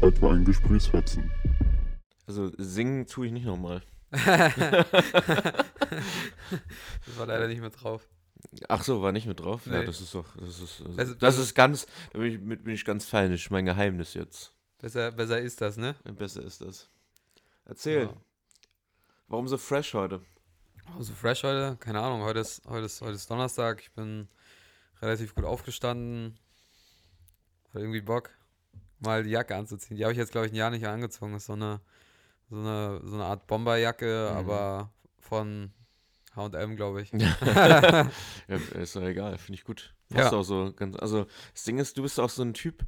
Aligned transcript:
Zeit 0.00 0.18
für 0.18 0.30
einen 0.30 0.44
Gesprächsfetzen. 0.44 1.30
Also 2.26 2.52
singen 2.56 3.06
tue 3.06 3.26
ich 3.26 3.32
nicht 3.32 3.46
nochmal. 3.46 3.82
das 4.10 4.24
war 7.16 7.26
leider 7.26 7.48
nicht 7.48 7.60
mit 7.60 7.82
drauf. 7.82 8.08
Ach 8.68 8.84
so, 8.84 9.02
war 9.02 9.10
nicht 9.12 9.26
mit 9.26 9.40
drauf? 9.40 9.66
Ja, 9.66 9.80
Nee. 9.80 9.86
das 9.86 10.00
ist 10.00 10.14
doch, 10.14 10.24
das 10.36 10.60
ist, 10.60 10.80
das, 10.80 10.98
Also, 10.98 11.14
das 11.14 11.36
das- 11.36 11.38
ist 11.38 11.54
ganz, 11.54 11.86
da 12.12 12.18
bin 12.20 12.32
ich, 12.32 12.38
bin 12.64 12.74
ich 12.74 12.84
ganz 12.84 13.06
fein, 13.06 13.32
das 13.32 13.40
ist 13.40 13.50
mein 13.50 13.64
Geheimnis 13.64 14.14
jetzt. 14.14 14.52
Besser, 14.78 15.10
besser 15.10 15.40
ist 15.40 15.60
das, 15.60 15.76
ne? 15.76 15.96
Besser 16.04 16.44
ist 16.44 16.60
das. 16.60 16.88
Erzähl, 17.64 18.02
Ja. 18.04 18.14
warum 19.26 19.48
so 19.48 19.58
fresh 19.58 19.94
heute? 19.94 20.20
Also 20.96 21.12
fresh 21.12 21.42
heute, 21.42 21.76
keine 21.80 22.00
Ahnung, 22.00 22.22
heute 22.22 22.38
ist, 22.40 22.62
heute 22.68 22.86
ist, 22.86 23.00
heute 23.02 23.14
ist 23.14 23.28
Donnerstag, 23.28 23.80
ich 23.82 23.90
bin 23.92 24.28
relativ 25.02 25.34
gut 25.34 25.44
aufgestanden. 25.44 26.38
Hat 27.74 27.82
irgendwie 27.82 28.00
Bock, 28.00 28.30
mal 29.00 29.22
die 29.24 29.30
Jacke 29.30 29.54
anzuziehen. 29.56 29.96
Die 29.96 30.04
habe 30.04 30.12
ich 30.12 30.18
jetzt, 30.18 30.32
glaube 30.32 30.46
ich, 30.46 30.52
ein 30.52 30.56
Jahr 30.56 30.70
nicht 30.70 30.86
angezogen. 30.86 31.34
Ist 31.34 31.46
so 31.46 31.52
eine, 31.54 31.80
so 32.50 32.56
eine, 32.58 33.00
so 33.04 33.14
eine 33.14 33.24
Art 33.24 33.46
Bomberjacke, 33.46 34.30
Mhm. 34.32 34.36
aber 34.38 34.90
von 35.18 35.72
HM, 36.34 36.76
glaube 36.76 37.02
ich. 37.02 37.12
Ja, 37.12 38.08
ist 38.74 38.96
doch 38.96 39.02
egal, 39.02 39.38
finde 39.38 39.54
ich 39.58 39.64
gut. 39.64 39.94
Passt 40.10 40.32
Ja. 40.32 40.38
auch 40.38 40.42
so 40.44 40.72
ganz, 40.74 40.96
also 40.96 41.26
das 41.52 41.64
Ding 41.64 41.78
ist, 41.78 41.98
du 41.98 42.02
bist 42.02 42.18
auch 42.20 42.30
so 42.30 42.42
ein 42.42 42.54
Typ, 42.54 42.86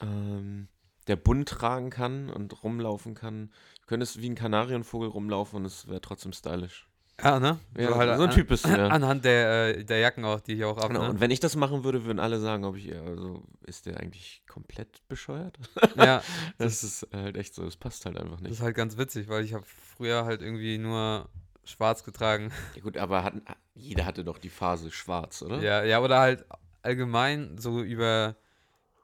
ähm, 0.00 0.68
der 1.06 1.16
bunt 1.16 1.48
tragen 1.48 1.90
kann 1.90 2.30
und 2.30 2.62
rumlaufen 2.62 3.14
kann. 3.14 3.50
Du 3.80 3.86
könntest 3.86 4.20
wie 4.20 4.28
ein 4.28 4.34
Kanarienvogel 4.34 5.08
rumlaufen 5.08 5.58
und 5.60 5.64
es 5.66 5.86
wäre 5.88 6.00
trotzdem 6.00 6.32
stylisch. 6.32 6.88
Ja, 7.22 7.38
ne? 7.38 7.58
Ja, 7.78 8.16
so 8.16 8.24
ein 8.24 8.28
an- 8.28 8.34
Typ 8.34 8.48
bist 8.48 8.64
du, 8.64 8.70
ja. 8.70 8.88
Anhand 8.88 9.24
der, 9.24 9.76
äh, 9.78 9.84
der 9.84 9.98
Jacken 9.98 10.24
auch, 10.24 10.40
die 10.40 10.54
ich 10.54 10.64
auch 10.64 10.76
habe. 10.76 10.88
Genau. 10.88 11.04
Ne? 11.04 11.10
Und 11.10 11.20
wenn 11.20 11.30
ich 11.30 11.40
das 11.40 11.54
machen 11.54 11.84
würde, 11.84 12.04
würden 12.04 12.18
alle 12.18 12.40
sagen, 12.40 12.64
ob 12.64 12.76
ich 12.76 12.92
also 12.94 13.44
ist 13.66 13.86
der 13.86 14.00
eigentlich 14.00 14.42
komplett 14.48 15.06
bescheuert? 15.08 15.58
Ja, 15.96 16.22
Das 16.58 16.82
ist 16.82 17.06
halt 17.12 17.36
echt 17.36 17.54
so, 17.54 17.64
das 17.64 17.76
passt 17.76 18.04
halt 18.04 18.16
einfach 18.18 18.32
das 18.36 18.42
nicht. 18.42 18.52
ist 18.52 18.60
halt 18.62 18.74
ganz 18.74 18.96
witzig, 18.98 19.28
weil 19.28 19.44
ich 19.44 19.54
habe 19.54 19.64
früher 19.64 20.24
halt 20.24 20.42
irgendwie 20.42 20.76
nur 20.78 21.28
schwarz 21.64 22.02
getragen. 22.04 22.50
Ja, 22.74 22.82
gut, 22.82 22.96
aber 22.98 23.22
hatten, 23.22 23.42
jeder 23.74 24.04
hatte 24.06 24.24
doch 24.24 24.38
die 24.38 24.50
Phase 24.50 24.90
schwarz, 24.90 25.40
oder? 25.42 25.60
Ja, 25.62 25.84
ja, 25.84 26.00
oder 26.00 26.18
halt 26.18 26.44
allgemein 26.82 27.56
so 27.58 27.80
über, 27.80 28.34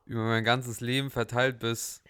über 0.04 0.24
mein 0.24 0.44
ganzes 0.44 0.80
Leben 0.80 1.10
verteilt 1.10 1.60
bis 1.60 2.02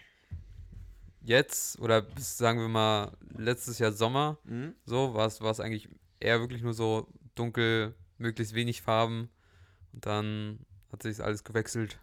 jetzt 1.23 1.79
oder 1.81 2.03
bis, 2.03 2.37
sagen 2.39 2.61
wir 2.61 2.69
mal, 2.69 3.13
letztes 3.37 3.79
Jahr 3.79 3.93
Sommer, 3.93 4.39
Mhm. 4.45 4.75
so 4.85 5.15
war 5.15 5.27
es 5.27 5.41
war 5.41 5.51
es 5.51 5.61
eigentlich 5.61 5.89
eher 6.19 6.41
wirklich 6.41 6.63
nur 6.63 6.75
so 6.75 7.07
dunkel, 7.35 7.95
möglichst 8.19 8.55
wenig 8.55 8.83
Farben 8.83 9.31
und 9.93 10.07
dann 10.07 10.61
hat 10.93 11.03
sich 11.03 11.23
alles 11.23 11.45
gewechselt. 11.45 11.99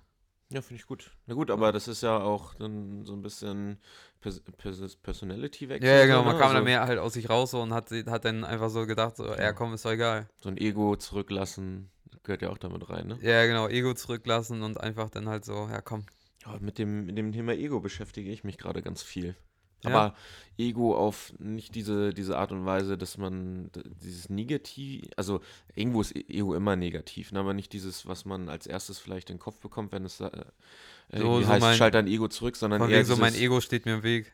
Ja, 0.49 0.61
finde 0.61 0.79
ich 0.81 0.88
gut. 0.88 1.11
Na 1.25 1.33
gut, 1.33 1.51
aber 1.51 1.73
das 1.73 1.89
ist 1.89 2.01
ja 2.03 2.17
auch 2.19 2.53
dann 2.55 3.03
so 3.03 3.11
ein 3.13 3.21
bisschen 3.21 3.79
Pers 4.21 4.41
Pers 4.57 4.95
Personality-Wechsel. 4.95 5.85
Ja, 5.89 5.97
ja, 5.99 6.05
genau, 6.05 6.19
so, 6.19 6.23
man 6.25 6.35
ne? 6.35 6.39
kam 6.39 6.47
dann 6.49 6.55
Also 6.57 6.63
mehr 6.63 6.81
halt 6.88 6.99
aus 6.99 7.13
sich 7.13 7.29
raus 7.29 7.51
so 7.51 7.61
und 7.61 7.73
hat, 7.73 7.91
hat 7.91 8.23
dann 8.23 8.45
einfach 8.45 8.69
so 8.69 8.85
gedacht, 8.88 9.17
so, 9.17 9.25
ja 9.25 9.51
komm, 9.51 9.73
ist 9.73 9.83
doch 9.83 9.91
egal. 9.91 10.29
So 10.38 10.47
ein 10.47 10.55
Ego 10.57 10.95
zurücklassen, 10.95 11.89
gehört 12.23 12.41
ja 12.43 12.49
auch 12.49 12.57
damit 12.57 12.89
rein, 12.89 13.07
ne? 13.07 13.17
Ja, 13.21 13.45
genau, 13.45 13.67
Ego 13.67 13.93
zurücklassen 13.93 14.63
und 14.63 14.79
einfach 14.79 15.09
dann 15.09 15.27
halt 15.27 15.43
so, 15.43 15.67
ja 15.69 15.81
komm. 15.81 16.05
Ja, 16.48 16.58
mit 16.59 16.78
dem, 16.78 17.06
mit 17.06 17.17
dem 17.17 17.31
Thema 17.31 17.53
Ego 17.53 17.80
beschäftige 17.80 18.31
ich 18.31 18.44
mich 18.44 18.58
gerade 18.58 18.81
ganz 18.81 19.03
viel. 19.03 19.36
Ja. 19.84 19.90
Aber 19.92 20.16
Ego 20.58 20.95
auf 20.98 21.34
nicht 21.38 21.76
diese, 21.76 22.12
diese 22.14 22.38
Art 22.38 22.52
und 22.52 22.66
Weise, 22.66 22.98
dass 22.98 23.17
man 23.20 23.70
dieses 24.02 24.28
Negativ, 24.30 25.06
also 25.18 25.40
irgendwo 25.75 26.02
ist 26.02 26.16
Ego 26.16 26.56
immer 26.56 26.75
negativ, 26.75 27.31
ne? 27.31 27.40
aber 27.40 27.53
nicht 27.53 27.73
dieses, 27.73 28.08
was 28.08 28.25
man 28.25 28.50
als 28.50 28.66
erstes 28.66 28.98
vielleicht 28.98 29.30
in 29.30 29.36
den 29.36 29.42
Kopf 29.42 29.59
bekommt, 29.59 29.92
wenn 29.92 30.03
es 30.06 30.20
äh, 30.20 30.31
irgendwie 31.12 31.44
so 31.44 31.50
heißt, 31.50 31.62
mein- 31.62 31.78
schalt 31.78 31.94
dein 31.94 32.08
Ego 32.08 32.28
zurück, 32.28 32.56
sondern 32.56 32.81
eher 32.81 32.90
wegen 32.90 33.06
so, 33.06 33.18
mein 33.18 33.34
dieses- 33.34 33.44
Ego 33.45 33.62
steht 33.62 33.86
mir 33.86 33.95
im 33.95 34.03
Weg. 34.03 34.34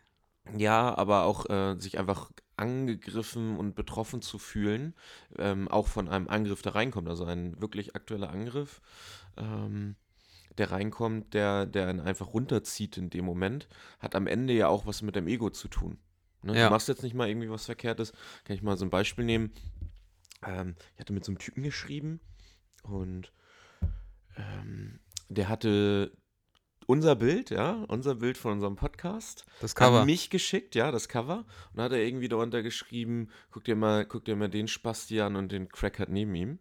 Ja, 0.58 0.96
aber 0.98 1.24
auch 1.24 1.50
äh, 1.50 1.76
sich 1.80 1.98
einfach 2.00 2.32
angegriffen 2.56 3.58
und 3.58 3.76
betroffen 3.76 4.22
zu 4.22 4.38
fühlen, 4.40 4.94
ähm, 5.38 5.68
auch 5.68 5.88
von 5.88 6.08
einem 6.08 6.28
Angriff, 6.30 6.62
der 6.62 6.76
reinkommt, 6.76 7.10
also 7.10 7.26
ein 7.26 7.60
wirklich 7.62 7.96
aktueller 7.96 8.30
Angriff, 8.30 8.82
ähm, 9.38 9.96
der 10.58 10.72
reinkommt, 10.72 11.34
der, 11.34 11.66
der 11.66 11.88
einen 11.88 12.00
einfach 12.00 12.34
runterzieht 12.34 12.98
in 12.98 13.10
dem 13.10 13.26
Moment, 13.26 13.68
hat 14.00 14.16
am 14.16 14.28
Ende 14.28 14.54
ja 14.54 14.68
auch 14.68 14.86
was 14.86 15.02
mit 15.02 15.16
dem 15.16 15.28
Ego 15.28 15.50
zu 15.50 15.68
tun. 15.68 15.98
Ne? 16.44 16.58
Ja. 16.58 16.66
Du 16.66 16.72
machst 16.72 16.88
jetzt 16.88 17.04
nicht 17.04 17.16
mal 17.16 17.30
irgendwie 17.30 17.50
was 17.50 17.66
Verkehrtes. 17.66 18.12
Kann 18.44 18.56
ich 18.56 18.62
mal 18.62 18.78
so 18.78 18.86
ein 18.86 18.90
Beispiel 18.90 19.26
nehmen? 19.26 19.52
Ähm, 20.46 20.76
ich 20.94 21.00
hatte 21.00 21.14
mit 21.14 21.24
so 21.26 21.32
einem 21.32 21.40
Typen 21.40 21.64
geschrieben 21.64 22.20
und 22.84 23.32
ähm, 24.36 25.00
der 25.30 25.50
hatte 25.50 26.12
unser 26.86 27.16
Bild, 27.16 27.50
ja, 27.50 27.86
unser 27.88 28.16
Bild 28.16 28.38
von 28.38 28.54
unserem 28.54 28.76
Podcast 28.76 29.46
Das 29.62 29.74
Cover. 29.74 30.02
An 30.02 30.06
mich 30.06 30.30
geschickt, 30.30 30.76
ja, 30.76 30.92
das 30.92 31.08
Cover. 31.08 31.46
Und 31.74 31.82
hat 31.82 31.92
er 31.92 32.04
irgendwie 32.04 32.28
darunter 32.28 32.62
geschrieben, 32.62 33.30
guck 33.52 33.64
dir 33.64 33.76
mal, 33.76 34.06
guck 34.06 34.26
dir 34.26 34.36
mal 34.36 34.50
den 34.50 34.68
Spasti 34.68 35.22
an 35.22 35.36
und 35.36 35.52
den 35.52 35.70
Crackhead 35.70 36.10
neben 36.10 36.36
ihm. 36.36 36.60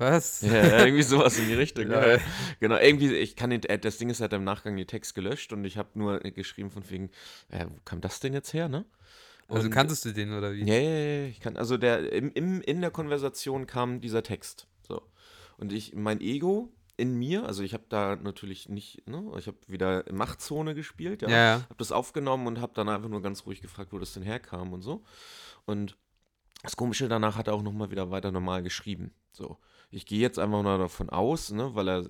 Was? 0.00 0.40
Ja, 0.42 0.84
irgendwie 0.84 1.02
sowas 1.02 1.38
in 1.38 1.46
die 1.48 1.54
Richtung. 1.54 1.90
ja. 1.90 2.18
Genau, 2.58 2.76
irgendwie, 2.76 3.14
ich 3.14 3.36
kann 3.36 3.50
den, 3.50 3.62
äh, 3.64 3.78
das 3.78 3.98
Ding 3.98 4.10
ist, 4.10 4.20
hat 4.20 4.32
im 4.32 4.44
Nachgang 4.44 4.76
den 4.76 4.86
Text 4.86 5.14
gelöscht 5.14 5.52
und 5.52 5.64
ich 5.64 5.76
habe 5.76 5.90
nur 5.94 6.24
äh, 6.24 6.30
geschrieben 6.32 6.70
von 6.70 6.88
wegen, 6.90 7.10
äh, 7.50 7.66
wo 7.68 7.76
kam 7.84 8.00
das 8.00 8.18
denn 8.20 8.32
jetzt 8.32 8.52
her, 8.52 8.68
ne? 8.68 8.84
Also 9.48 9.64
Und- 9.66 9.70
kanntest 9.72 10.04
du 10.04 10.12
den 10.12 10.32
oder 10.32 10.52
wie? 10.54 10.64
Ja, 10.64 10.74
ja, 10.74 10.90
ja, 11.22 11.26
ich 11.26 11.40
kann, 11.40 11.56
also 11.56 11.76
der, 11.76 12.12
im, 12.12 12.32
im, 12.32 12.60
in 12.62 12.80
der 12.80 12.90
Konversation 12.90 13.66
kam 13.66 14.00
dieser 14.00 14.22
Text. 14.22 14.66
So. 14.86 15.02
Und 15.58 15.72
ich, 15.72 15.94
mein 15.94 16.20
Ego 16.20 16.72
in 16.96 17.18
mir, 17.18 17.44
also 17.46 17.62
ich 17.62 17.74
habe 17.74 17.84
da 17.88 18.16
natürlich 18.16 18.68
nicht, 18.68 19.08
ne, 19.08 19.22
ich 19.38 19.46
habe 19.48 19.56
wieder 19.66 20.04
Machtzone 20.12 20.74
gespielt, 20.74 21.22
ja. 21.22 21.28
Ja, 21.28 21.36
ja. 21.36 21.54
Habe 21.64 21.74
das 21.78 21.92
aufgenommen 21.92 22.46
und 22.46 22.60
habe 22.60 22.72
dann 22.74 22.88
einfach 22.88 23.08
nur 23.08 23.22
ganz 23.22 23.44
ruhig 23.46 23.60
gefragt, 23.60 23.92
wo 23.92 23.98
das 23.98 24.12
denn 24.14 24.22
herkam 24.22 24.72
und 24.72 24.82
so. 24.82 25.02
Und 25.66 25.96
das 26.62 26.76
Komische 26.76 27.08
danach 27.08 27.36
hat 27.36 27.48
er 27.48 27.54
auch 27.54 27.62
nochmal 27.62 27.90
wieder 27.90 28.10
weiter 28.10 28.30
normal 28.32 28.62
geschrieben. 28.62 29.12
So. 29.32 29.58
Ich 29.90 30.06
gehe 30.06 30.20
jetzt 30.20 30.38
einfach 30.38 30.62
mal 30.62 30.78
davon 30.78 31.10
aus, 31.10 31.50
ne, 31.50 31.74
weil 31.74 31.88
er 31.88 32.04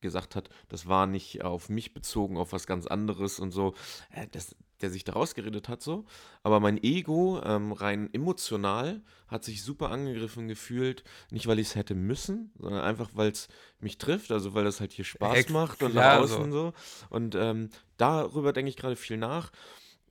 gesagt 0.00 0.36
hat, 0.36 0.48
das 0.68 0.86
war 0.86 1.06
nicht 1.06 1.42
auf 1.42 1.68
mich 1.68 1.92
bezogen, 1.92 2.36
auf 2.36 2.52
was 2.52 2.66
ganz 2.66 2.86
anderes 2.86 3.40
und 3.40 3.50
so, 3.50 3.74
äh, 4.12 4.26
dass 4.28 4.54
der 4.80 4.90
sich 4.90 5.04
da 5.04 5.12
rausgeredet 5.14 5.68
hat 5.68 5.82
so. 5.82 6.04
Aber 6.42 6.60
mein 6.60 6.82
Ego, 6.82 7.40
ähm, 7.44 7.72
rein 7.72 8.12
emotional, 8.12 9.02
hat 9.26 9.44
sich 9.44 9.64
super 9.64 9.90
angegriffen 9.90 10.46
gefühlt. 10.46 11.02
Nicht, 11.30 11.46
weil 11.48 11.58
ich 11.58 11.68
es 11.68 11.74
hätte 11.74 11.94
müssen, 11.94 12.52
sondern 12.58 12.82
einfach, 12.82 13.10
weil 13.14 13.30
es 13.30 13.48
mich 13.80 13.98
trifft, 13.98 14.30
also 14.30 14.54
weil 14.54 14.64
das 14.64 14.80
halt 14.80 14.92
hier 14.92 15.04
Spaß 15.04 15.36
Heck, 15.36 15.50
macht 15.50 15.82
und 15.82 15.92
klar, 15.92 16.16
nach 16.16 16.22
außen 16.22 16.52
so. 16.52 16.72
Und 17.10 17.34
ähm, 17.34 17.70
darüber 17.96 18.52
denke 18.52 18.68
ich 18.68 18.76
gerade 18.76 18.96
viel 18.96 19.16
nach 19.16 19.50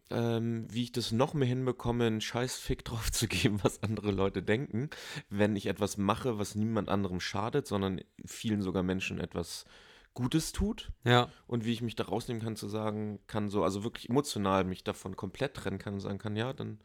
ähm, 0.09 0.67
wie 0.69 0.83
ich 0.83 0.91
das 0.91 1.11
noch 1.11 1.33
mehr 1.33 1.47
hinbekomme, 1.47 2.05
einen 2.05 2.21
scheiß 2.21 2.57
Fick 2.57 2.85
drauf 2.85 3.11
zu 3.11 3.27
geben, 3.27 3.59
was 3.63 3.83
andere 3.83 4.11
Leute 4.11 4.41
denken, 4.43 4.89
wenn 5.29 5.55
ich 5.55 5.67
etwas 5.67 5.97
mache, 5.97 6.39
was 6.39 6.55
niemand 6.55 6.89
anderem 6.89 7.19
schadet, 7.19 7.67
sondern 7.67 8.01
vielen 8.25 8.61
sogar 8.61 8.83
Menschen 8.83 9.19
etwas 9.19 9.65
Gutes 10.13 10.51
tut 10.51 10.91
Ja. 11.05 11.29
und 11.45 11.63
wie 11.63 11.73
ich 11.73 11.83
mich 11.83 11.95
da 11.95 12.05
rausnehmen 12.05 12.41
kann, 12.41 12.55
zu 12.55 12.67
sagen 12.67 13.19
kann, 13.27 13.49
so, 13.49 13.63
also 13.63 13.83
wirklich 13.83 14.09
emotional 14.09 14.63
mich 14.63 14.83
davon 14.83 15.15
komplett 15.15 15.53
trennen 15.53 15.77
kann 15.77 15.93
und 15.95 15.99
sagen 15.99 16.17
kann, 16.17 16.35
ja, 16.35 16.53
dann 16.53 16.79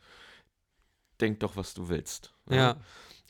denk 1.20 1.40
doch, 1.40 1.56
was 1.56 1.72
du 1.72 1.88
willst. 1.88 2.34
Ja. 2.50 2.76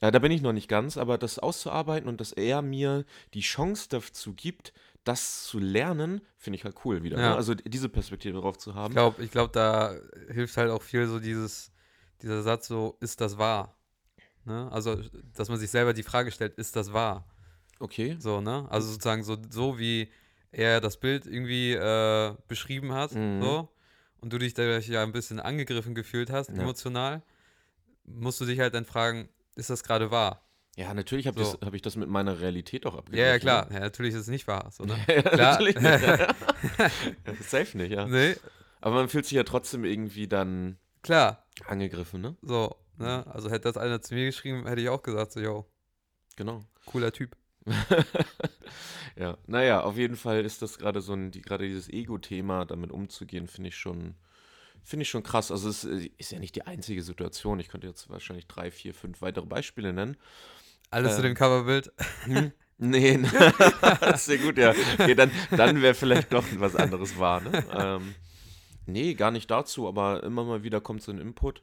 Ja, 0.00 0.10
da 0.10 0.18
bin 0.18 0.32
ich 0.32 0.42
noch 0.42 0.52
nicht 0.52 0.66
ganz, 0.66 0.96
aber 0.96 1.16
das 1.16 1.38
auszuarbeiten 1.38 2.08
und 2.08 2.20
dass 2.20 2.32
er 2.32 2.60
mir 2.62 3.04
die 3.34 3.40
Chance 3.40 3.86
dazu 3.88 4.34
gibt, 4.34 4.72
das 5.04 5.44
zu 5.44 5.58
lernen, 5.58 6.20
finde 6.36 6.56
ich 6.58 6.64
halt 6.64 6.76
cool 6.84 7.02
wieder. 7.02 7.18
Ja. 7.18 7.30
Ne? 7.30 7.36
Also 7.36 7.54
diese 7.54 7.88
Perspektive 7.88 8.38
drauf 8.40 8.58
zu 8.58 8.70
Ich 8.70 8.76
haben. 8.76 8.92
glaube, 8.92 9.22
ich 9.22 9.30
glaub, 9.30 9.52
da 9.52 9.94
hilft 10.28 10.56
halt 10.56 10.70
auch 10.70 10.82
viel 10.82 11.06
so 11.06 11.18
dieses, 11.18 11.72
dieser 12.22 12.42
Satz 12.42 12.68
so, 12.68 12.96
ist 13.00 13.20
das 13.20 13.38
wahr? 13.38 13.76
Ne? 14.44 14.68
Also, 14.72 15.00
dass 15.34 15.48
man 15.48 15.58
sich 15.58 15.70
selber 15.70 15.92
die 15.92 16.02
Frage 16.02 16.30
stellt, 16.30 16.54
ist 16.54 16.76
das 16.76 16.92
wahr? 16.92 17.26
Okay. 17.80 18.16
So, 18.18 18.40
ne? 18.40 18.66
Also 18.70 18.88
sozusagen 18.88 19.24
so, 19.24 19.36
so 19.50 19.78
wie 19.78 20.08
er 20.52 20.80
das 20.80 20.98
Bild 20.98 21.26
irgendwie 21.26 21.72
äh, 21.72 22.34
beschrieben 22.48 22.92
hat, 22.92 23.12
Mhm. 23.12 23.40
so, 23.40 23.68
und 24.20 24.32
du 24.32 24.38
dich 24.38 24.54
dadurch 24.54 24.86
ja 24.88 25.02
ein 25.02 25.12
bisschen 25.12 25.40
angegriffen 25.40 25.94
gefühlt 25.94 26.30
hast, 26.30 26.50
Ja. 26.50 26.56
emotional, 26.56 27.22
musst 28.04 28.40
du 28.40 28.44
dich 28.44 28.60
halt 28.60 28.74
dann 28.74 28.84
fragen, 28.84 29.28
ist 29.56 29.70
das 29.70 29.82
gerade 29.82 30.10
wahr? 30.10 30.42
Ja, 30.76 30.94
natürlich 30.94 31.26
habe 31.26 31.44
So. 31.44 31.58
hab 31.60 31.74
ich 31.74 31.82
das 31.82 31.96
mit 31.96 32.08
meiner 32.08 32.40
Realität 32.40 32.86
auch 32.86 32.94
abgeglichen. 32.94 33.26
Ja, 33.26 33.32
ja, 33.32 33.38
klar. 33.38 33.68
Ja, 33.70 33.80
natürlich 33.80 34.14
ist 34.14 34.22
es 34.22 34.28
nicht 34.28 34.46
wahr. 34.46 34.70
So, 34.72 34.84
ne? 34.84 34.96
Ja, 35.08 35.22
Klar. 35.22 35.52
natürlich 35.60 35.76
nicht. 35.78 37.40
Safe 37.48 37.76
nicht, 37.76 37.92
ja. 37.92 38.06
nee, 38.06 38.36
Aber 38.80 38.94
man 38.96 39.08
fühlt 39.08 39.26
sich 39.26 39.36
ja 39.36 39.44
trotzdem 39.44 39.84
irgendwie 39.84 40.28
dann 40.28 40.78
klar. 41.02 41.44
angegriffen, 41.66 42.22
ne? 42.22 42.36
So, 42.42 42.74
ne? 42.96 43.26
Also 43.26 43.50
hätte 43.50 43.64
das 43.68 43.76
einer 43.76 44.00
zu 44.00 44.14
mir 44.14 44.26
geschrieben, 44.26 44.66
hätte 44.66 44.80
ich 44.80 44.88
auch 44.88 45.02
gesagt, 45.02 45.32
so, 45.32 45.40
yo, 45.40 45.66
Genau. 46.36 46.64
cooler 46.86 47.12
Typ. 47.12 47.36
ja, 49.16 49.36
naja, 49.46 49.82
auf 49.82 49.96
jeden 49.96 50.16
Fall 50.16 50.44
ist 50.44 50.62
das 50.62 50.78
gerade 50.78 51.00
so 51.00 51.12
ein, 51.12 51.30
die, 51.30 51.42
gerade 51.42 51.66
dieses 51.66 51.88
Ego-Thema, 51.88 52.64
damit 52.64 52.90
umzugehen, 52.90 53.46
finde 53.46 53.68
ich 53.68 53.76
schon, 53.76 54.14
finde 54.82 55.02
ich 55.02 55.10
schon 55.10 55.22
krass. 55.22 55.50
Also 55.50 55.68
es 55.68 55.84
äh, 55.84 56.10
ist 56.18 56.32
ja 56.32 56.38
nicht 56.38 56.56
die 56.56 56.66
einzige 56.66 57.02
Situation. 57.02 57.60
Ich 57.60 57.68
könnte 57.68 57.86
jetzt 57.86 58.08
wahrscheinlich 58.08 58.46
drei, 58.46 58.70
vier, 58.70 58.94
fünf 58.94 59.20
weitere 59.20 59.46
Beispiele 59.46 59.92
nennen. 59.92 60.16
Alles 60.92 61.12
zu 61.16 61.18
Ähm. 61.18 61.28
dem 61.28 61.34
Coverbild. 61.34 61.92
Hm? 62.24 62.52
Nee, 62.78 63.18
das 64.00 64.28
ist 64.28 64.40
ja 64.40 64.44
gut, 64.44 64.58
ja. 64.58 64.70
Okay, 64.98 65.14
dann, 65.14 65.30
dann 65.50 65.82
wäre 65.82 65.94
vielleicht 65.94 66.32
doch 66.32 66.44
was 66.58 66.76
anderes 66.76 67.18
wahr, 67.18 67.40
ne? 67.40 67.64
Ähm, 67.72 68.14
nee, 68.86 69.14
gar 69.14 69.30
nicht 69.30 69.50
dazu, 69.50 69.88
aber 69.88 70.22
immer 70.22 70.44
mal 70.44 70.62
wieder 70.62 70.80
kommt 70.80 71.02
so 71.02 71.12
ein 71.12 71.18
Input. 71.18 71.62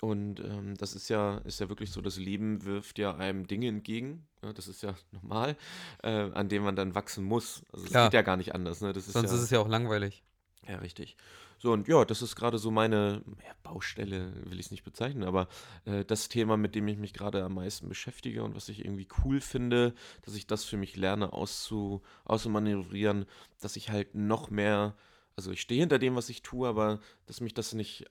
Und 0.00 0.40
ähm, 0.40 0.76
das 0.76 0.94
ist 0.94 1.08
ja, 1.08 1.38
ist 1.44 1.60
ja 1.60 1.68
wirklich 1.68 1.90
so, 1.90 2.00
das 2.02 2.16
Leben 2.16 2.64
wirft 2.64 2.98
ja 2.98 3.14
einem 3.16 3.46
Dinge 3.46 3.68
entgegen. 3.68 4.26
Ja, 4.42 4.52
das 4.52 4.68
ist 4.68 4.82
ja 4.82 4.94
normal, 5.12 5.56
äh, 6.02 6.30
an 6.32 6.48
dem 6.48 6.64
man 6.64 6.76
dann 6.76 6.94
wachsen 6.94 7.24
muss. 7.24 7.62
Also 7.72 7.86
es 7.86 7.92
geht 7.92 8.12
ja 8.12 8.22
gar 8.22 8.36
nicht 8.36 8.54
anders. 8.54 8.80
Ne? 8.80 8.92
Das 8.92 9.06
ist 9.06 9.12
Sonst 9.14 9.30
ja, 9.30 9.36
ist 9.36 9.42
es 9.44 9.50
ja 9.50 9.60
auch 9.60 9.68
langweilig. 9.68 10.22
ja, 10.68 10.76
richtig. 10.78 11.16
So, 11.58 11.72
und 11.72 11.88
ja, 11.88 12.04
das 12.04 12.22
ist 12.22 12.36
gerade 12.36 12.58
so 12.58 12.70
meine 12.70 13.22
ja, 13.44 13.52
Baustelle, 13.62 14.32
will 14.44 14.60
ich 14.60 14.66
es 14.66 14.70
nicht 14.70 14.84
bezeichnen, 14.84 15.24
aber 15.24 15.48
äh, 15.84 16.04
das 16.04 16.28
Thema, 16.28 16.56
mit 16.56 16.74
dem 16.74 16.86
ich 16.88 16.98
mich 16.98 17.12
gerade 17.14 17.42
am 17.42 17.54
meisten 17.54 17.88
beschäftige 17.88 18.42
und 18.44 18.54
was 18.54 18.68
ich 18.68 18.84
irgendwie 18.84 19.08
cool 19.24 19.40
finde, 19.40 19.94
dass 20.22 20.34
ich 20.34 20.46
das 20.46 20.64
für 20.64 20.76
mich 20.76 20.96
lerne 20.96 21.32
auszu, 21.32 22.02
auszumanövrieren, 22.24 23.24
dass 23.60 23.76
ich 23.76 23.90
halt 23.90 24.14
noch 24.14 24.50
mehr, 24.50 24.94
also 25.34 25.50
ich 25.50 25.60
stehe 25.60 25.80
hinter 25.80 25.98
dem, 25.98 26.14
was 26.14 26.28
ich 26.28 26.42
tue, 26.42 26.68
aber 26.68 27.00
dass 27.26 27.40
mich 27.40 27.54
das 27.54 27.72
nicht, 27.72 28.04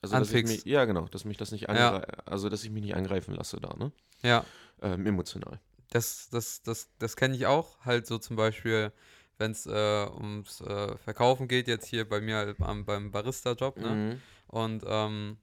also 0.00 0.18
dass 0.18 0.32
ich 0.32 0.44
mich, 0.44 0.64
ja 0.64 0.84
genau, 0.84 1.06
dass 1.08 1.24
mich 1.24 1.36
das 1.36 1.52
nicht 1.52 1.68
Ja. 1.68 1.90
angreifen, 1.96 2.22
also 2.26 2.48
dass 2.48 2.64
ich 2.64 2.70
mich 2.70 2.82
nicht 2.82 2.94
angreifen 2.94 3.34
lasse 3.34 3.60
da, 3.60 3.74
ne? 3.76 3.92
Ja. 4.22 4.44
Ähm, 4.80 5.06
emotional. 5.06 5.60
Das, 5.90 6.28
das, 6.30 6.62
das, 6.62 6.88
das 6.98 7.16
kenne 7.16 7.34
ich 7.34 7.46
auch. 7.46 7.80
Halt 7.84 8.06
so 8.06 8.18
zum 8.18 8.36
Beispiel, 8.36 8.92
wenn 9.38 9.52
es 9.52 9.66
äh, 9.66 10.06
ums 10.12 10.60
äh, 10.60 10.96
Verkaufen 10.98 11.48
geht, 11.48 11.68
jetzt 11.68 11.86
hier 11.86 12.08
bei 12.08 12.20
mir 12.20 12.54
am, 12.60 12.84
beim 12.84 13.10
Barista-Job, 13.10 13.76
ne? 13.78 13.88
Mhm. 13.90 14.20
Und 14.48 14.84
ähm, 14.86 15.36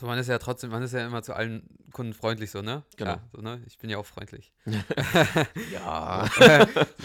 so 0.00 0.06
man 0.06 0.18
ist 0.18 0.28
ja 0.28 0.38
trotzdem, 0.38 0.70
man 0.70 0.82
ist 0.82 0.92
ja 0.92 1.06
immer 1.06 1.22
zu 1.22 1.34
allen 1.36 1.68
Kunden 1.92 2.14
freundlich, 2.14 2.50
so, 2.50 2.62
ne? 2.62 2.82
Genau. 2.96 3.10
Ja, 3.12 3.22
so, 3.32 3.42
ne? 3.42 3.62
Ich 3.66 3.78
bin 3.78 3.90
ja 3.90 3.98
auch 3.98 4.06
freundlich. 4.06 4.52
Ja. 5.70 6.26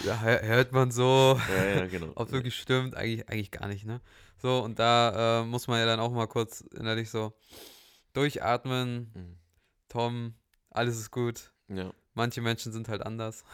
ja, 0.04 0.20
hör- 0.20 0.42
hört 0.42 0.72
man 0.72 0.90
so. 0.90 1.38
ja, 1.56 1.64
ja, 1.80 1.86
genau. 1.86 2.12
Ob 2.14 2.26
es 2.28 2.32
wirklich 2.32 2.56
stimmt, 2.58 2.94
eigentlich, 2.96 3.28
eigentlich 3.28 3.50
gar 3.50 3.68
nicht, 3.68 3.84
ne? 3.84 4.00
So, 4.40 4.60
und 4.62 4.78
da 4.78 5.40
äh, 5.40 5.44
muss 5.44 5.66
man 5.68 5.78
ja 5.80 5.86
dann 5.86 6.00
auch 6.00 6.12
mal 6.12 6.26
kurz 6.28 6.60
innerlich 6.60 7.10
so 7.10 7.34
durchatmen. 8.14 9.10
Mhm. 9.14 9.36
Tom, 9.88 10.34
alles 10.70 10.96
ist 10.98 11.10
gut. 11.10 11.52
Ja. 11.68 11.92
Manche 12.14 12.40
Menschen 12.40 12.72
sind 12.72 12.88
halt 12.88 13.02
anders. 13.04 13.44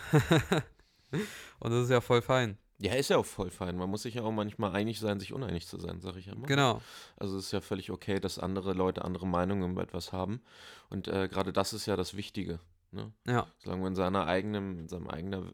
und 1.61 1.71
das 1.71 1.85
ist 1.85 1.91
ja 1.91 2.01
voll 2.01 2.23
fein. 2.23 2.59
Ja, 2.79 2.95
ist 2.95 3.11
ja 3.11 3.19
auch 3.19 3.27
voll 3.27 3.51
fein. 3.51 3.77
Man 3.77 3.89
muss 3.89 4.03
sich 4.03 4.15
ja 4.15 4.23
auch 4.23 4.33
manchmal 4.33 4.75
einig 4.75 4.99
sein, 4.99 5.21
sich 5.21 5.33
uneinig 5.33 5.67
zu 5.67 5.79
sein, 5.79 6.01
sage 6.01 6.19
ich 6.19 6.27
immer. 6.27 6.47
Genau. 6.47 6.83
Also 7.17 7.39
es 7.39 7.47
ist 7.47 7.53
ja 7.53 7.61
völlig 7.61 7.91
okay, 7.91 8.19
dass 8.19 8.39
andere 8.39 8.73
Leute 8.73 9.05
andere 9.05 9.27
Meinungen 9.27 9.73
über 9.73 9.83
etwas 9.83 10.13
haben. 10.13 10.43
Und 10.91 11.07
äh, 11.09 11.29
gerade 11.29 11.53
das 11.53 11.73
ist 11.73 11.87
ja 11.87 11.97
das 11.97 12.17
Wichtige. 12.17 12.59
Ne? 12.91 13.13
Ja. 13.27 13.47
Solange 13.59 13.83
man 13.83 13.93
in 13.93 13.97
seiner 13.97 14.27
eigenen, 14.27 14.79
in 14.81 14.89
seinem 14.89 15.09
eigenen, 15.09 15.53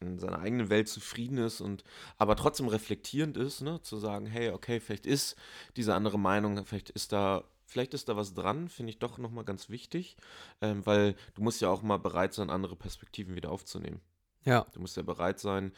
in 0.00 0.18
seiner 0.18 0.38
eigenen 0.38 0.70
Welt 0.70 0.88
zufrieden 0.88 1.38
ist 1.38 1.60
und 1.60 1.84
aber 2.18 2.36
trotzdem 2.36 2.68
reflektierend 2.68 3.36
ist, 3.36 3.62
ne? 3.62 3.82
zu 3.82 3.96
sagen, 3.96 4.26
hey, 4.26 4.50
okay, 4.50 4.80
vielleicht 4.80 5.06
ist 5.06 5.36
diese 5.76 5.94
andere 5.94 6.18
Meinung, 6.18 6.64
vielleicht 6.64 6.90
ist 6.90 7.12
da, 7.12 7.44
vielleicht 7.66 7.94
ist 7.94 8.08
da 8.08 8.16
was 8.16 8.32
dran, 8.32 8.68
finde 8.68 8.90
ich 8.90 8.98
doch 8.98 9.18
nochmal 9.18 9.44
ganz 9.44 9.70
wichtig, 9.70 10.16
ähm, 10.60 10.86
weil 10.86 11.14
du 11.34 11.42
musst 11.42 11.60
ja 11.60 11.68
auch 11.68 11.82
mal 11.82 11.98
bereit 11.98 12.32
sein, 12.32 12.48
andere 12.48 12.76
Perspektiven 12.76 13.34
wieder 13.34 13.50
aufzunehmen. 13.50 14.00
Ja. 14.44 14.66
Du 14.72 14.80
musst 14.80 14.96
ja 14.96 15.02
bereit 15.02 15.38
sein, 15.38 15.72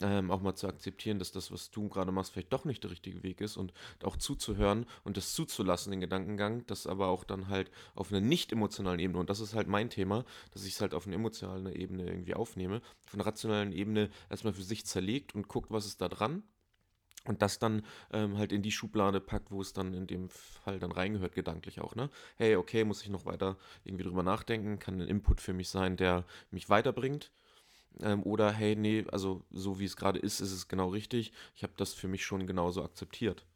ähm, 0.00 0.30
auch 0.30 0.40
mal 0.40 0.54
zu 0.54 0.66
akzeptieren, 0.66 1.18
dass 1.18 1.32
das, 1.32 1.52
was 1.52 1.70
du 1.70 1.88
gerade 1.88 2.12
machst, 2.12 2.32
vielleicht 2.32 2.52
doch 2.52 2.64
nicht 2.64 2.82
der 2.82 2.90
richtige 2.90 3.22
Weg 3.22 3.40
ist 3.40 3.56
und 3.56 3.72
auch 4.02 4.16
zuzuhören 4.16 4.86
und 5.04 5.16
das 5.16 5.32
zuzulassen, 5.32 5.90
den 5.92 6.00
Gedankengang, 6.00 6.66
das 6.66 6.86
aber 6.86 7.08
auch 7.08 7.24
dann 7.24 7.48
halt 7.48 7.70
auf 7.94 8.10
einer 8.10 8.20
nicht 8.20 8.52
emotionalen 8.52 8.98
Ebene, 8.98 9.18
und 9.20 9.30
das 9.30 9.40
ist 9.40 9.54
halt 9.54 9.68
mein 9.68 9.90
Thema, 9.90 10.24
dass 10.52 10.64
ich 10.64 10.74
es 10.74 10.80
halt 10.80 10.94
auf 10.94 11.06
einer 11.06 11.16
emotionalen 11.16 11.66
Ebene 11.72 12.06
irgendwie 12.06 12.34
aufnehme, 12.34 12.80
von 13.04 13.20
einer 13.20 13.26
rationalen 13.26 13.72
Ebene 13.72 14.10
erstmal 14.28 14.52
für 14.52 14.62
sich 14.62 14.84
zerlegt 14.86 15.34
und 15.34 15.48
guckt, 15.48 15.70
was 15.70 15.86
ist 15.86 16.00
da 16.00 16.08
dran. 16.08 16.42
Und 17.24 17.42
das 17.42 17.58
dann 17.58 17.84
ähm, 18.12 18.38
halt 18.38 18.52
in 18.52 18.62
die 18.62 18.70
Schublade 18.70 19.20
packt, 19.20 19.50
wo 19.50 19.60
es 19.60 19.72
dann 19.72 19.94
in 19.94 20.06
dem 20.06 20.28
Fall 20.28 20.78
dann 20.78 20.92
reingehört, 20.92 21.34
gedanklich 21.34 21.80
auch, 21.80 21.96
ne? 21.96 22.08
Hey, 22.36 22.54
okay, 22.54 22.84
muss 22.84 23.02
ich 23.02 23.08
noch 23.08 23.24
weiter 23.24 23.56
irgendwie 23.82 24.04
drüber 24.04 24.22
nachdenken, 24.22 24.78
kann 24.78 25.00
ein 25.00 25.08
Input 25.08 25.40
für 25.40 25.52
mich 25.52 25.68
sein, 25.68 25.96
der 25.96 26.24
mich 26.52 26.68
weiterbringt. 26.68 27.32
Ähm, 28.02 28.22
oder 28.22 28.52
hey, 28.52 28.76
nee, 28.76 29.04
also 29.10 29.42
so 29.50 29.78
wie 29.78 29.84
es 29.84 29.96
gerade 29.96 30.18
ist, 30.18 30.40
ist 30.40 30.52
es 30.52 30.68
genau 30.68 30.88
richtig. 30.88 31.32
Ich 31.54 31.62
habe 31.62 31.72
das 31.76 31.94
für 31.94 32.08
mich 32.08 32.24
schon 32.24 32.46
genauso 32.46 32.84
akzeptiert. 32.84 33.46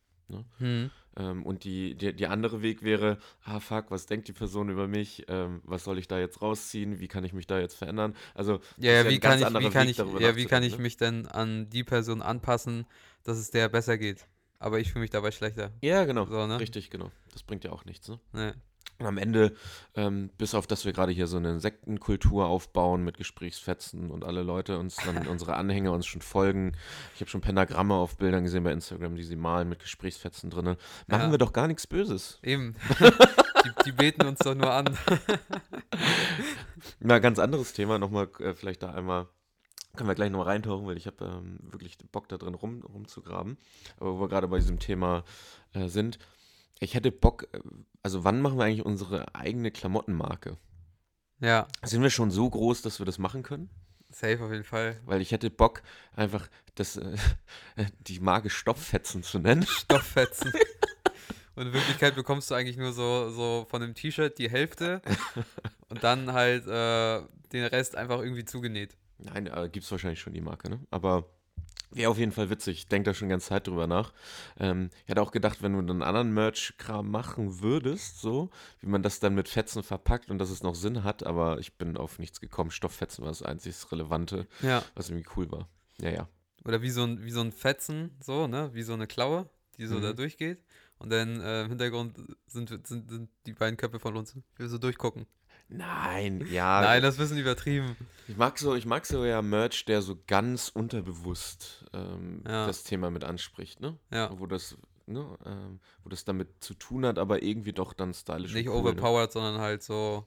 Hm. 0.58 0.90
Ähm, 1.16 1.44
und 1.44 1.64
die, 1.64 1.96
die, 1.96 2.14
die 2.14 2.26
andere 2.26 2.62
Weg 2.62 2.82
wäre, 2.82 3.18
ah 3.42 3.60
fuck, 3.60 3.90
was 3.90 4.06
denkt 4.06 4.28
die 4.28 4.32
Person 4.32 4.68
über 4.68 4.86
mich? 4.86 5.24
Ähm, 5.28 5.60
was 5.64 5.84
soll 5.84 5.98
ich 5.98 6.08
da 6.08 6.18
jetzt 6.18 6.40
rausziehen? 6.40 7.00
Wie 7.00 7.08
kann 7.08 7.24
ich 7.24 7.32
mich 7.32 7.46
da 7.46 7.58
jetzt 7.58 7.74
verändern? 7.74 8.14
Also, 8.34 8.60
Ja, 8.76 8.92
ja, 8.92 9.08
wie 9.08 9.18
kann 9.18 9.40
ich, 9.40 9.46
wie 9.46 9.70
kann 9.70 9.88
Weg, 9.88 9.98
ich, 9.98 10.20
ja, 10.20 10.36
wie 10.36 10.46
kann 10.46 10.62
ich 10.62 10.76
ne? 10.76 10.82
mich 10.82 10.96
denn 10.96 11.26
an 11.26 11.68
die 11.70 11.84
Person 11.84 12.22
anpassen, 12.22 12.86
dass 13.24 13.38
es 13.38 13.50
der 13.50 13.68
besser 13.68 13.98
geht? 13.98 14.26
Aber 14.58 14.78
ich 14.78 14.92
fühle 14.92 15.02
mich 15.02 15.10
dabei 15.10 15.30
schlechter. 15.30 15.72
Ja, 15.80 16.04
genau. 16.04 16.26
So, 16.26 16.46
ne? 16.46 16.60
Richtig, 16.60 16.90
genau. 16.90 17.10
Das 17.32 17.42
bringt 17.42 17.64
ja 17.64 17.72
auch 17.72 17.84
nichts, 17.84 18.08
ne? 18.08 18.20
Ne. 18.32 18.54
Und 18.98 19.06
am 19.06 19.16
Ende, 19.16 19.54
ähm, 19.94 20.28
bis 20.36 20.54
auf 20.54 20.66
dass 20.66 20.84
wir 20.84 20.92
gerade 20.92 21.10
hier 21.12 21.26
so 21.26 21.38
eine 21.38 21.58
Sektenkultur 21.58 22.46
aufbauen 22.46 23.02
mit 23.02 23.16
Gesprächsfetzen 23.16 24.10
und 24.10 24.24
alle 24.24 24.42
Leute 24.42 24.78
uns 24.78 24.96
dann, 24.96 25.26
unsere 25.28 25.56
Anhänger 25.56 25.92
uns 25.92 26.04
schon 26.04 26.20
folgen. 26.20 26.72
Ich 27.14 27.22
habe 27.22 27.30
schon 27.30 27.40
Pentagramme 27.40 27.94
auf 27.94 28.18
Bildern 28.18 28.44
gesehen 28.44 28.62
bei 28.62 28.72
Instagram, 28.72 29.16
die 29.16 29.22
sie 29.22 29.36
malen 29.36 29.70
mit 29.70 29.78
Gesprächsfetzen 29.80 30.50
drin. 30.50 30.76
Machen 31.06 31.22
Ja. 31.22 31.30
wir 31.30 31.38
doch 31.38 31.54
gar 31.54 31.66
nichts 31.66 31.86
Böses. 31.86 32.38
Eben. 32.42 32.76
die, 33.00 33.84
die 33.86 33.92
beten 33.92 34.26
uns 34.26 34.40
doch 34.40 34.54
nur 34.54 34.70
an. 34.70 34.94
Na, 37.00 37.18
ganz 37.20 37.38
anderes 37.38 37.72
Thema, 37.72 37.98
nochmal 37.98 38.28
äh, 38.40 38.54
vielleicht 38.54 38.82
da 38.82 38.92
einmal, 38.92 39.28
können 39.96 40.08
wir 40.08 40.14
gleich 40.14 40.30
nochmal 40.30 40.48
reintauchen, 40.48 40.86
weil 40.86 40.96
ich 40.96 41.06
habe 41.06 41.24
ähm, 41.24 41.58
wirklich 41.62 41.96
Bock 42.12 42.28
da 42.28 42.36
drin 42.36 42.54
rum, 42.54 42.82
rumzugraben. 42.82 43.56
Aber 43.98 44.16
wo 44.16 44.20
wir 44.20 44.28
gerade 44.28 44.48
bei 44.48 44.58
diesem 44.58 44.78
Thema 44.78 45.24
äh, 45.72 45.88
sind, 45.88 46.18
ich 46.80 46.94
hätte 46.94 47.12
Bock, 47.12 47.48
äh, 47.52 47.60
also 48.02 48.24
wann 48.24 48.40
machen 48.42 48.58
wir 48.58 48.64
eigentlich 48.64 48.84
unsere 48.84 49.34
eigene 49.34 49.70
Klamottenmarke? 49.70 50.56
Ja, 51.38 51.68
Sind 51.82 52.02
wir 52.02 52.10
schon 52.10 52.30
so 52.30 52.50
groß, 52.50 52.82
dass 52.82 52.98
wir 52.98 53.06
das 53.06 53.18
machen 53.18 53.42
können? 53.42 53.70
safe 54.12 54.42
auf 54.44 54.50
jeden 54.50 54.64
Fall. 54.64 55.00
Weil 55.04 55.20
ich 55.20 55.32
hätte 55.32 55.50
Bock, 55.50 55.82
einfach 56.14 56.48
das, 56.74 56.96
äh, 56.96 57.16
die 58.00 58.20
Marke 58.20 58.50
Stofffetzen 58.50 59.22
zu 59.22 59.38
nennen. 59.38 59.62
Stofffetzen. 59.66 60.52
Und 61.54 61.66
in 61.66 61.72
Wirklichkeit 61.72 62.14
bekommst 62.14 62.50
du 62.50 62.54
eigentlich 62.54 62.76
nur 62.76 62.92
so, 62.92 63.30
so 63.30 63.66
von 63.68 63.80
dem 63.80 63.94
T-Shirt 63.94 64.38
die 64.38 64.50
Hälfte 64.50 65.02
und 65.88 66.02
dann 66.02 66.32
halt 66.32 66.66
äh, 66.66 67.22
den 67.52 67.64
Rest 67.64 67.96
einfach 67.96 68.20
irgendwie 68.20 68.44
zugenäht. 68.44 68.96
Nein, 69.18 69.46
äh, 69.46 69.68
gibt 69.70 69.84
es 69.84 69.90
wahrscheinlich 69.90 70.20
schon 70.20 70.32
die 70.32 70.40
Marke, 70.40 70.70
ne? 70.70 70.80
Aber 70.90 71.28
wäre 71.90 72.10
auf 72.10 72.18
jeden 72.18 72.32
Fall 72.32 72.50
witzig. 72.50 72.78
Ich 72.78 72.88
denke 72.88 73.10
da 73.10 73.14
schon 73.14 73.28
ganz 73.28 73.46
Zeit 73.46 73.66
drüber 73.66 73.86
nach. 73.86 74.12
Ähm, 74.58 74.90
ich 75.04 75.10
hatte 75.10 75.22
auch 75.22 75.32
gedacht, 75.32 75.62
wenn 75.62 75.72
du 75.72 75.78
einen 75.78 76.02
anderen 76.02 76.32
Merch-Kram 76.34 77.10
machen 77.10 77.60
würdest, 77.60 78.20
so, 78.20 78.50
wie 78.80 78.86
man 78.86 79.02
das 79.02 79.20
dann 79.20 79.34
mit 79.34 79.48
Fetzen 79.48 79.82
verpackt 79.82 80.30
und 80.30 80.38
dass 80.38 80.50
es 80.50 80.62
noch 80.62 80.74
Sinn 80.74 81.04
hat, 81.04 81.24
aber 81.24 81.58
ich 81.58 81.74
bin 81.78 81.96
auf 81.96 82.18
nichts 82.18 82.40
gekommen. 82.40 82.70
Stofffetzen 82.70 83.22
war 83.24 83.30
das 83.30 83.42
einzig 83.42 83.74
Relevante, 83.90 84.46
Ja. 84.62 84.82
was 84.94 85.10
irgendwie 85.10 85.28
cool 85.36 85.50
war. 85.50 85.68
Ja, 86.00 86.10
ja. 86.10 86.28
Oder 86.64 86.82
wie 86.82 86.90
so 86.90 87.02
ein, 87.04 87.22
wie 87.24 87.30
so 87.30 87.40
ein 87.40 87.52
Fetzen, 87.52 88.10
so, 88.22 88.46
ne? 88.46 88.70
Wie 88.74 88.82
so 88.82 88.92
eine 88.92 89.06
Klaue, 89.06 89.48
die 89.78 89.86
so 89.86 89.96
Mhm. 89.96 90.02
da 90.02 90.12
durchgeht. 90.12 90.62
Und 90.98 91.10
dann 91.10 91.40
äh, 91.40 91.62
im 91.62 91.68
Hintergrund 91.70 92.18
sind, 92.46 92.68
sind, 92.86 93.08
sind 93.08 93.30
die 93.46 93.54
beiden 93.54 93.78
Köpfe 93.78 93.98
von 93.98 94.16
uns. 94.18 94.36
Wir 94.56 94.68
so 94.68 94.76
durchgucken. 94.76 95.24
Nein, 95.70 96.46
ja. 96.50 96.80
Nein, 96.80 97.00
das 97.02 97.14
ist 97.14 97.20
ein 97.20 97.24
bisschen 97.24 97.38
übertrieben. 97.38 97.96
Ich 98.28 98.36
mag 98.36 98.58
so, 98.58 98.74
ich 98.74 98.86
mag 98.86 99.06
so 99.06 99.24
ja 99.24 99.40
Merch, 99.40 99.84
der 99.84 100.02
so 100.02 100.16
ganz 100.26 100.68
unterbewusst 100.68 101.84
ähm, 101.92 102.42
Ja. 102.46 102.66
das 102.66 102.82
Thema 102.84 103.10
mit 103.10 103.24
anspricht, 103.24 103.80
ne? 103.80 103.96
Ja. 104.12 104.30
Wo 104.38 104.46
das, 104.46 104.76
ne, 105.06 105.38
ähm, 105.46 105.80
wo 106.02 106.08
das 106.10 106.24
damit 106.24 106.48
zu 106.62 106.74
tun 106.74 107.06
hat, 107.06 107.18
aber 107.18 107.42
irgendwie 107.42 107.72
doch 107.72 107.92
dann 107.92 108.12
stylisch. 108.14 108.52
Nicht 108.52 108.68
cool, 108.68 108.74
ne? 108.74 108.80
overpowered, 108.80 109.32
sondern 109.32 109.60
halt 109.60 109.82
so 109.82 110.26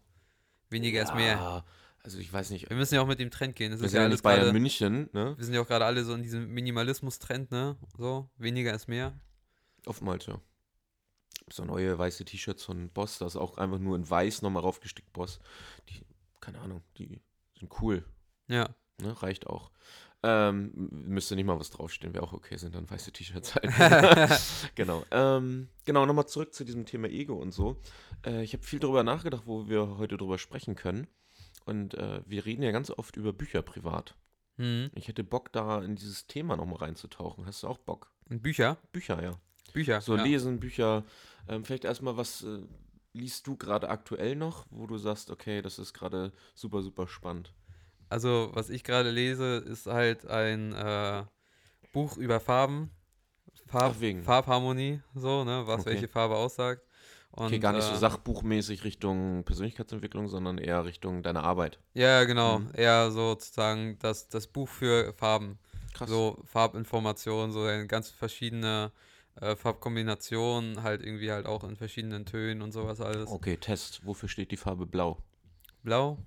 weniger 0.69 1.03
ist 1.03 1.13
mehr. 1.13 1.33
Ja, 1.35 1.65
Also 2.03 2.19
ich 2.19 2.31
weiß 2.31 2.50
nicht. 2.50 2.69
Wir 2.69 2.77
müssen 2.77 2.95
ja 2.95 3.01
auch 3.01 3.07
mit 3.07 3.19
dem 3.19 3.29
Trend 3.31 3.55
gehen. 3.55 3.71
Das 3.71 3.79
Wir 3.81 3.85
ist 3.85 3.91
sind 3.91 3.97
ja 4.00 4.03
ja 4.03 4.07
alles 4.09 4.21
Bayern 4.21 4.39
gerade. 4.45 4.53
München, 4.53 5.09
ne? 5.13 5.35
Wir 5.38 5.45
sind 5.45 5.53
ja 5.53 5.62
auch 5.62 5.67
gerade 5.67 5.85
alle 5.85 6.03
so 6.03 6.13
in 6.13 6.23
diesem 6.23 6.50
Minimalismus-Trend, 6.53 7.51
ne? 7.51 7.77
So, 7.97 8.29
weniger 8.38 8.73
ist 8.73 8.88
mehr. 8.88 9.13
Oftmals, 9.85 10.25
ja. 10.25 10.39
So 11.51 11.65
neue 11.65 11.97
weiße 11.97 12.25
T-Shirts 12.25 12.63
von 12.63 12.89
Boss, 12.89 13.17
da 13.19 13.25
ist 13.25 13.35
auch 13.35 13.57
einfach 13.57 13.79
nur 13.79 13.95
in 13.95 14.09
weiß 14.09 14.41
nochmal 14.41 14.63
raufgestickt, 14.63 15.12
Boss. 15.13 15.39
Die, 15.89 16.01
keine 16.39 16.59
Ahnung, 16.59 16.81
die 16.97 17.21
sind 17.59 17.71
cool, 17.81 18.05
Ja. 18.47 18.69
ne? 19.01 19.21
Reicht 19.21 19.47
auch. 19.47 19.71
Ähm, 20.25 20.71
müsste 20.89 21.35
nicht 21.35 21.45
mal 21.45 21.59
was 21.59 21.69
draufstehen, 21.69 22.13
wäre 22.13 22.23
auch 22.23 22.31
okay, 22.31 22.55
sind 22.55 22.75
dann 22.75 22.89
weiße 22.89 23.12
T-Shirts 23.12 23.55
halt. 23.55 23.65
genau. 24.75 25.03
Ähm, 25.12 25.67
genau, 25.83 26.05
nochmal 26.05 26.27
zurück 26.27 26.53
zu 26.53 26.63
diesem 26.63 26.85
Thema 26.85 27.09
Ego 27.09 27.33
und 27.35 27.51
so. 27.51 27.75
Äh, 28.25 28.41
ich 28.43 28.53
habe 28.53 28.63
viel 28.63 28.79
darüber 28.79 29.03
nachgedacht, 29.03 29.43
wo 29.45 29.67
wir 29.67 29.97
heute 29.97 30.15
drüber 30.15 30.38
sprechen 30.38 30.75
können. 30.75 31.07
Und 31.65 31.93
äh, 31.95 32.21
wir 32.25 32.45
reden 32.45 32.63
ja 32.63 32.71
ganz 32.71 32.89
oft 32.89 33.17
über 33.17 33.33
Bücher 33.33 33.62
privat. 33.62 34.15
Hm. 34.57 34.91
Ich 34.95 35.07
hätte 35.07 35.23
Bock, 35.23 35.51
da 35.51 35.81
in 35.81 35.95
dieses 35.95 36.27
Thema 36.27 36.55
nochmal 36.55 36.77
reinzutauchen. 36.77 37.45
Hast 37.45 37.63
du 37.63 37.67
auch 37.67 37.77
Bock? 37.79 38.12
Bücher? 38.29 38.77
Bücher, 38.91 39.21
ja. 39.21 39.31
Bücher. 39.73 40.01
So 40.01 40.15
ja. 40.15 40.23
lesen, 40.23 40.59
Bücher. 40.59 41.03
Ähm, 41.47 41.65
vielleicht 41.65 41.85
erstmal, 41.85 42.15
was 42.15 42.43
äh, 42.43 42.59
liest 43.13 43.45
du 43.47 43.57
gerade 43.57 43.89
aktuell 43.89 44.35
noch, 44.35 44.65
wo 44.69 44.87
du 44.87 44.97
sagst, 44.97 45.29
okay, 45.29 45.61
das 45.61 45.79
ist 45.79 45.93
gerade 45.93 46.31
super, 46.55 46.81
super 46.81 47.07
spannend. 47.07 47.53
Also, 48.09 48.51
was 48.53 48.69
ich 48.69 48.83
gerade 48.83 49.09
lese, 49.09 49.57
ist 49.57 49.87
halt 49.87 50.25
ein 50.27 50.73
äh, 50.73 51.23
Buch 51.91 52.17
über 52.17 52.39
Farben. 52.39 52.91
Farb. 53.65 53.95
Farbharmonie, 54.23 55.01
so, 55.15 55.43
ne, 55.43 55.63
was 55.65 55.81
Okay. 55.81 55.91
welche 55.91 56.07
Farbe 56.07 56.35
aussagt. 56.35 56.83
Und, 57.31 57.45
Okay, 57.47 57.59
gar 57.59 57.73
nicht 57.73 57.83
so 57.83 57.93
äh, 57.93 57.97
sachbuchmäßig 57.97 58.83
Richtung 58.83 59.43
Persönlichkeitsentwicklung, 59.43 60.27
sondern 60.27 60.59
eher 60.59 60.85
Richtung 60.85 61.23
deiner 61.23 61.43
Arbeit. 61.43 61.79
Ja, 61.95 62.23
genau. 62.25 62.59
Mhm. 62.59 62.69
Eher 62.75 63.09
sozusagen 63.09 63.97
das, 63.99 64.27
das 64.27 64.45
Buch 64.45 64.69
für 64.69 65.13
Farben. 65.13 65.57
Krass. 65.93 66.09
So 66.09 66.37
Farbinformationen, 66.45 67.51
so 67.51 67.67
ganz 67.87 68.09
verschiedene 68.09 68.91
äh, 69.41 69.55
Farbkombinationen, 69.55 70.83
halt 70.83 71.01
irgendwie 71.01 71.31
halt 71.31 71.45
auch 71.45 71.63
in 71.63 71.75
verschiedenen 71.75 72.25
Tönen 72.25 72.61
und 72.61 72.71
sowas 72.71 73.01
alles. 73.01 73.29
Okay, 73.29 73.57
Test. 73.57 74.05
Wofür 74.05 74.29
steht 74.29 74.51
die 74.51 74.57
Farbe 74.57 74.85
blau? 74.85 75.21
Blau? 75.83 76.17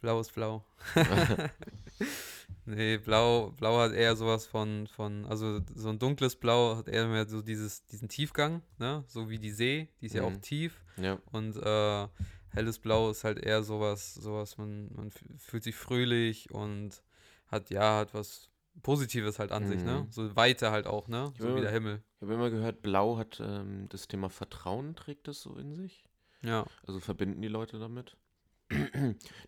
Blau 0.00 0.20
ist 0.20 0.32
blau. 0.34 0.64
nee, 2.66 2.98
blau, 2.98 3.50
blau 3.56 3.78
hat 3.78 3.92
eher 3.92 4.16
sowas 4.16 4.46
von, 4.46 4.86
von, 4.86 5.24
also 5.26 5.60
so 5.74 5.88
ein 5.90 5.98
dunkles 5.98 6.36
Blau 6.36 6.76
hat 6.76 6.88
eher 6.88 7.06
mehr 7.08 7.26
so 7.28 7.42
dieses, 7.42 7.84
diesen 7.86 8.08
Tiefgang, 8.08 8.62
ne? 8.78 9.04
So 9.06 9.28
wie 9.30 9.38
die 9.38 9.50
See, 9.52 9.88
die 10.00 10.06
ist 10.06 10.14
ja 10.14 10.24
auch 10.24 10.30
Mhm. 10.32 10.42
tief. 10.42 10.80
Ja. 10.96 11.18
Und 11.26 11.56
äh, 11.56 12.08
helles 12.50 12.78
Blau 12.78 13.10
ist 13.10 13.24
halt 13.24 13.38
eher 13.38 13.62
sowas, 13.62 14.14
sowas, 14.14 14.58
man, 14.58 14.90
man 14.94 15.10
fü- 15.10 15.38
fühlt 15.38 15.62
sich 15.62 15.76
fröhlich 15.76 16.50
und 16.50 17.02
hat, 17.48 17.70
ja, 17.70 17.98
hat 17.98 18.14
was 18.14 18.48
Positives 18.82 19.38
halt 19.38 19.52
an 19.52 19.66
sich, 19.66 19.84
ne? 19.84 20.04
Mhm. 20.06 20.12
So 20.12 20.34
Weite 20.34 20.70
halt 20.70 20.86
auch, 20.86 21.08
ne? 21.08 21.32
So 21.38 21.48
Ja. 21.48 21.56
wie 21.56 21.60
der 21.60 21.70
Himmel. 21.70 22.02
Ich 22.16 22.22
habe 22.22 22.34
immer 22.34 22.50
gehört, 22.50 22.82
Blau 22.82 23.18
hat 23.18 23.40
ähm, 23.44 23.88
das 23.90 24.08
Thema 24.08 24.30
Vertrauen, 24.30 24.94
trägt 24.96 25.28
es 25.28 25.40
so 25.42 25.56
in 25.56 25.74
sich. 25.74 26.04
Ja. 26.42 26.64
Also 26.86 27.00
verbinden 27.00 27.42
die 27.42 27.48
Leute 27.48 27.78
damit. 27.78 28.16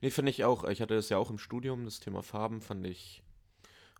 nee, 0.02 0.10
finde 0.10 0.30
ich 0.30 0.44
auch. 0.44 0.64
Ich 0.64 0.82
hatte 0.82 0.94
das 0.94 1.08
ja 1.08 1.18
auch 1.18 1.30
im 1.30 1.38
Studium, 1.38 1.84
das 1.84 2.00
Thema 2.00 2.22
Farben 2.22 2.60
fand 2.60 2.86
ich, 2.86 3.22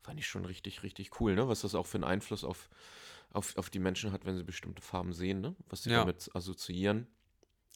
fand 0.02 0.19
ich 0.21 0.26
schon 0.26 0.45
richtig, 0.45 0.83
richtig 0.83 1.21
cool, 1.21 1.35
ne? 1.35 1.49
Was 1.49 1.62
das 1.62 1.75
auch 1.75 1.87
für 1.87 1.97
einen 1.97 2.04
Einfluss 2.04 2.45
auf, 2.45 2.69
auf, 3.31 3.57
auf 3.57 3.71
die 3.71 3.78
Menschen 3.78 4.12
hat, 4.12 4.26
wenn 4.26 4.37
sie 4.37 4.45
bestimmte 4.45 4.83
Farben 4.83 5.12
sehen, 5.12 5.40
ne? 5.40 5.57
Was 5.69 5.85
sie 5.85 5.90
Ja. 5.90 6.00
damit 6.00 6.31
assoziieren. 6.35 7.07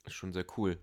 Ist 0.05 0.14
schon 0.14 0.33
sehr 0.33 0.47
cool. 0.57 0.78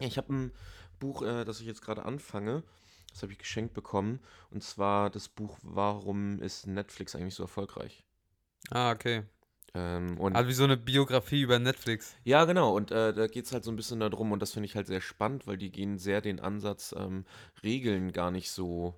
Ja, 0.00 0.06
ich 0.08 0.18
habe 0.18 0.32
ein 0.32 0.52
Buch, 0.98 1.22
äh, 1.22 1.44
das 1.44 1.60
ich 1.60 1.66
jetzt 1.66 1.82
gerade 1.82 2.04
anfange. 2.04 2.64
Das 3.12 3.22
habe 3.22 3.32
ich 3.32 3.38
geschenkt 3.38 3.74
bekommen. 3.74 4.20
Und 4.50 4.62
zwar 4.62 5.10
das 5.10 5.28
Buch 5.28 5.58
Warum 5.62 6.40
ist 6.40 6.66
Netflix 6.66 7.14
eigentlich 7.14 7.34
so 7.34 7.44
erfolgreich? 7.44 8.04
Ah, 8.70 8.90
okay. 8.92 9.24
Ähm, 9.74 10.18
und 10.18 10.36
Also 10.36 10.48
wie 10.48 10.54
so 10.54 10.64
eine 10.64 10.76
Biografie 10.76 11.42
über 11.42 11.58
Netflix. 11.58 12.14
ja, 12.24 12.44
genau. 12.44 12.74
Und 12.76 12.90
äh, 12.90 13.12
da 13.14 13.26
geht 13.26 13.46
es 13.46 13.52
halt 13.52 13.64
so 13.64 13.70
ein 13.70 13.76
bisschen 13.76 14.00
darum, 14.00 14.32
und 14.32 14.40
das 14.40 14.52
finde 14.52 14.66
ich 14.66 14.76
halt 14.76 14.86
sehr 14.86 15.00
spannend, 15.00 15.46
weil 15.46 15.56
die 15.56 15.70
gehen 15.70 15.98
sehr 15.98 16.20
den 16.20 16.40
Ansatz, 16.40 16.94
ähm, 16.96 17.24
Regeln 17.62 18.12
gar 18.12 18.30
nicht 18.30 18.50
so 18.50 18.94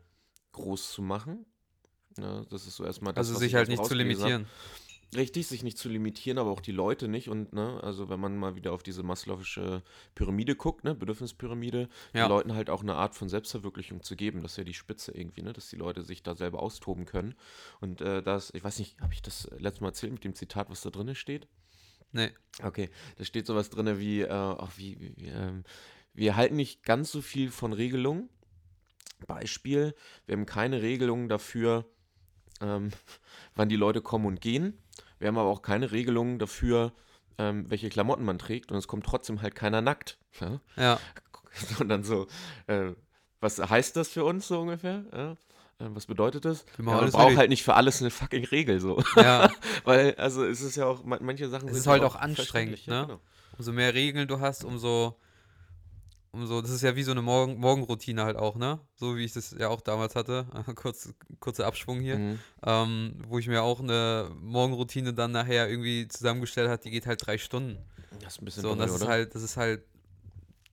groß 0.52 0.92
zu 0.92 1.02
machen. 1.02 1.46
Ja, 2.18 2.44
das 2.48 2.66
ist 2.66 2.76
so 2.76 2.84
erstmal 2.84 3.12
das, 3.12 3.28
Also 3.28 3.38
sich 3.38 3.48
ich 3.48 3.54
halt 3.56 3.68
nicht 3.68 3.78
zu 3.78 3.82
rausgelesen 3.82 4.24
hab. 4.24 4.46
Richtig, 5.16 5.46
sich 5.46 5.62
nicht 5.62 5.78
zu 5.78 5.88
limitieren, 5.88 6.38
aber 6.38 6.50
auch 6.50 6.60
die 6.60 6.72
Leute 6.72 7.08
nicht. 7.08 7.28
Und 7.28 7.52
ne, 7.52 7.80
also 7.82 8.08
wenn 8.08 8.18
man 8.20 8.36
mal 8.36 8.56
wieder 8.56 8.72
auf 8.72 8.82
diese 8.82 9.02
Maslow'sche 9.02 9.82
Pyramide 10.14 10.56
guckt, 10.56 10.84
ne, 10.84 10.94
Bedürfnispyramide, 10.94 11.88
Ja. 12.12 12.24
den 12.24 12.28
Leuten 12.30 12.54
halt 12.54 12.70
auch 12.70 12.82
eine 12.82 12.94
Art 12.94 13.14
von 13.14 13.28
Selbstverwirklichung 13.28 14.02
zu 14.02 14.16
geben. 14.16 14.42
Das 14.42 14.52
ist 14.52 14.56
ja 14.58 14.64
die 14.64 14.74
Spitze 14.74 15.12
irgendwie, 15.12 15.42
ne, 15.42 15.52
dass 15.52 15.68
die 15.68 15.76
Leute 15.76 16.02
sich 16.02 16.22
da 16.22 16.34
selber 16.34 16.62
austoben 16.62 17.04
können. 17.06 17.34
Und 17.80 18.00
äh, 18.00 18.22
das, 18.22 18.52
ich 18.54 18.64
weiß 18.64 18.78
nicht, 18.78 19.00
habe 19.00 19.12
ich 19.14 19.22
das 19.22 19.48
letztes 19.58 19.80
Mal 19.80 19.88
erzählt 19.88 20.12
mit 20.12 20.24
dem 20.24 20.34
Zitat, 20.34 20.70
was 20.70 20.80
da 20.82 20.90
drin 20.90 21.14
steht? 21.14 21.46
Nee. 22.12 22.30
Okay, 22.62 22.90
da 23.16 23.24
steht 23.24 23.46
sowas 23.46 23.70
drin 23.70 23.98
wie, 23.98 24.20
äh, 24.22 24.28
ach, 24.30 24.72
wie, 24.76 25.00
wie, 25.00 25.16
wie 25.16 25.26
ähm, 25.28 25.64
wir 26.12 26.36
halten 26.36 26.56
nicht 26.56 26.84
ganz 26.84 27.10
so 27.10 27.20
viel 27.20 27.50
von 27.50 27.72
Regelungen. 27.72 28.28
Beispiel, 29.26 29.94
wir 30.26 30.36
haben 30.36 30.46
keine 30.46 30.82
Regelungen 30.82 31.28
dafür, 31.28 31.86
ähm, 32.60 32.90
wann 33.54 33.68
die 33.68 33.76
Leute 33.76 34.00
kommen 34.00 34.26
und 34.26 34.40
gehen. 34.40 34.78
Wir 35.18 35.28
haben 35.28 35.38
aber 35.38 35.48
auch 35.50 35.62
keine 35.62 35.92
Regelungen 35.92 36.38
dafür, 36.38 36.92
ähm, 37.38 37.64
welche 37.68 37.88
Klamotten 37.88 38.24
man 38.24 38.38
trägt. 38.38 38.70
Und 38.72 38.78
es 38.78 38.88
kommt 38.88 39.04
trotzdem 39.06 39.42
halt 39.42 39.54
keiner 39.54 39.80
nackt. 39.80 40.18
Ja? 40.40 40.60
Ja. 40.76 41.00
Und 41.80 41.88
dann 41.88 42.04
so, 42.04 42.26
äh, 42.66 42.92
was 43.40 43.58
heißt 43.58 43.96
das 43.96 44.08
für 44.08 44.24
uns 44.24 44.48
so 44.48 44.60
ungefähr? 44.60 45.04
Ja? 45.12 45.32
Äh, 45.32 45.90
Was 45.94 46.06
bedeutet 46.06 46.44
das? 46.44 46.64
Ja, 46.78 46.84
man 46.84 47.10
braucht 47.10 47.36
halt 47.36 47.50
nicht 47.50 47.62
für 47.64 47.74
alles 47.74 48.00
eine 48.00 48.10
fucking 48.10 48.44
Regel 48.44 48.80
so. 48.80 49.02
Ja. 49.16 49.50
Weil, 49.84 50.14
also 50.16 50.44
es 50.44 50.60
ist 50.60 50.76
ja 50.76 50.86
auch, 50.86 51.04
man- 51.04 51.24
manche 51.24 51.48
Sachen 51.48 51.68
Es 51.68 51.74
sind 51.74 51.80
ist 51.82 51.86
halt 51.88 52.02
auch 52.04 52.16
anstrengend, 52.16 52.78
verständlich, 52.78 52.86
ja, 52.86 53.00
ne? 53.02 53.06
genau. 53.08 53.20
Umso 53.58 53.72
mehr 53.72 53.94
Regeln 53.94 54.26
du 54.28 54.40
hast, 54.40 54.64
umso, 54.64 55.16
umso, 56.34 56.60
das 56.60 56.70
ist 56.70 56.82
ja 56.82 56.94
wie 56.96 57.02
so 57.02 57.12
eine 57.12 57.22
Morgen 57.22 57.58
Morgenroutine 57.58 58.24
halt 58.24 58.36
auch, 58.36 58.56
ne? 58.56 58.80
So 58.96 59.16
wie 59.16 59.24
ich 59.24 59.32
das 59.32 59.52
ja 59.58 59.68
auch 59.68 59.80
damals 59.80 60.14
hatte. 60.14 60.46
Kurz, 60.74 61.14
kurzer 61.40 61.66
Abschwung 61.66 62.00
hier. 62.00 62.18
Mhm. 62.18 62.38
Ähm, 62.66 63.14
wo 63.28 63.38
ich 63.38 63.48
mir 63.48 63.62
auch 63.62 63.80
eine 63.80 64.30
Morgenroutine 64.40 65.14
dann 65.14 65.32
nachher 65.32 65.68
irgendwie 65.68 66.06
zusammengestellt 66.08 66.68
hat, 66.68 66.84
die 66.84 66.90
geht 66.90 67.06
halt 67.06 67.24
drei 67.26 67.38
Stunden. 67.38 67.78
Das 68.20 68.34
ist 68.34 68.42
ein 68.42 68.44
bisschen 68.44 68.62
So, 68.62 68.68
doll, 68.70 68.78
das 68.78 68.94
ist 68.96 69.02
oder? 69.02 69.10
halt, 69.10 69.34
das 69.34 69.42
ist 69.42 69.56
halt 69.56 69.82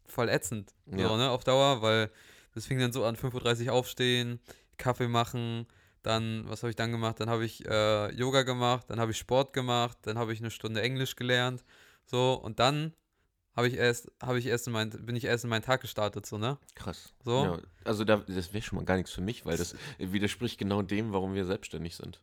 voll 0.08 0.30
ätzend, 0.30 0.74
Ja. 0.88 1.08
so, 1.10 1.18
ne, 1.18 1.30
auf 1.30 1.44
Dauer, 1.44 1.82
weil 1.82 2.10
das 2.54 2.66
fing 2.66 2.80
dann 2.80 2.92
so 2.92 3.06
an, 3.06 3.16
5.30 3.16 3.68
Uhr 3.68 3.74
aufstehen, 3.74 4.40
Kaffee 4.78 5.08
machen, 5.08 5.66
dann, 6.04 6.44
was 6.50 6.64
habe 6.64 6.70
ich 6.72 6.76
dann 6.76 6.92
gemacht? 6.92 7.20
Dann 7.20 7.30
habe 7.30 7.46
ich 7.46 7.66
äh, 7.68 8.12
Yoga 8.14 8.44
gemacht, 8.44 8.86
dann 8.90 9.00
habe 9.00 9.12
ich 9.12 9.18
Sport 9.18 9.54
gemacht, 9.54 9.98
dann 10.02 10.18
habe 10.18 10.34
ich 10.34 10.40
eine 10.40 10.52
Stunde 10.52 10.82
Englisch 10.82 11.16
gelernt, 11.16 11.64
so, 12.06 12.34
und 12.34 12.60
dann 12.60 12.94
habe 13.56 13.68
ich 13.68 13.76
erst, 13.76 14.12
habe 14.22 14.40
ich 14.40 14.46
erst 14.46 14.68
in 14.68 14.74
mein, 14.74 14.90
bin 14.90 15.16
ich 15.16 15.26
erst 15.26 15.44
in 15.44 15.50
meinen 15.50 15.62
Tag 15.64 15.82
gestartet, 15.82 16.26
so, 16.26 16.38
ne? 16.38 16.58
Krass. 16.76 17.14
So. 17.24 17.44
Ja, 17.46 17.58
also 17.84 18.04
da, 18.04 18.18
das 18.18 18.54
wäre 18.54 18.62
schon 18.64 18.78
mal 18.78 18.86
gar 18.86 18.96
nichts 18.98 19.12
für 19.12 19.22
mich, 19.22 19.46
weil 19.46 19.58
das 19.58 19.76
widerspricht 19.98 20.58
genau 20.58 20.82
dem, 20.82 21.12
warum 21.14 21.34
wir 21.34 21.46
selbstständig 21.46 21.96
sind. 21.96 22.22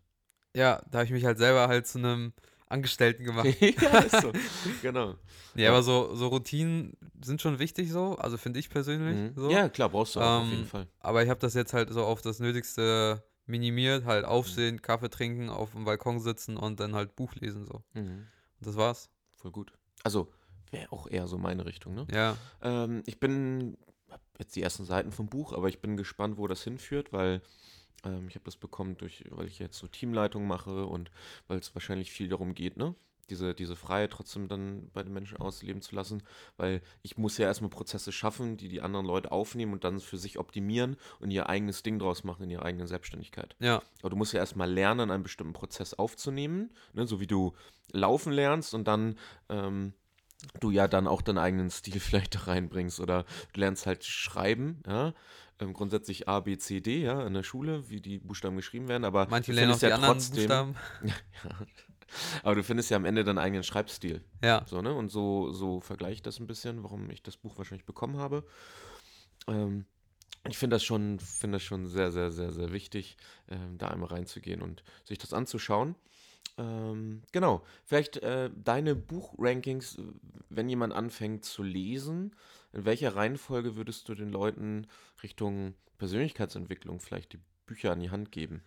Ja, 0.54 0.82
da 0.90 0.98
habe 0.98 1.04
ich 1.06 1.12
mich 1.12 1.24
halt 1.24 1.38
selber 1.38 1.68
halt 1.68 1.86
zu 1.86 1.98
einem 1.98 2.32
Angestellten 2.68 3.24
gemacht. 3.24 3.46
ja, 3.60 3.98
ist 4.00 4.20
so. 4.20 4.32
genau. 4.82 5.16
Nee, 5.54 5.64
Ja. 5.64 5.70
aber 5.70 5.82
so, 5.82 6.14
so 6.14 6.28
Routinen 6.28 6.96
sind 7.22 7.40
schon 7.42 7.58
wichtig 7.58 7.90
so, 7.90 8.16
also 8.16 8.36
finde 8.36 8.58
ich 8.60 8.68
persönlich 8.70 9.16
Mhm. 9.16 9.32
so. 9.40 9.50
Ja, 9.50 9.68
klar, 9.68 9.88
brauchst 9.88 10.16
du 10.16 10.20
auch 10.20 10.42
auf 10.42 10.48
jeden 10.48 10.62
Ähm, 10.62 10.68
Fall. 10.68 10.86
Aber 11.00 11.22
ich 11.22 11.28
habe 11.30 11.40
das 11.40 11.54
jetzt 11.54 11.72
halt 11.72 11.90
so 11.92 12.04
auf 12.04 12.20
das 12.22 12.38
Nötigste 12.40 13.22
minimiert, 13.46 14.04
halt 14.04 14.24
Mhm. 14.24 14.30
aufstehen, 14.30 14.82
Kaffee 14.82 15.08
trinken, 15.10 15.48
auf 15.48 15.72
dem 15.72 15.84
Balkon 15.84 16.20
sitzen 16.20 16.56
und 16.56 16.80
dann 16.80 16.94
halt 16.94 17.16
Buch 17.16 17.34
lesen 17.36 17.64
so. 17.64 17.82
Mhm. 17.94 18.26
Und 18.60 18.66
das 18.66 18.76
war's. 18.76 19.08
Voll 19.36 19.52
gut. 19.52 19.72
Also, 20.04 20.30
wäre 20.72 20.92
auch 20.92 21.06
eher 21.08 21.26
so 21.26 21.38
meine 21.38 21.66
Richtung, 21.66 21.94
ne? 21.94 22.06
Ja, 22.12 22.36
Ähm, 22.62 23.02
ich 23.06 23.20
bin, 23.20 23.76
hab 24.10 24.20
jetzt 24.38 24.56
die 24.56 24.62
ersten 24.62 24.84
Seiten 24.84 25.12
vom 25.12 25.28
Buch, 25.28 25.52
aber 25.52 25.68
ich 25.68 25.80
bin 25.80 25.96
gespannt, 25.96 26.38
wo 26.38 26.46
das 26.46 26.62
hinführt, 26.64 27.12
weil 27.12 27.42
ähm, 28.04 28.26
ich 28.28 28.34
habe 28.34 28.44
das 28.44 28.56
bekommen, 28.56 28.96
durch, 28.96 29.24
weil 29.30 29.46
ich 29.46 29.58
jetzt 29.58 29.78
so 29.78 29.86
Teamleitung 29.88 30.46
mache 30.46 30.86
und 30.86 31.10
weil 31.48 31.58
es 31.58 31.74
wahrscheinlich 31.74 32.10
viel 32.12 32.28
darum 32.28 32.54
geht, 32.54 32.76
ne? 32.76 32.94
Diese, 33.30 33.54
diese 33.54 33.76
Freiheit 33.76 34.10
trotzdem 34.12 34.48
dann 34.48 34.88
bei 34.94 35.02
den 35.02 35.12
Menschen 35.12 35.36
ausleben 35.36 35.82
zu 35.82 35.94
lassen, 35.94 36.22
weil 36.56 36.80
ich 37.02 37.18
muss 37.18 37.36
ja 37.36 37.44
erstmal 37.44 37.68
Prozesse 37.68 38.10
schaffen, 38.10 38.56
die 38.56 38.70
die 38.70 38.80
anderen 38.80 39.04
Leute 39.04 39.32
aufnehmen 39.32 39.74
und 39.74 39.84
dann 39.84 40.00
für 40.00 40.16
sich 40.16 40.38
optimieren 40.38 40.96
und 41.20 41.30
ihr 41.30 41.46
eigenes 41.46 41.82
Ding 41.82 41.98
draus 41.98 42.24
machen 42.24 42.44
in 42.44 42.50
ihrer 42.50 42.64
eigenen 42.64 42.86
Selbstständigkeit. 42.86 43.54
ja, 43.58 43.82
Aber 44.00 44.08
du 44.08 44.16
musst 44.16 44.32
ja 44.32 44.38
erstmal 44.38 44.72
lernen, 44.72 45.10
einen 45.10 45.24
bestimmten 45.24 45.52
Prozess 45.52 45.92
aufzunehmen, 45.92 46.70
ne? 46.94 47.06
so 47.06 47.20
wie 47.20 47.26
du 47.26 47.52
laufen 47.92 48.32
lernst 48.32 48.72
und 48.72 48.88
dann 48.88 49.18
ähm, 49.50 49.92
du 50.60 50.70
ja 50.70 50.88
dann 50.88 51.06
auch 51.06 51.22
deinen 51.22 51.38
eigenen 51.38 51.70
Stil 51.70 52.00
vielleicht 52.00 52.34
da 52.34 52.40
reinbringst 52.40 53.00
oder 53.00 53.24
du 53.52 53.60
lernst 53.60 53.86
halt 53.86 54.04
schreiben, 54.04 54.82
ja. 54.86 55.14
Ähm, 55.60 55.72
grundsätzlich 55.72 56.28
A, 56.28 56.38
B, 56.38 56.56
C, 56.56 56.80
D, 56.80 57.02
ja, 57.02 57.26
in 57.26 57.34
der 57.34 57.42
Schule, 57.42 57.90
wie 57.90 58.00
die 58.00 58.18
Buchstaben 58.18 58.54
geschrieben 58.54 58.86
werden, 58.86 59.04
aber 59.04 59.26
manche 59.28 59.50
du 59.50 59.56
lernen 59.56 59.72
auch 59.72 59.78
findest 59.78 59.82
die 59.82 59.86
ja 59.86 59.94
anderen 59.96 60.14
trotzdem, 60.14 60.36
Buchstaben. 60.36 60.76
ja, 61.44 61.66
aber 62.44 62.54
du 62.54 62.62
findest 62.62 62.90
ja 62.90 62.96
am 62.96 63.04
Ende 63.04 63.24
deinen 63.24 63.38
eigenen 63.38 63.64
Schreibstil. 63.64 64.22
Ja, 64.42 64.64
So, 64.66 64.82
ne? 64.82 64.94
Und 64.94 65.10
so, 65.10 65.52
so 65.52 65.80
vergleiche 65.80 66.14
ich 66.14 66.22
das 66.22 66.38
ein 66.38 66.46
bisschen, 66.46 66.82
warum 66.84 67.10
ich 67.10 67.22
das 67.22 67.36
Buch 67.36 67.58
wahrscheinlich 67.58 67.86
bekommen 67.86 68.18
habe. 68.18 68.44
Ähm, 69.48 69.84
ich 70.48 70.56
finde 70.56 70.76
das 70.76 70.84
schon, 70.84 71.18
finde 71.18 71.56
das 71.56 71.62
schon 71.62 71.86
sehr, 71.86 72.12
sehr, 72.12 72.30
sehr, 72.30 72.52
sehr 72.52 72.72
wichtig, 72.72 73.16
ähm, 73.48 73.78
da 73.78 73.88
einmal 73.88 74.08
reinzugehen 74.10 74.62
und 74.62 74.82
sich 75.04 75.18
das 75.18 75.32
anzuschauen. 75.32 75.96
Ähm, 76.58 77.22
genau, 77.32 77.62
vielleicht 77.84 78.18
äh, 78.18 78.50
deine 78.54 78.94
Buchrankings, 78.94 79.98
wenn 80.50 80.68
jemand 80.68 80.92
anfängt 80.92 81.44
zu 81.44 81.62
lesen, 81.62 82.34
in 82.72 82.84
welcher 82.84 83.14
Reihenfolge 83.14 83.76
würdest 83.76 84.08
du 84.08 84.14
den 84.14 84.30
Leuten 84.30 84.86
Richtung 85.22 85.74
Persönlichkeitsentwicklung 85.98 87.00
vielleicht 87.00 87.32
die 87.32 87.40
Bücher 87.66 87.92
an 87.92 88.00
die 88.00 88.10
Hand 88.10 88.32
geben? 88.32 88.62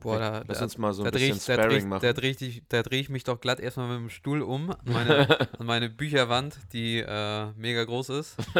boah, 0.00 0.18
da, 0.18 0.44
Lass 0.46 0.58
da, 0.58 0.64
uns 0.64 0.78
mal 0.78 0.92
so 0.92 1.04
ein 1.04 1.12
drehe 1.12 1.28
bisschen 1.32 1.36
ich, 1.36 1.60
Sparring 1.60 1.88
machen. 1.88 2.02
da 2.02 2.12
dreh 2.12 2.30
ich, 2.30 2.62
dreh 2.68 3.00
ich 3.00 3.08
mich 3.08 3.24
doch 3.24 3.40
glatt 3.40 3.60
erstmal 3.60 3.88
mit 3.88 3.98
dem 3.98 4.10
Stuhl 4.10 4.42
um 4.42 4.70
an 4.70 4.78
meine, 4.84 5.58
an 5.58 5.66
meine 5.66 5.88
Bücherwand, 5.90 6.58
die 6.72 6.98
äh, 6.98 7.52
mega 7.56 7.84
groß 7.84 8.08
ist. 8.10 8.36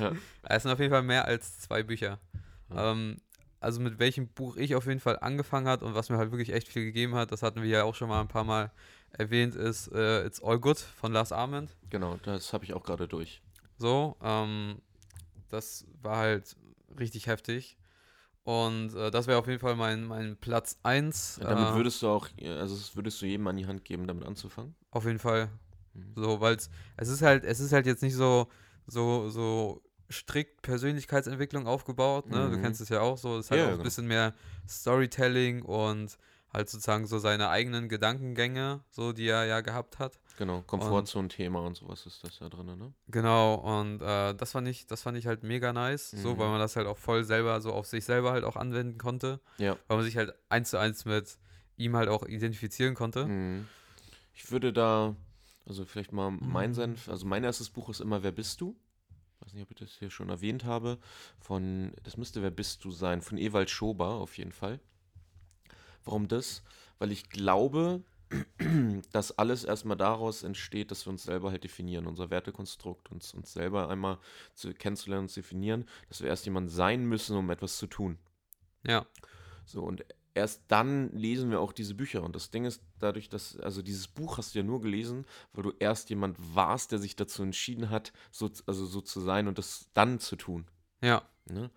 Ja. 0.00 0.12
Es 0.42 0.62
sind 0.62 0.72
auf 0.72 0.80
jeden 0.80 0.90
Fall 0.90 1.02
mehr 1.02 1.26
als 1.26 1.60
zwei 1.60 1.82
Bücher. 1.82 2.18
Ja. 2.70 2.92
Ähm, 2.92 3.16
also 3.60 3.80
mit 3.80 3.98
welchem 3.98 4.28
Buch 4.28 4.56
ich 4.56 4.74
auf 4.74 4.86
jeden 4.86 5.00
Fall 5.00 5.18
angefangen 5.20 5.68
hat 5.68 5.82
und 5.82 5.94
was 5.94 6.08
mir 6.08 6.16
halt 6.16 6.32
wirklich 6.32 6.52
echt 6.52 6.68
viel 6.68 6.84
gegeben 6.84 7.14
hat, 7.14 7.30
das 7.30 7.42
hatten 7.42 7.62
wir 7.62 7.68
ja 7.68 7.84
auch 7.84 7.94
schon 7.94 8.08
mal 8.08 8.20
ein 8.20 8.28
paar 8.28 8.44
Mal 8.44 8.72
erwähnt, 9.12 9.54
ist 9.54 9.88
äh, 9.92 10.24
It's 10.26 10.42
All 10.42 10.58
Good 10.58 10.78
von 10.78 11.12
Lars 11.12 11.30
Arment. 11.32 11.76
Genau, 11.90 12.18
das 12.22 12.52
habe 12.52 12.64
ich 12.64 12.72
auch 12.72 12.82
gerade 12.82 13.06
durch. 13.06 13.42
So, 13.76 14.16
ähm, 14.22 14.80
das 15.48 15.86
war 16.02 16.16
halt 16.16 16.56
richtig 16.98 17.26
heftig. 17.26 17.76
Und 18.44 18.94
äh, 18.94 19.10
das 19.10 19.26
wäre 19.26 19.38
auf 19.38 19.46
jeden 19.46 19.60
Fall 19.60 19.76
mein, 19.76 20.04
mein 20.04 20.36
Platz 20.36 20.78
1. 20.82 21.40
Ja, 21.42 21.50
damit 21.50 21.74
würdest 21.74 22.02
du 22.02 22.08
auch, 22.08 22.28
also 22.42 22.96
würdest 22.96 23.20
du 23.20 23.26
jedem 23.26 23.46
an 23.46 23.56
die 23.56 23.66
Hand 23.66 23.84
geben, 23.84 24.06
damit 24.06 24.24
anzufangen? 24.26 24.74
Auf 24.90 25.04
jeden 25.04 25.18
Fall. 25.18 25.50
Mhm. 25.92 26.14
So, 26.16 26.40
weil 26.40 26.56
es 26.96 27.08
ist 27.08 27.22
halt, 27.22 27.44
es 27.44 27.60
ist 27.60 27.72
halt 27.72 27.86
jetzt 27.86 28.02
nicht 28.02 28.14
so, 28.14 28.48
so, 28.86 29.28
so 29.28 29.82
strikt 30.10 30.62
Persönlichkeitsentwicklung 30.62 31.66
aufgebaut, 31.66 32.28
ne? 32.28 32.48
Mhm. 32.48 32.52
Du 32.52 32.60
kennst 32.60 32.80
es 32.80 32.88
ja 32.88 33.00
auch 33.00 33.16
so. 33.16 33.38
Es 33.38 33.46
ist 33.46 33.50
halt 33.50 33.60
ja, 33.60 33.64
auch 33.66 33.70
ein 33.70 33.74
genau. 33.74 33.84
bisschen 33.84 34.06
mehr 34.06 34.34
Storytelling 34.68 35.62
und 35.62 36.18
halt 36.52 36.68
sozusagen 36.68 37.06
so 37.06 37.18
seine 37.18 37.48
eigenen 37.48 37.88
Gedankengänge, 37.88 38.80
so 38.90 39.12
die 39.12 39.28
er 39.28 39.44
ja 39.44 39.60
gehabt 39.60 39.98
hat. 39.98 40.18
Genau, 40.36 40.62
Komfortzone-Thema 40.62 41.60
und 41.60 41.76
sowas 41.76 42.06
ist 42.06 42.24
das 42.24 42.38
ja 42.40 42.48
drin, 42.48 42.66
ne? 42.66 42.92
Genau, 43.08 43.54
und 43.54 44.02
äh, 44.02 44.34
das 44.34 44.52
fand 44.52 44.66
ich, 44.66 44.86
das 44.86 45.02
fand 45.02 45.16
ich 45.16 45.26
halt 45.26 45.42
mega 45.42 45.72
nice, 45.72 46.12
mhm. 46.12 46.18
so, 46.18 46.38
weil 46.38 46.48
man 46.48 46.58
das 46.58 46.76
halt 46.76 46.86
auch 46.86 46.96
voll 46.96 47.24
selber, 47.24 47.60
so 47.60 47.72
auf 47.72 47.86
sich 47.86 48.04
selber 48.04 48.32
halt 48.32 48.44
auch 48.44 48.56
anwenden 48.56 48.98
konnte. 48.98 49.40
Ja. 49.58 49.76
Weil 49.86 49.98
man 49.98 50.04
sich 50.04 50.16
halt 50.16 50.34
eins 50.48 50.70
zu 50.70 50.78
eins 50.78 51.04
mit 51.04 51.38
ihm 51.76 51.94
halt 51.94 52.08
auch 52.08 52.24
identifizieren 52.24 52.94
konnte. 52.94 53.26
Mhm. 53.26 53.68
Ich 54.34 54.50
würde 54.50 54.72
da, 54.72 55.14
also 55.66 55.84
vielleicht 55.84 56.12
mal 56.12 56.30
mein 56.30 56.70
mhm. 56.70 56.74
Senf, 56.74 57.08
also 57.08 57.26
mein 57.26 57.44
erstes 57.44 57.70
Buch 57.70 57.88
ist 57.90 58.00
immer 58.00 58.22
Wer 58.22 58.32
bist 58.32 58.60
du? 58.60 58.76
Ich 59.50 59.54
weiß 59.54 59.56
nicht, 59.56 59.66
ob 59.66 59.70
ich 59.72 59.88
das 59.88 59.98
hier 59.98 60.10
schon 60.10 60.28
erwähnt 60.28 60.64
habe. 60.64 60.96
Von, 61.40 61.92
das 62.04 62.16
müsste 62.16 62.40
Wer 62.40 62.52
bist 62.52 62.84
du 62.84 62.92
sein, 62.92 63.20
von 63.20 63.36
Ewald 63.36 63.68
Schober 63.68 64.06
auf 64.06 64.38
jeden 64.38 64.52
Fall. 64.52 64.78
Warum 66.04 66.28
das? 66.28 66.62
Weil 67.00 67.10
ich 67.10 67.30
glaube, 67.30 68.04
dass 69.12 69.36
alles 69.36 69.64
erstmal 69.64 69.96
daraus 69.96 70.44
entsteht, 70.44 70.92
dass 70.92 71.04
wir 71.04 71.10
uns 71.10 71.24
selber 71.24 71.50
halt 71.50 71.64
definieren, 71.64 72.06
unser 72.06 72.30
Wertekonstrukt, 72.30 73.10
uns, 73.10 73.34
uns 73.34 73.52
selber 73.52 73.88
einmal 73.88 74.18
zu, 74.54 74.72
kennenzulernen 74.72 75.24
und 75.24 75.30
zu 75.30 75.40
definieren, 75.40 75.84
dass 76.08 76.20
wir 76.20 76.28
erst 76.28 76.44
jemand 76.44 76.70
sein 76.70 77.04
müssen, 77.04 77.36
um 77.36 77.50
etwas 77.50 77.76
zu 77.76 77.88
tun. 77.88 78.20
Ja. 78.86 79.04
So, 79.66 79.82
und 79.82 80.04
erst 80.34 80.62
dann 80.68 81.10
lesen 81.12 81.50
wir 81.50 81.60
auch 81.60 81.72
diese 81.72 81.94
Bücher. 81.94 82.22
Und 82.22 82.36
das 82.36 82.50
Ding 82.50 82.64
ist, 82.64 82.82
dadurch, 82.98 83.28
dass, 83.28 83.58
also 83.58 83.82
dieses 83.82 84.08
Buch 84.08 84.38
hast 84.38 84.54
du 84.54 84.60
ja 84.60 84.64
nur 84.64 84.80
gelesen, 84.80 85.26
weil 85.52 85.64
du 85.64 85.72
erst 85.78 86.10
jemand 86.10 86.36
warst, 86.54 86.92
der 86.92 86.98
sich 86.98 87.16
dazu 87.16 87.42
entschieden 87.42 87.90
hat, 87.90 88.12
so, 88.30 88.50
also 88.66 88.86
so 88.86 89.00
zu 89.00 89.20
sein 89.20 89.48
und 89.48 89.58
das 89.58 89.90
dann 89.94 90.18
zu 90.18 90.36
tun. 90.36 90.66
Ja. 91.02 91.22
Ne? 91.46 91.70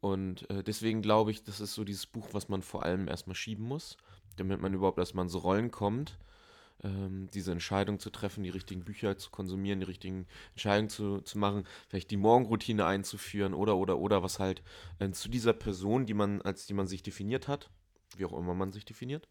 Und 0.00 0.50
äh, 0.50 0.64
deswegen 0.64 1.02
glaube 1.02 1.30
ich, 1.30 1.44
das 1.44 1.60
ist 1.60 1.74
so 1.74 1.84
dieses 1.84 2.06
Buch, 2.06 2.28
was 2.32 2.48
man 2.48 2.62
vor 2.62 2.82
allem 2.82 3.06
erstmal 3.06 3.36
schieben 3.36 3.64
muss 3.64 3.96
damit 4.36 4.60
man 4.60 4.74
überhaupt 4.74 4.98
erstmal 4.98 5.24
ins 5.24 5.42
Rollen 5.42 5.70
kommt, 5.70 6.18
ähm, 6.82 7.28
diese 7.32 7.52
Entscheidung 7.52 7.98
zu 7.98 8.10
treffen, 8.10 8.44
die 8.44 8.50
richtigen 8.50 8.84
Bücher 8.84 9.16
zu 9.16 9.30
konsumieren, 9.30 9.80
die 9.80 9.86
richtigen 9.86 10.26
Entscheidungen 10.50 10.88
zu, 10.88 11.20
zu 11.20 11.38
machen, 11.38 11.64
vielleicht 11.88 12.10
die 12.10 12.16
Morgenroutine 12.16 12.86
einzuführen 12.86 13.54
oder, 13.54 13.76
oder, 13.76 13.98
oder, 13.98 14.22
was 14.22 14.38
halt 14.38 14.62
äh, 14.98 15.10
zu 15.10 15.28
dieser 15.28 15.52
Person, 15.52 16.06
die 16.06 16.14
man, 16.14 16.42
als 16.42 16.66
die 16.66 16.74
man 16.74 16.86
sich 16.86 17.02
definiert 17.02 17.48
hat, 17.48 17.70
wie 18.18 18.24
auch 18.24 18.38
immer 18.38 18.54
man 18.54 18.72
sich 18.72 18.84
definiert, 18.84 19.28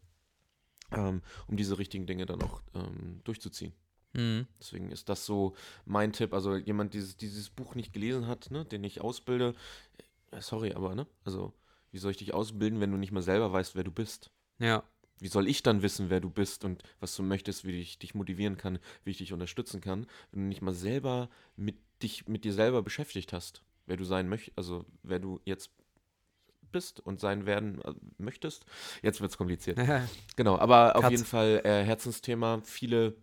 ähm, 0.90 1.22
um 1.46 1.56
diese 1.56 1.78
richtigen 1.78 2.06
Dinge 2.06 2.26
dann 2.26 2.42
auch 2.42 2.62
ähm, 2.74 3.20
durchzuziehen. 3.24 3.72
Mhm. 4.14 4.46
Deswegen 4.60 4.90
ist 4.90 5.08
das 5.08 5.24
so 5.24 5.54
mein 5.84 6.12
Tipp. 6.12 6.34
Also 6.34 6.56
jemand, 6.56 6.94
dieses, 6.94 7.16
dieses 7.16 7.50
Buch 7.50 7.74
nicht 7.74 7.92
gelesen 7.92 8.26
hat, 8.26 8.50
ne, 8.50 8.64
den 8.64 8.84
ich 8.84 9.00
ausbilde, 9.00 9.54
äh, 10.30 10.40
sorry, 10.40 10.72
aber, 10.72 10.94
ne, 10.94 11.06
also 11.24 11.52
wie 11.90 11.98
soll 11.98 12.10
ich 12.10 12.16
dich 12.18 12.34
ausbilden, 12.34 12.80
wenn 12.80 12.90
du 12.90 12.96
nicht 12.96 13.12
mal 13.12 13.22
selber 13.22 13.52
weißt, 13.52 13.74
wer 13.74 13.84
du 13.84 13.92
bist? 13.92 14.30
Ja. 14.58 14.82
Wie 15.18 15.28
soll 15.28 15.46
ich 15.46 15.62
dann 15.62 15.82
wissen, 15.82 16.10
wer 16.10 16.20
du 16.20 16.30
bist 16.30 16.64
und 16.64 16.82
was 16.98 17.14
du 17.14 17.22
möchtest, 17.22 17.64
wie 17.64 17.78
ich 17.80 17.98
dich 17.98 18.14
motivieren 18.14 18.56
kann, 18.56 18.78
wie 19.04 19.10
ich 19.10 19.18
dich 19.18 19.32
unterstützen 19.32 19.80
kann, 19.80 20.06
wenn 20.30 20.42
du 20.42 20.48
nicht 20.48 20.62
mal 20.62 20.74
selber 20.74 21.30
mit 21.54 21.76
dich 22.02 22.26
mit 22.26 22.44
dir 22.44 22.52
selber 22.52 22.82
beschäftigt 22.82 23.32
hast, 23.32 23.62
wer 23.86 23.96
du 23.96 24.04
sein 24.04 24.28
möchtest, 24.28 24.58
also 24.58 24.84
wer 25.02 25.20
du 25.20 25.40
jetzt 25.44 25.70
bist 26.72 27.00
und 27.00 27.20
sein 27.20 27.46
werden 27.46 27.80
äh, 27.82 27.92
möchtest. 28.18 28.64
Jetzt 29.02 29.20
wird 29.20 29.30
es 29.30 29.38
kompliziert. 29.38 29.78
genau, 30.36 30.58
aber 30.58 30.96
auf 30.96 31.10
jeden 31.10 31.24
Fall 31.24 31.60
äh, 31.64 31.84
Herzensthema. 31.84 32.60
Viele 32.64 33.16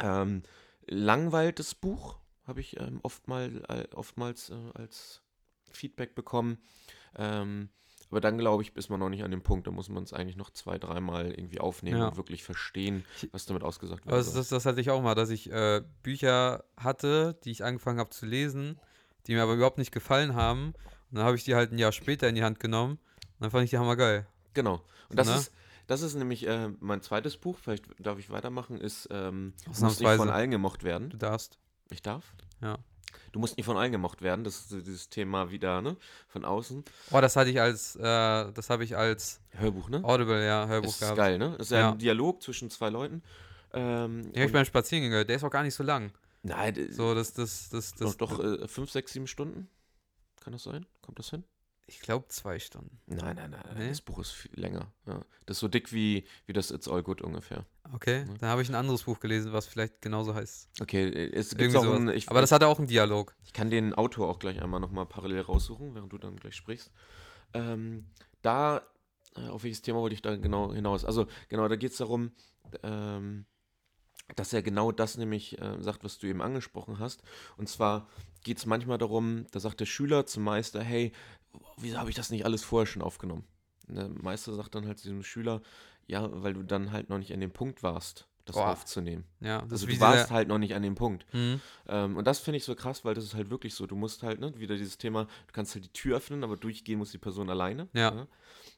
ähm, 0.00 0.42
langweiltes 0.86 1.74
Buch 1.74 2.18
habe 2.44 2.60
ich 2.60 2.80
ähm, 2.80 3.00
oftmal, 3.02 3.62
äh, 3.68 3.94
oftmals 3.94 4.50
äh, 4.50 4.54
als 4.74 5.22
Feedback 5.70 6.14
bekommen. 6.14 6.58
Ähm, 7.16 7.68
aber 8.10 8.20
dann, 8.20 8.38
glaube 8.38 8.62
ich, 8.62 8.74
ist 8.74 8.88
man 8.88 9.00
noch 9.00 9.10
nicht 9.10 9.22
an 9.22 9.30
dem 9.30 9.42
Punkt. 9.42 9.66
Da 9.66 9.70
muss 9.70 9.90
man 9.90 10.02
es 10.02 10.12
eigentlich 10.12 10.36
noch 10.36 10.50
zwei, 10.50 10.78
dreimal 10.78 11.30
irgendwie 11.30 11.60
aufnehmen 11.60 11.98
ja. 11.98 12.08
und 12.08 12.16
wirklich 12.16 12.42
verstehen, 12.42 13.04
was 13.32 13.44
damit 13.44 13.62
ausgesagt 13.62 14.06
wird. 14.06 14.14
Also 14.14 14.34
das, 14.34 14.48
das 14.48 14.64
hatte 14.64 14.80
ich 14.80 14.90
auch 14.90 15.02
mal, 15.02 15.14
dass 15.14 15.28
ich 15.30 15.50
äh, 15.52 15.82
Bücher 16.02 16.64
hatte, 16.76 17.38
die 17.44 17.50
ich 17.50 17.64
angefangen 17.64 17.98
habe 17.98 18.10
zu 18.10 18.24
lesen, 18.24 18.80
die 19.26 19.34
mir 19.34 19.42
aber 19.42 19.54
überhaupt 19.54 19.78
nicht 19.78 19.92
gefallen 19.92 20.34
haben. 20.34 20.72
Und 21.10 21.18
dann 21.18 21.24
habe 21.24 21.36
ich 21.36 21.44
die 21.44 21.54
halt 21.54 21.72
ein 21.72 21.78
Jahr 21.78 21.92
später 21.92 22.28
in 22.28 22.34
die 22.34 22.44
Hand 22.44 22.60
genommen. 22.60 22.94
Und 22.94 23.40
dann 23.40 23.50
fand 23.50 23.64
ich 23.64 23.70
die 23.70 23.78
hammergeil. 23.78 24.26
Genau. 24.54 24.82
Und 25.08 25.18
das 25.18 25.28
ne? 25.28 25.36
ist. 25.36 25.52
Das 25.86 26.02
ist 26.02 26.14
nämlich 26.16 26.46
äh, 26.46 26.68
mein 26.80 27.00
zweites 27.00 27.38
Buch, 27.38 27.56
vielleicht 27.58 27.86
darf 27.98 28.18
ich 28.18 28.28
weitermachen, 28.28 28.78
ist 28.78 29.08
ähm, 29.10 29.54
Muss 29.66 29.80
nicht 29.80 30.16
von 30.16 30.28
allen 30.28 30.50
gemocht 30.50 30.84
werden. 30.84 31.08
Du 31.08 31.16
darfst. 31.16 31.58
Ich 31.88 32.02
darf? 32.02 32.34
Ja. 32.60 32.76
Du 33.32 33.38
musst 33.38 33.56
nicht 33.56 33.64
von 33.64 33.78
allen 33.78 33.92
gemocht 33.92 34.20
werden, 34.20 34.44
das 34.44 34.60
ist 34.60 34.86
dieses 34.86 35.08
Thema 35.08 35.50
wieder, 35.50 35.80
ne? 35.80 35.96
Von 36.28 36.44
außen. 36.44 36.84
Oh, 37.10 37.20
das 37.22 37.36
hatte 37.36 37.48
ich 37.48 37.58
als, 37.58 37.96
äh, 37.96 38.02
das 38.02 38.68
habe 38.68 38.84
ich 38.84 38.98
als 38.98 39.40
Hörbuch, 39.52 39.88
ne? 39.88 40.04
Audible, 40.04 40.44
ja, 40.44 40.66
Hörbuch 40.66 40.94
das 40.98 41.10
ist 41.10 41.16
geil, 41.16 41.38
ne? 41.38 41.54
Das 41.56 41.68
ist 41.68 41.72
ja, 41.72 41.78
ja, 41.78 41.92
ein 41.92 41.98
Dialog 41.98 42.42
zwischen 42.42 42.68
zwei 42.68 42.90
Leuten. 42.90 43.22
Ähm, 43.72 44.30
ja, 44.34 44.44
ich 44.44 44.52
beim 44.52 44.66
Spaziergehen 44.66 45.10
gehört, 45.10 45.28
der 45.28 45.36
ist 45.36 45.44
auch 45.44 45.50
gar 45.50 45.62
nicht 45.62 45.74
so 45.74 45.82
lang. 45.82 46.12
Nein, 46.42 46.88
so, 46.90 47.14
das, 47.14 47.32
das, 47.32 47.68
das, 47.70 47.94
das. 47.94 48.16
Doch, 48.16 48.38
doch 48.38 48.44
äh, 48.44 48.68
fünf, 48.68 48.90
sechs, 48.90 49.12
sieben 49.12 49.26
Stunden? 49.26 49.68
Kann 50.40 50.52
das 50.52 50.62
sein? 50.62 50.86
Kommt 51.08 51.20
das 51.20 51.30
hin? 51.30 51.44
Ich 51.86 52.00
glaube 52.00 52.28
zwei 52.28 52.58
Stunden. 52.58 53.00
Nein, 53.06 53.36
nein, 53.36 53.50
nein. 53.50 53.62
Nee? 53.78 53.88
Das 53.88 54.02
Buch 54.02 54.18
ist 54.18 54.32
viel 54.32 54.50
länger. 54.60 54.92
Ja. 55.06 55.24
Das 55.46 55.56
ist 55.56 55.60
so 55.60 55.68
dick 55.68 55.90
wie, 55.90 56.26
wie 56.44 56.52
das 56.52 56.70
It's 56.70 56.86
All 56.86 57.02
Good 57.02 57.22
ungefähr. 57.22 57.64
Okay, 57.94 58.26
ja. 58.28 58.34
dann 58.40 58.50
habe 58.50 58.60
ich 58.60 58.68
ein 58.68 58.74
anderes 58.74 59.04
Buch 59.04 59.18
gelesen, 59.20 59.54
was 59.54 59.64
vielleicht 59.64 60.02
genauso 60.02 60.34
heißt. 60.34 60.68
Okay, 60.82 61.30
es 61.32 61.56
gibt 61.56 61.74
auch 61.76 61.94
ein, 61.94 62.10
ich, 62.10 62.28
Aber 62.28 62.42
das 62.42 62.52
hatte 62.52 62.66
auch 62.66 62.76
einen 62.78 62.88
Dialog. 62.88 63.34
Ich 63.42 63.54
kann 63.54 63.70
den 63.70 63.94
Autor 63.94 64.28
auch 64.28 64.38
gleich 64.38 64.60
einmal 64.60 64.80
nochmal 64.80 65.06
parallel 65.06 65.40
raussuchen, 65.40 65.94
während 65.94 66.12
du 66.12 66.18
dann 66.18 66.36
gleich 66.36 66.56
sprichst. 66.56 66.92
Ähm, 67.54 68.04
da, 68.42 68.82
äh, 69.34 69.48
auf 69.48 69.62
welches 69.64 69.80
Thema 69.80 70.00
wollte 70.00 70.12
ich 70.12 70.20
da 70.20 70.36
genau 70.36 70.74
hinaus? 70.74 71.06
Also, 71.06 71.26
genau, 71.48 71.68
da 71.68 71.76
geht 71.76 71.92
es 71.92 71.96
darum, 71.96 72.32
ähm, 72.82 73.46
dass 74.36 74.52
er 74.52 74.60
genau 74.60 74.92
das 74.92 75.16
nämlich 75.16 75.58
äh, 75.58 75.80
sagt, 75.80 76.04
was 76.04 76.18
du 76.18 76.26
eben 76.26 76.42
angesprochen 76.42 76.98
hast. 76.98 77.22
Und 77.56 77.70
zwar 77.70 78.10
geht 78.42 78.58
es 78.58 78.66
manchmal 78.66 78.98
darum, 78.98 79.46
da 79.50 79.60
sagt 79.60 79.80
der 79.80 79.86
Schüler 79.86 80.26
zum 80.26 80.44
Meister, 80.44 80.82
hey, 80.82 81.12
wieso 81.76 81.98
habe 81.98 82.10
ich 82.10 82.16
das 82.16 82.30
nicht 82.30 82.44
alles 82.44 82.64
vorher 82.64 82.86
schon 82.86 83.02
aufgenommen? 83.02 83.44
Und 83.88 83.96
der 83.96 84.08
Meister 84.08 84.54
sagt 84.54 84.74
dann 84.74 84.86
halt 84.86 84.98
zu 84.98 85.04
diesem 85.04 85.22
Schüler, 85.22 85.62
ja, 86.06 86.28
weil 86.42 86.54
du 86.54 86.62
dann 86.62 86.92
halt 86.92 87.10
noch 87.10 87.18
nicht 87.18 87.32
an 87.32 87.40
dem 87.40 87.50
Punkt 87.50 87.82
warst, 87.82 88.26
das 88.48 88.56
Boah. 88.56 88.72
aufzunehmen. 88.72 89.24
Ja, 89.40 89.62
das 89.62 89.82
also 89.82 89.86
du 89.86 90.00
warst 90.00 90.30
halt 90.30 90.48
noch 90.48 90.58
nicht 90.58 90.74
an 90.74 90.82
dem 90.82 90.94
Punkt. 90.94 91.26
Mhm. 91.34 91.60
Ähm, 91.86 92.16
und 92.16 92.26
das 92.26 92.38
finde 92.38 92.56
ich 92.56 92.64
so 92.64 92.74
krass, 92.74 93.04
weil 93.04 93.14
das 93.14 93.24
ist 93.24 93.34
halt 93.34 93.50
wirklich 93.50 93.74
so. 93.74 93.86
Du 93.86 93.94
musst 93.94 94.22
halt, 94.22 94.40
ne, 94.40 94.58
wieder 94.58 94.76
dieses 94.76 94.98
Thema, 94.98 95.24
du 95.24 95.52
kannst 95.52 95.74
halt 95.74 95.84
die 95.84 95.92
Tür 95.92 96.16
öffnen, 96.16 96.44
aber 96.44 96.56
durchgehen 96.56 96.98
muss 96.98 97.10
die 97.10 97.18
Person 97.18 97.50
alleine. 97.50 97.88
Ja. 97.92 98.14
ja? 98.14 98.26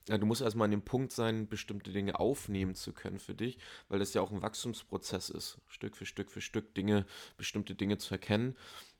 ja 0.09 0.19
du 0.19 0.27
musst 0.27 0.43
erstmal 0.43 0.65
an 0.65 0.73
dem 0.73 0.83
Punkt 0.83 1.13
sein, 1.13 1.49
bestimmte 1.49 1.93
Dinge 1.93 2.19
aufnehmen 2.19 2.75
zu 2.75 2.93
können 2.93 3.21
für 3.21 3.35
dich, 3.35 3.59
weil 3.89 4.01
das 4.01 4.13
ja 4.13 4.23
auch 4.23 4.33
ein 4.33 4.43
Wachstumsprozess 4.43 5.31
ist, 5.31 5.59
Stück 5.69 5.97
für 5.97 6.07
Stück 6.07 6.33
für 6.33 6.41
Stück 6.41 6.75
Dinge, 6.75 7.07
bestimmte 7.37 7.77
Dinge 7.77 7.99
zu 7.99 8.13
erkennen. 8.15 8.57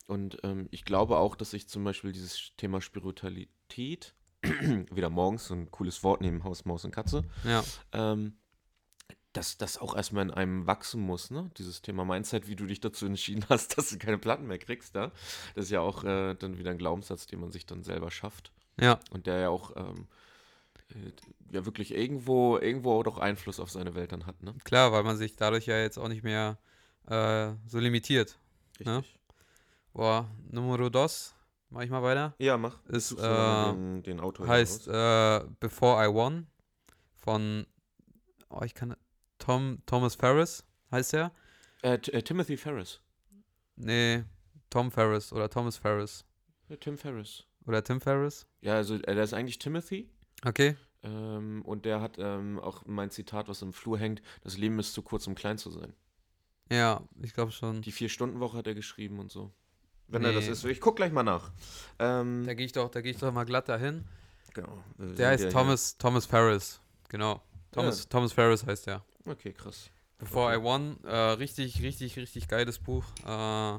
Und 0.07 0.39
ähm, 0.43 0.69
ich 0.71 0.85
glaube 0.85 1.19
auch, 1.19 1.37
dass 1.37 1.53
ich 1.53 1.69
zum 1.69 1.85
Beispiel 1.85 2.13
dieses 2.13 2.53
Thema 2.57 2.81
Spiritualität, 2.81 4.15
wieder 4.43 5.11
morgens 5.11 5.47
so 5.47 5.55
ein 5.55 5.71
cooles 5.71 6.03
Wort 6.03 6.21
neben 6.21 6.45
Haus, 6.45 6.65
Maus 6.65 6.85
und 6.85 6.91
Katze, 6.93 7.25
ja. 7.45 7.63
ähm, 7.93 8.35
dass 9.33 9.59
das 9.59 9.79
auch 9.79 9.95
erstmal 9.95 10.25
in 10.25 10.31
einem 10.33 10.67
wachsen 10.67 11.03
muss, 11.03 11.31
ne? 11.31 11.51
Dieses 11.57 11.83
Thema 11.83 12.05
Mindset, 12.05 12.49
wie 12.49 12.57
du 12.57 12.67
dich 12.67 12.81
dazu 12.81 13.07
entschieden 13.07 13.45
hast, 13.49 13.77
dass 13.79 13.91
du 13.91 13.99
keine 13.99 14.19
Platten 14.19 14.47
mehr 14.47 14.59
kriegst, 14.59 14.97
da. 14.97 15.13
Das 15.55 15.67
ist 15.67 15.71
ja 15.71 15.81
auch 15.81 16.03
äh, 16.05 16.35
dann 16.35 16.59
wieder 16.59 16.71
ein 16.71 16.79
Glaubenssatz, 16.79 17.27
den 17.27 17.41
man 17.41 17.53
sich 17.53 17.67
dann 17.67 17.85
selber 17.85 18.11
schafft. 18.11 18.53
Ja. 18.81 18.99
Und 19.11 19.27
der 19.27 19.39
ja 19.39 19.49
auch 19.51 19.77
ähm, 19.77 20.09
äh, 20.89 21.13
ja 21.55 21.65
wirklich 21.67 21.95
irgendwo, 21.95 22.59
irgendwo 22.59 22.93
auch 22.99 23.03
doch 23.05 23.19
Einfluss 23.19 23.61
auf 23.61 23.71
seine 23.71 23.95
Welt 23.95 24.13
dann 24.13 24.27
hat, 24.27 24.43
ne? 24.43 24.55
Klar, 24.65 24.91
weil 24.91 25.05
man 25.05 25.17
sich 25.17 25.37
dadurch 25.37 25.67
ja 25.67 25.79
jetzt 25.79 25.99
auch 25.99 26.09
nicht 26.09 26.25
mehr 26.25 26.59
äh, 27.07 27.53
so 27.67 27.79
limitiert. 27.79 28.39
Ne? 28.81 28.99
Richtig. 28.99 29.15
Ne? 29.15 29.20
Boah, 29.93 30.31
Numero 30.51 30.89
dos, 30.89 31.35
mach 31.69 31.83
ich 31.83 31.91
mal 31.91 32.03
weiter. 32.03 32.35
Ja, 32.39 32.57
mach. 32.57 32.79
Ist, 32.87 33.13
äh, 33.13 33.65
den, 33.73 34.03
den 34.03 34.21
Autor 34.21 34.47
heißt 34.47 34.89
äh, 34.89 35.41
Before 35.59 36.05
I 36.05 36.13
Won 36.13 36.47
von, 37.15 37.67
oh, 38.49 38.63
ich 38.63 38.75
kann, 38.75 38.97
Tom, 39.39 39.83
Thomas 39.87 40.15
Ferris 40.15 40.65
heißt 40.91 41.15
er. 41.15 41.33
Äh, 41.83 41.95
äh, 41.95 42.23
Timothy 42.23 42.57
Ferris. 42.57 43.01
Nee, 43.77 44.25
Tom 44.69 44.91
Ferris 44.91 45.33
oder 45.33 45.49
Thomas 45.49 45.77
Ferris. 45.77 46.25
Tim 46.79 46.97
Ferris. 46.97 47.45
Oder 47.67 47.83
Tim 47.83 48.01
Ferris? 48.01 48.47
Ja, 48.61 48.75
also 48.75 48.95
äh, 48.95 49.15
der 49.15 49.25
ist 49.25 49.35
eigentlich 49.35 49.59
Timothy. 49.59 50.09
Okay. 50.45 50.77
Ähm, 51.03 51.63
und 51.65 51.85
der 51.85 52.01
hat 52.01 52.17
ähm, 52.19 52.59
auch 52.61 52.85
mein 52.87 53.11
Zitat, 53.11 53.49
was 53.49 53.63
im 53.63 53.73
Flur 53.73 53.99
hängt: 53.99 54.23
Das 54.43 54.57
Leben 54.57 54.79
ist 54.79 54.93
zu 54.93 55.03
kurz, 55.03 55.27
um 55.27 55.35
klein 55.35 55.59
zu 55.59 55.71
sein. 55.71 55.95
Ja, 56.71 57.03
ich 57.23 57.35
glaube 57.35 57.51
schon. 57.51 57.83
Die 57.83 57.91
Vier-Stunden-Woche 57.91 58.59
hat 58.59 58.67
er 58.67 58.75
geschrieben 58.75 59.19
und 59.19 59.33
so. 59.33 59.53
Wenn 60.11 60.25
er 60.25 60.33
das 60.33 60.45
Nee. 60.47 60.51
ist. 60.53 60.65
Ich 60.65 60.81
guck 60.81 60.97
gleich 60.97 61.13
mal 61.13 61.23
nach. 61.23 61.51
Ähm, 61.99 62.45
Da 62.47 62.55
gehe 62.55 62.67
ich 62.67 62.73
doch, 62.73 62.91
da 62.91 63.01
gehe 63.01 63.13
ich 63.13 63.19
doch 63.19 63.33
mal 63.33 63.45
glatt 63.45 63.69
dahin. 63.69 64.05
genau. 64.55 64.83
Der 64.99 65.29
heißt 65.29 65.51
Thomas, 65.51 65.97
Thomas 65.99 66.27
Ferris. 66.27 66.81
Genau. 67.09 67.43
Thomas, 67.73 68.01
Ja. 68.05 68.09
Thomas 68.11 68.33
Ferris 68.33 68.67
heißt 68.67 68.87
der. 68.87 69.03
Hier. 69.25 69.33
Okay, 69.33 69.53
krass. 69.53 69.91
Before 70.19 70.55
I 70.55 70.63
Won, 70.63 71.03
äh, 71.05 71.15
richtig, 71.17 71.81
richtig, 71.83 72.17
richtig 72.19 72.49
geiles 72.49 72.79
Buch. 72.79 73.05
Äh, 73.25 73.79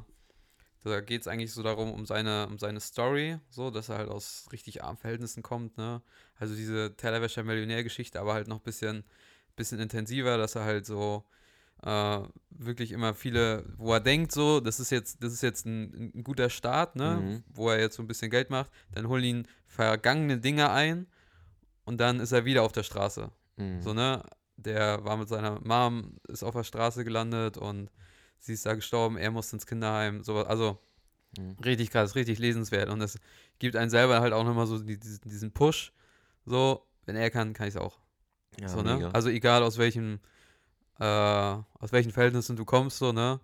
da 0.83 0.99
geht 1.05 1.21
es 1.21 1.27
eigentlich 1.27 1.51
so 1.51 1.61
darum, 1.61 1.91
um 1.91 2.05
seine, 2.07 2.47
um 2.47 2.57
seine 2.57 2.79
Story, 2.79 3.37
so, 3.49 3.69
dass 3.69 3.89
er 3.89 3.97
halt 3.99 4.09
aus 4.09 4.47
richtig 4.51 4.83
armen 4.83 4.97
Verhältnissen 4.97 5.43
kommt, 5.43 5.77
ne? 5.77 6.01
Also 6.39 6.55
diese 6.55 6.95
Tellerwäscher 6.97 7.43
Millionärgeschichte, 7.43 8.19
aber 8.19 8.33
halt 8.33 8.47
noch 8.47 8.57
ein 8.57 8.63
bisschen, 8.63 9.03
bisschen 9.55 9.79
intensiver, 9.79 10.37
dass 10.37 10.55
er 10.55 10.63
halt 10.63 10.87
so 10.87 11.23
äh, 11.83 12.19
wirklich 12.49 12.91
immer 12.91 13.13
viele, 13.13 13.65
wo 13.77 13.93
er 13.93 13.99
denkt, 13.99 14.31
so, 14.31 14.59
das 14.59 14.79
ist 14.79 14.91
jetzt, 14.91 15.23
das 15.23 15.33
ist 15.33 15.41
jetzt 15.41 15.65
ein, 15.65 16.11
ein 16.15 16.23
guter 16.23 16.49
Start, 16.49 16.95
ne? 16.95 17.21
Mhm. 17.21 17.43
Wo 17.53 17.69
er 17.69 17.79
jetzt 17.79 17.95
so 17.95 18.03
ein 18.03 18.07
bisschen 18.07 18.29
Geld 18.31 18.49
macht, 18.49 18.69
dann 18.91 19.07
holen 19.07 19.23
ihn 19.23 19.47
vergangene 19.67 20.37
Dinge 20.37 20.69
ein 20.71 21.07
und 21.85 21.99
dann 21.99 22.19
ist 22.19 22.31
er 22.31 22.45
wieder 22.45 22.63
auf 22.63 22.71
der 22.71 22.83
Straße. 22.83 23.31
Mhm. 23.57 23.81
So, 23.81 23.93
ne? 23.93 24.23
Der 24.57 25.03
war 25.05 25.17
mit 25.17 25.27
seiner 25.27 25.59
Mom, 25.61 26.17
ist 26.27 26.43
auf 26.43 26.53
der 26.53 26.63
Straße 26.63 27.03
gelandet 27.03 27.57
und 27.57 27.89
sie 28.37 28.53
ist 28.53 28.65
da 28.65 28.75
gestorben, 28.75 29.17
er 29.17 29.31
musste 29.31 29.55
ins 29.55 29.65
Kinderheim. 29.65 30.23
So, 30.23 30.37
also 30.45 30.77
Mhm. 31.39 31.55
richtig 31.63 31.89
krass, 31.91 32.15
richtig 32.15 32.39
lesenswert. 32.39 32.89
Und 32.89 32.99
das 32.99 33.17
gibt 33.57 33.77
einen 33.77 33.89
selber 33.89 34.19
halt 34.19 34.33
auch 34.33 34.43
nochmal 34.43 34.67
so 34.67 34.77
die- 34.77 34.99
diesen, 34.99 35.21
diesen 35.29 35.51
Push. 35.53 35.93
So, 36.45 36.85
wenn 37.05 37.15
er 37.15 37.29
kann, 37.31 37.53
kann 37.53 37.69
ich 37.69 37.75
es 37.75 37.79
auch. 37.81 37.99
Ja, 38.59 38.67
so, 38.67 38.81
ne? 38.81 39.09
Also 39.13 39.29
egal 39.29 39.63
aus 39.63 39.77
welchem, 39.77 40.19
äh, 41.01 41.03
aus 41.79 41.91
welchen 41.91 42.11
Verhältnissen 42.11 42.55
du 42.55 42.63
kommst, 42.65 42.97
so, 42.99 43.11
ne? 43.11 43.39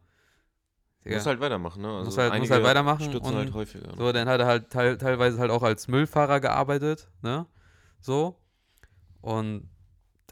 Du 1.03 1.13
musst 1.13 1.25
halt 1.25 1.39
weitermachen, 1.39 1.81
ne? 1.81 1.87
Also 1.89 2.05
Muss 2.05 2.17
halt- 2.17 2.37
muss 2.39 2.51
halt 2.51 2.63
weitermachen 2.63 3.05
stürzen 3.05 3.29
und 3.29 3.35
halt 3.35 3.53
häufiger. 3.53 3.93
So, 3.97 4.11
dann 4.11 4.27
hat 4.27 4.39
er 4.41 4.45
halt 4.45 4.69
teil, 4.69 4.97
teilweise 4.97 5.39
halt 5.39 5.51
auch 5.51 5.63
als 5.63 5.87
Müllfahrer 5.87 6.39
gearbeitet, 6.39 7.09
ne? 7.21 7.45
So. 8.01 8.35
Und 9.21 9.69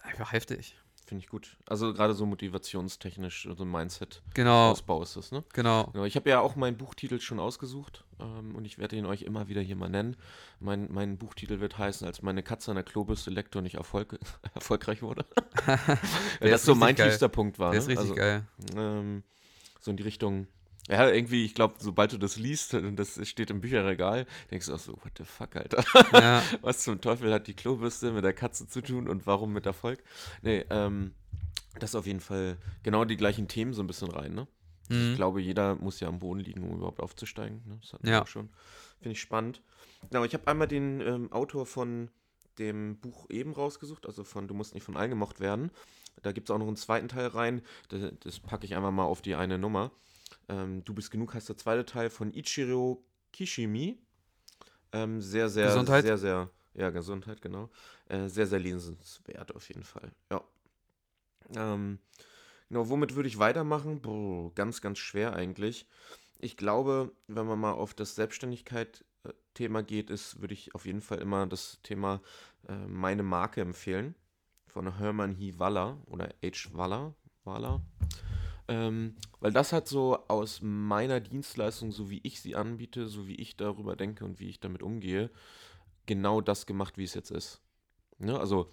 einfach 0.03 0.31
heftig. 0.33 0.77
Finde 1.05 1.23
ich 1.23 1.29
gut. 1.29 1.55
Also 1.67 1.93
gerade 1.93 2.15
so 2.15 2.25
motivationstechnisch, 2.25 3.47
so 3.55 3.63
ein 3.63 3.69
Mindset 3.69 4.23
Genau, 4.33 4.71
Ausbau 4.71 5.03
ist 5.03 5.15
das, 5.15 5.31
ne? 5.31 5.43
genau. 5.53 5.85
Genau, 5.93 6.03
ich 6.03 6.15
habe 6.15 6.27
ja 6.31 6.39
auch 6.39 6.55
meinen 6.55 6.77
Buchtitel 6.77 7.19
schon 7.19 7.39
ausgesucht 7.39 8.03
ähm, 8.19 8.55
und 8.55 8.65
ich 8.65 8.79
werde 8.79 8.95
ihn 8.95 9.05
euch 9.05 9.21
immer 9.21 9.47
wieder 9.47 9.61
hier 9.61 9.75
mal 9.75 9.87
nennen. 9.89 10.15
Mein, 10.59 10.91
mein 10.91 11.19
Buchtitel 11.19 11.59
wird 11.59 11.77
heißen, 11.77 12.07
als 12.07 12.23
meine 12.23 12.41
Katze 12.41 12.71
an 12.71 12.75
der 12.75 12.83
Klobürste 12.83 13.29
leckte 13.29 13.59
und 13.59 13.67
ich 13.67 13.75
Erfolg, 13.75 14.17
erfolgreich 14.55 15.03
wurde. 15.03 15.25
Weil 15.65 16.49
das 16.49 16.61
ist 16.61 16.65
so 16.65 16.73
mein 16.73 16.95
geil. 16.95 17.09
tiefster 17.09 17.29
Punkt 17.29 17.59
war. 17.59 17.69
Der 17.69 17.79
ist 17.79 17.87
ne? 17.87 17.91
richtig 17.91 18.09
also, 18.09 18.15
geil. 18.15 18.47
ähm, 18.75 19.23
so 19.79 19.91
in 19.91 19.97
die 19.97 20.03
Richtung. 20.03 20.47
Ja, 20.89 21.09
irgendwie, 21.09 21.45
ich 21.45 21.55
glaube, 21.55 21.75
sobald 21.79 22.13
du 22.13 22.17
das 22.17 22.35
liest 22.37 22.75
und 22.75 22.95
das 22.95 23.19
steht 23.27 23.49
im 23.49 23.59
Bücherregal, 23.61 24.27
denkst 24.51 24.67
du 24.67 24.73
auch 24.75 24.79
so, 24.79 24.93
what 24.93 25.13
the 25.17 25.23
fuck, 25.23 25.55
Alter. 25.55 25.83
Ja, 26.13 26.43
Was 26.61 26.83
zum 26.83 27.01
Teufel 27.01 27.33
hat 27.33 27.47
die 27.47 27.55
Klobürste 27.55 28.11
mit 28.11 28.23
der 28.23 28.33
Katze 28.33 28.67
zu 28.67 28.81
tun 28.81 29.07
und 29.07 29.25
warum 29.25 29.51
mit 29.51 29.65
Erfolg? 29.65 30.03
Nee, 30.43 30.63
ähm, 30.69 31.15
das 31.79 31.91
ist 31.91 31.95
auf 31.95 32.05
jeden 32.05 32.19
Fall 32.19 32.57
genau 32.83 33.03
die 33.03 33.17
gleichen 33.17 33.47
Themen 33.47 33.73
so 33.73 33.81
ein 33.81 33.87
bisschen 33.87 34.11
rein, 34.11 34.35
ne? 34.35 34.47
Ich 34.87 34.95
mhm. 34.95 35.15
glaube, 35.15 35.41
jeder 35.41 35.73
muss 35.75 35.99
ja 35.99 36.07
am 36.07 36.19
Boden 36.19 36.39
liegen, 36.41 36.63
um 36.63 36.77
überhaupt 36.77 36.99
aufzusteigen. 36.99 37.63
Ne? 37.65 37.79
Das 37.81 37.93
hatten 37.93 38.05
wir 38.05 38.13
Ja. 38.13 38.21
auch 38.21 38.27
schon. 38.27 38.49
Finde 38.99 39.13
ich 39.13 39.21
spannend. 39.21 39.63
Genau, 40.11 40.23
ich 40.23 40.35
habe 40.35 40.47
einmal 40.47 40.67
den 40.67 41.01
ähm, 41.01 41.31
Autor 41.31 41.65
von 41.65 42.11
dem 42.59 42.97
Buch 42.97 43.25
eben 43.31 43.53
rausgesucht, 43.53 44.05
also 44.05 44.23
von 44.23 44.47
Du 44.47 44.53
musst 44.53 44.75
nicht 44.75 44.83
von 44.83 44.95
allen 44.95 45.09
gemocht 45.09 45.39
werden. 45.39 45.71
Da 46.21 46.31
gibt 46.31 46.47
es 46.49 46.53
auch 46.53 46.59
noch 46.59 46.67
einen 46.67 46.75
zweiten 46.75 47.07
Teil 47.07 47.27
rein. 47.27 47.63
Das, 47.89 48.13
das 48.19 48.39
packe 48.39 48.65
ich 48.65 48.75
einfach 48.75 48.91
mal 48.91 49.03
auf 49.05 49.23
die 49.23 49.33
eine 49.33 49.57
Nummer. 49.57 49.91
Ähm, 50.49 50.83
du 50.83 50.93
bist 50.93 51.11
genug 51.11 51.33
heißt 51.33 51.49
der 51.49 51.57
zweite 51.57 51.85
Teil 51.85 52.09
von 52.09 52.33
Ichiro 52.33 53.03
Kishimi. 53.31 53.97
Ähm, 54.91 55.21
sehr, 55.21 55.49
sehr, 55.49 55.67
Gesundheit? 55.67 56.05
sehr, 56.05 56.17
sehr, 56.17 56.49
ja, 56.73 56.89
Gesundheit, 56.89 57.41
genau. 57.41 57.69
Äh, 58.07 58.27
sehr, 58.27 58.47
sehr 58.47 58.59
lesenswert 58.59 59.55
auf 59.55 59.67
jeden 59.67 59.83
Fall. 59.83 60.11
Ja. 60.31 60.41
Ähm, 61.55 61.99
genau, 62.69 62.89
womit 62.89 63.15
würde 63.15 63.27
ich 63.27 63.39
weitermachen? 63.39 64.01
Boah, 64.01 64.53
ganz, 64.55 64.81
ganz 64.81 64.99
schwer 64.99 65.33
eigentlich. 65.33 65.87
Ich 66.39 66.57
glaube, 66.57 67.11
wenn 67.27 67.47
man 67.47 67.59
mal 67.59 67.73
auf 67.73 67.93
das 67.93 68.15
Selbstständigkeit-Thema 68.15 69.83
geht, 69.83 70.09
ist, 70.09 70.41
würde 70.41 70.53
ich 70.53 70.75
auf 70.75 70.85
jeden 70.85 71.01
Fall 71.01 71.19
immer 71.19 71.47
das 71.47 71.79
Thema 71.81 72.21
äh, 72.67 72.87
meine 72.87 73.23
Marke 73.23 73.61
empfehlen. 73.61 74.15
Von 74.67 74.97
Hermann 74.97 75.33
He 75.33 75.57
Waller 75.57 75.97
oder 76.05 76.29
H. 76.43 76.69
Waller. 76.73 77.15
Waller. 77.45 77.81
Ähm, 78.67 79.15
weil 79.39 79.51
das 79.51 79.73
hat 79.73 79.87
so 79.87 80.17
aus 80.27 80.59
meiner 80.61 81.19
Dienstleistung, 81.19 81.91
so 81.91 82.09
wie 82.09 82.19
ich 82.23 82.41
sie 82.41 82.55
anbiete, 82.55 83.07
so 83.07 83.27
wie 83.27 83.35
ich 83.35 83.55
darüber 83.55 83.95
denke 83.95 84.25
und 84.25 84.39
wie 84.39 84.49
ich 84.49 84.59
damit 84.59 84.81
umgehe, 84.81 85.29
genau 86.05 86.41
das 86.41 86.65
gemacht, 86.65 86.97
wie 86.97 87.03
es 87.03 87.13
jetzt 87.13 87.31
ist. 87.31 87.61
Ne? 88.17 88.39
Also 88.39 88.71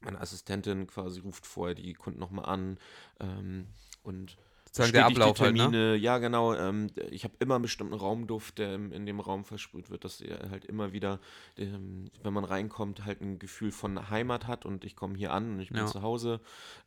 meine 0.00 0.20
Assistentin 0.20 0.86
quasi 0.86 1.20
ruft 1.20 1.46
vorher 1.46 1.74
die 1.74 1.94
Kunden 1.94 2.20
nochmal 2.20 2.46
an 2.46 2.78
ähm, 3.20 3.66
und 4.02 4.36
Sozusagen 4.66 4.92
der 4.92 5.00
bestätigt 5.02 5.16
die 5.16 5.22
Ablauf 5.22 5.40
halt, 5.40 5.54
ne? 5.54 5.62
Termine. 5.62 5.96
Ja, 5.96 6.18
genau. 6.18 6.54
Ähm, 6.54 6.88
ich 7.10 7.22
habe 7.24 7.34
immer 7.38 7.54
einen 7.54 7.62
bestimmten 7.62 7.94
Raumduft, 7.94 8.58
der 8.58 8.74
in 8.74 9.06
dem 9.06 9.20
Raum 9.20 9.44
versprüht 9.44 9.88
wird, 9.88 10.04
dass 10.04 10.20
er 10.20 10.50
halt 10.50 10.64
immer 10.64 10.92
wieder, 10.92 11.20
ähm, 11.56 12.10
wenn 12.22 12.32
man 12.32 12.44
reinkommt, 12.44 13.04
halt 13.04 13.20
ein 13.20 13.38
Gefühl 13.38 13.70
von 13.70 14.10
Heimat 14.10 14.48
hat 14.48 14.66
und 14.66 14.84
ich 14.84 14.96
komme 14.96 15.16
hier 15.16 15.32
an 15.32 15.54
und 15.54 15.60
ich 15.60 15.68
bin 15.68 15.78
Ja. 15.78 15.86
zu 15.86 16.02
Hause. 16.02 16.40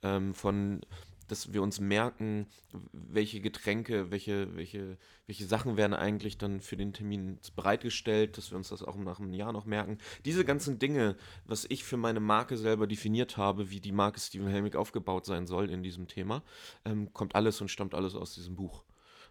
Ähm, 0.04 0.34
von, 0.34 0.82
dass 1.28 1.54
wir 1.54 1.62
uns 1.62 1.80
merken, 1.80 2.48
welche 2.92 3.42
Getränke, 3.42 4.12
welche, 4.12 4.56
welche, 4.56 4.98
welche 5.26 5.46
Sachen 5.46 5.78
werden 5.78 5.94
eigentlich 5.94 6.38
dann 6.38 6.62
für 6.62 6.78
den 6.78 6.94
Termin 6.94 7.40
bereitgestellt, 7.56 8.38
dass 8.38 8.52
wir 8.52 8.58
uns 8.58 8.70
das 8.70 8.84
auch 8.84 8.96
nach 8.96 9.20
einem 9.20 9.34
Jahr 9.34 9.52
noch 9.52 9.66
merken. 9.66 9.98
Diese 10.26 10.46
ganzen 10.46 10.80
Dinge, 10.80 11.16
was 11.46 11.66
ich 11.70 11.84
für 11.84 11.98
meine 11.98 12.20
Marke 12.20 12.58
selber 12.58 12.88
definiert 12.88 13.38
habe, 13.38 13.70
wie 13.70 13.80
die 13.80 13.92
Marke 13.92 14.20
Steven 14.20 14.48
Helmig 14.48 14.76
aufgebaut 14.76 15.26
sein 15.26 15.48
soll 15.48 15.70
in 15.70 15.84
diesem 15.84 16.08
Thema, 16.08 16.44
ähm, 16.86 17.14
kommt 17.14 17.36
alles 17.36 17.62
und 17.62 17.70
stammt 17.70 17.94
alles 17.94 18.16
aus 18.16 18.34
diesem 18.34 18.56
Buch. 18.56 18.84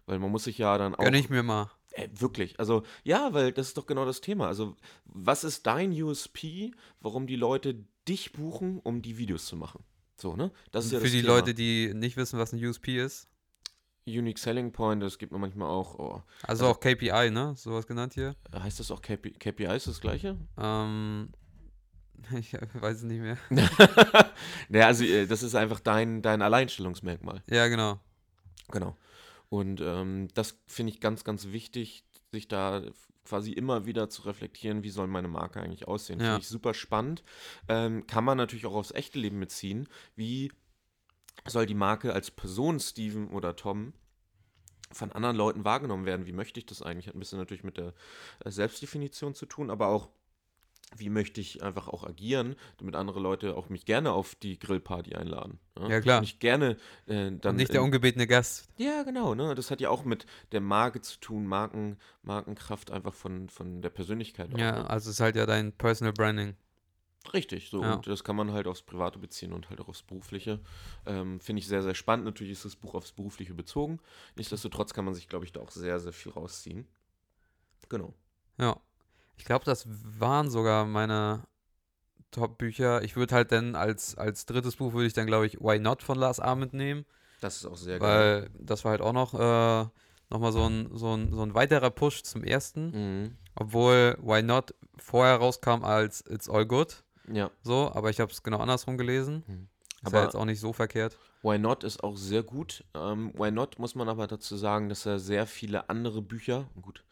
Weil 0.05 0.19
man 0.19 0.31
muss 0.31 0.45
sich 0.45 0.57
ja 0.57 0.77
dann 0.77 0.95
auch. 0.95 1.03
Gönn 1.03 1.13
ich 1.13 1.29
mir 1.29 1.43
mal. 1.43 1.69
Äh, 1.91 2.07
wirklich. 2.13 2.59
Also, 2.59 2.83
ja, 3.03 3.33
weil 3.33 3.51
das 3.51 3.69
ist 3.69 3.77
doch 3.77 3.87
genau 3.87 4.05
das 4.05 4.21
Thema. 4.21 4.47
Also, 4.47 4.75
was 5.05 5.43
ist 5.43 5.65
dein 5.65 5.91
USP, 5.91 6.71
warum 7.01 7.27
die 7.27 7.35
Leute 7.35 7.83
dich 8.07 8.31
buchen, 8.31 8.79
um 8.79 9.01
die 9.01 9.17
Videos 9.17 9.47
zu 9.47 9.57
machen? 9.57 9.83
So, 10.19 10.35
ne? 10.35 10.51
Das 10.71 10.85
ist 10.85 10.91
ja 10.91 10.99
Für 10.99 11.05
das 11.05 11.11
die 11.11 11.21
Thema. 11.21 11.33
Leute, 11.35 11.53
die 11.53 11.93
nicht 11.93 12.17
wissen, 12.17 12.39
was 12.39 12.51
ein 12.53 12.63
USP 12.63 12.99
ist. 12.99 13.27
Unique 14.07 14.39
Selling 14.39 14.71
Point, 14.71 15.03
das 15.03 15.17
gibt 15.17 15.31
man 15.33 15.41
manchmal 15.41 15.69
auch. 15.69 15.99
Oh, 15.99 16.21
Also, 16.43 16.67
auch 16.67 16.79
KPI, 16.79 17.29
ne? 17.29 17.53
Sowas 17.57 17.85
genannt 17.87 18.13
hier. 18.13 18.35
heißt 18.53 18.79
das 18.79 18.89
auch 18.89 19.01
KP, 19.01 19.31
KPI 19.31 19.75
ist 19.75 19.87
das 19.87 19.99
gleiche? 19.99 20.37
Ähm, 20.57 21.29
ich 22.37 22.53
weiß 22.53 22.97
es 22.97 23.03
nicht 23.03 23.19
mehr. 23.21 23.37
naja, 24.69 24.87
also, 24.87 25.03
äh, 25.03 25.27
das 25.27 25.43
ist 25.43 25.55
einfach 25.55 25.81
dein, 25.81 26.21
dein 26.21 26.41
Alleinstellungsmerkmal. 26.41 27.43
Ja, 27.49 27.67
genau. 27.67 27.99
Genau. 28.71 28.95
Und 29.49 29.81
ähm, 29.81 30.29
das 30.33 30.57
finde 30.67 30.93
ich 30.93 31.01
ganz, 31.01 31.23
ganz 31.23 31.47
wichtig, 31.47 32.05
sich 32.31 32.47
da 32.47 32.81
quasi 33.27 33.51
immer 33.51 33.85
wieder 33.85 34.09
zu 34.09 34.21
reflektieren, 34.23 34.83
wie 34.83 34.89
soll 34.89 35.07
meine 35.07 35.27
Marke 35.27 35.61
eigentlich 35.61 35.87
aussehen. 35.87 36.19
Ja. 36.19 36.27
Finde 36.27 36.41
ich 36.41 36.47
super 36.47 36.73
spannend. 36.73 37.23
Ähm, 37.67 38.07
kann 38.07 38.23
man 38.23 38.37
natürlich 38.37 38.65
auch 38.65 38.75
aufs 38.75 38.91
echte 38.91 39.19
Leben 39.19 39.39
beziehen. 39.39 39.87
Wie 40.15 40.51
soll 41.45 41.65
die 41.65 41.75
Marke 41.75 42.13
als 42.13 42.31
Person, 42.31 42.79
Steven 42.79 43.27
oder 43.29 43.55
Tom, 43.55 43.93
von 44.91 45.11
anderen 45.11 45.35
Leuten 45.35 45.65
wahrgenommen 45.65 46.05
werden? 46.05 46.25
Wie 46.25 46.31
möchte 46.31 46.59
ich 46.59 46.65
das 46.65 46.81
eigentlich? 46.81 47.07
Hat 47.07 47.15
ein 47.15 47.19
bisschen 47.19 47.39
natürlich 47.39 47.63
mit 47.63 47.77
der 47.77 47.93
äh, 48.45 48.51
Selbstdefinition 48.51 49.35
zu 49.35 49.45
tun, 49.45 49.69
aber 49.69 49.87
auch, 49.87 50.09
wie 50.95 51.09
möchte 51.09 51.41
ich 51.41 51.63
einfach 51.63 51.87
auch 51.89 52.03
agieren, 52.05 52.55
damit 52.77 52.95
andere 52.95 53.19
Leute 53.19 53.55
auch 53.55 53.69
mich 53.69 53.85
gerne 53.85 54.13
auf 54.13 54.35
die 54.35 54.57
Grillparty 54.57 55.15
einladen. 55.15 55.59
Ja, 55.87 55.99
klar. 55.99 56.21
Mich 56.21 56.39
gerne 56.39 56.77
äh, 57.07 57.31
dann 57.31 57.51
Und 57.51 57.55
nicht 57.57 57.73
der 57.73 57.83
ungebetene 57.83 58.25
Gast. 58.25 58.69
ja, 58.77 59.03
genau, 59.03 59.35
ne? 59.35 59.53
Das 59.53 59.69
hat 59.69 59.81
ja 59.81 59.89
auch 59.89 60.05
mit 60.05 60.25
der 60.53 60.61
Marke 60.61 61.01
zu 61.01 61.19
tun, 61.19 61.45
Marken, 61.45 61.97
Markenkraft 62.23 62.89
einfach 62.91 63.13
von, 63.13 63.49
von 63.49 63.81
der 63.81 63.89
Persönlichkeit. 63.89 64.53
auch, 64.53 64.57
Ja, 64.57 64.71
ne? 64.71 64.89
also 64.89 65.09
es 65.09 65.15
ist 65.17 65.19
halt 65.19 65.35
ja 65.35 65.45
dein 65.45 65.73
Personal 65.73 66.13
Branding. 66.13 66.55
Richtig, 67.33 67.69
so. 67.69 67.81
Ja. 67.81 67.95
Und 67.95 68.07
das 68.07 68.23
kann 68.23 68.37
man 68.37 68.53
halt 68.53 68.67
aufs 68.67 68.81
Private 68.81 69.19
beziehen 69.19 69.51
und 69.51 69.69
halt 69.69 69.81
auch 69.81 69.89
aufs 69.89 70.03
Berufliche. 70.03 70.61
Ähm, 71.05 71.41
Finde 71.41 71.59
ich 71.59 71.67
sehr, 71.67 71.83
sehr 71.83 71.95
spannend. 71.95 72.25
Natürlich 72.25 72.53
ist 72.53 72.63
das 72.65 72.77
Buch 72.77 72.95
aufs 72.95 73.11
Berufliche 73.11 73.53
bezogen. 73.53 73.99
Nichtsdestotrotz 74.37 74.93
kann 74.93 75.03
man 75.03 75.13
sich, 75.13 75.27
glaube 75.27 75.43
ich, 75.43 75.51
da 75.51 75.59
auch 75.59 75.71
sehr, 75.71 75.99
sehr 75.99 76.13
viel 76.13 76.31
rausziehen. 76.31 76.87
Genau. 77.89 78.13
Ja. 78.57 78.79
Ich 79.37 79.45
glaube, 79.45 79.65
das 79.65 79.85
waren 79.87 80.49
sogar 80.49 80.85
meine 80.85 81.43
Top-Bücher. 82.31 83.01
Ich 83.03 83.15
würde 83.15 83.35
halt 83.35 83.51
dann 83.51 83.75
als, 83.75 84.17
als 84.17 84.45
drittes 84.45 84.75
Buch 84.75 84.93
würde 84.93 85.07
ich 85.07 85.13
dann, 85.13 85.27
glaube 85.27 85.45
ich, 85.45 85.59
Why 85.59 85.79
Not 85.79 86.03
von 86.03 86.17
Lars 86.17 86.39
Ament 86.39 86.73
nehmen. 86.73 87.05
Das 87.41 87.57
ist 87.57 87.65
auch 87.65 87.77
sehr 87.77 87.99
geil. 87.99 88.41
Weil 88.43 88.49
das 88.59 88.83
war 88.83 88.91
halt 88.91 89.01
auch 89.01 89.13
noch, 89.13 89.33
äh, 89.33 89.87
noch 90.29 90.39
mal 90.39 90.51
so 90.51 90.67
ein, 90.67 90.89
so, 90.93 91.13
ein, 91.15 91.31
so 91.33 91.41
ein 91.43 91.53
weiterer 91.53 91.89
Push 91.91 92.23
zum 92.23 92.43
ersten. 92.43 92.91
Mhm. 93.23 93.37
Obwohl 93.55 94.17
Why 94.21 94.41
Not 94.43 94.73
vorher 94.97 95.37
rauskam 95.37 95.83
als 95.83 96.21
It's 96.29 96.49
All 96.49 96.65
Good. 96.65 97.03
Ja. 97.31 97.49
So, 97.63 97.91
aber 97.93 98.09
ich 98.09 98.19
habe 98.19 98.31
es 98.31 98.43
genau 98.43 98.57
andersrum 98.59 98.97
gelesen. 98.97 99.43
Ist 100.03 100.11
ja 100.11 100.19
Aber- 100.19 100.23
jetzt 100.23 100.35
auch 100.35 100.45
nicht 100.45 100.59
so 100.59 100.73
verkehrt. 100.73 101.17
Why 101.43 101.59
Not 101.59 101.83
ist 101.83 102.03
auch 102.03 102.17
sehr 102.17 102.41
gut. 102.43 102.83
Ähm, 102.95 103.31
Why 103.35 103.51
Not 103.51 103.77
muss 103.79 103.95
man 103.95 104.09
aber 104.09 104.27
dazu 104.27 104.57
sagen, 104.57 104.89
dass 104.89 105.05
er 105.05 105.19
sehr 105.19 105.45
viele 105.45 105.87
andere 105.89 106.21
Bücher, 106.21 106.67
gut, 106.81 107.03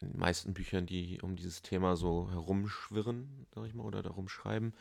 in 0.00 0.10
den 0.12 0.18
meisten 0.20 0.54
Büchern, 0.54 0.86
die 0.86 1.20
um 1.22 1.36
dieses 1.36 1.62
Thema 1.62 1.96
so 1.96 2.30
herumschwirren, 2.30 3.46
sag 3.54 3.66
ich 3.66 3.74
mal, 3.74 3.84
oder 3.84 4.02
darum 4.02 4.28
schreiben, 4.28 4.72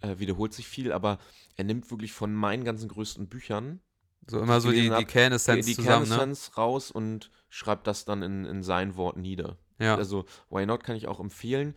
äh, 0.00 0.18
wiederholt 0.18 0.52
sich 0.52 0.68
viel, 0.68 0.92
aber 0.92 1.18
er 1.56 1.64
nimmt 1.64 1.90
wirklich 1.90 2.12
von 2.12 2.34
meinen 2.34 2.64
ganzen 2.64 2.88
größten 2.88 3.28
Büchern 3.28 3.80
So 4.26 4.40
immer 4.40 4.60
so 4.60 4.70
die, 4.70 4.90
die 4.90 5.04
Kernessenz 5.04 5.66
die 5.66 5.74
zusammen, 5.74 6.08
ne? 6.08 6.16
Kernessenz 6.16 6.56
raus 6.58 6.90
und 6.90 7.30
schreibt 7.48 7.86
das 7.86 8.04
dann 8.04 8.22
in, 8.22 8.44
in 8.44 8.62
sein 8.62 8.96
Wort 8.96 9.16
nieder. 9.16 9.56
Ja. 9.78 9.96
Also 9.96 10.24
Why 10.50 10.66
Not 10.66 10.84
kann 10.84 10.96
ich 10.96 11.06
auch 11.06 11.20
empfehlen. 11.20 11.74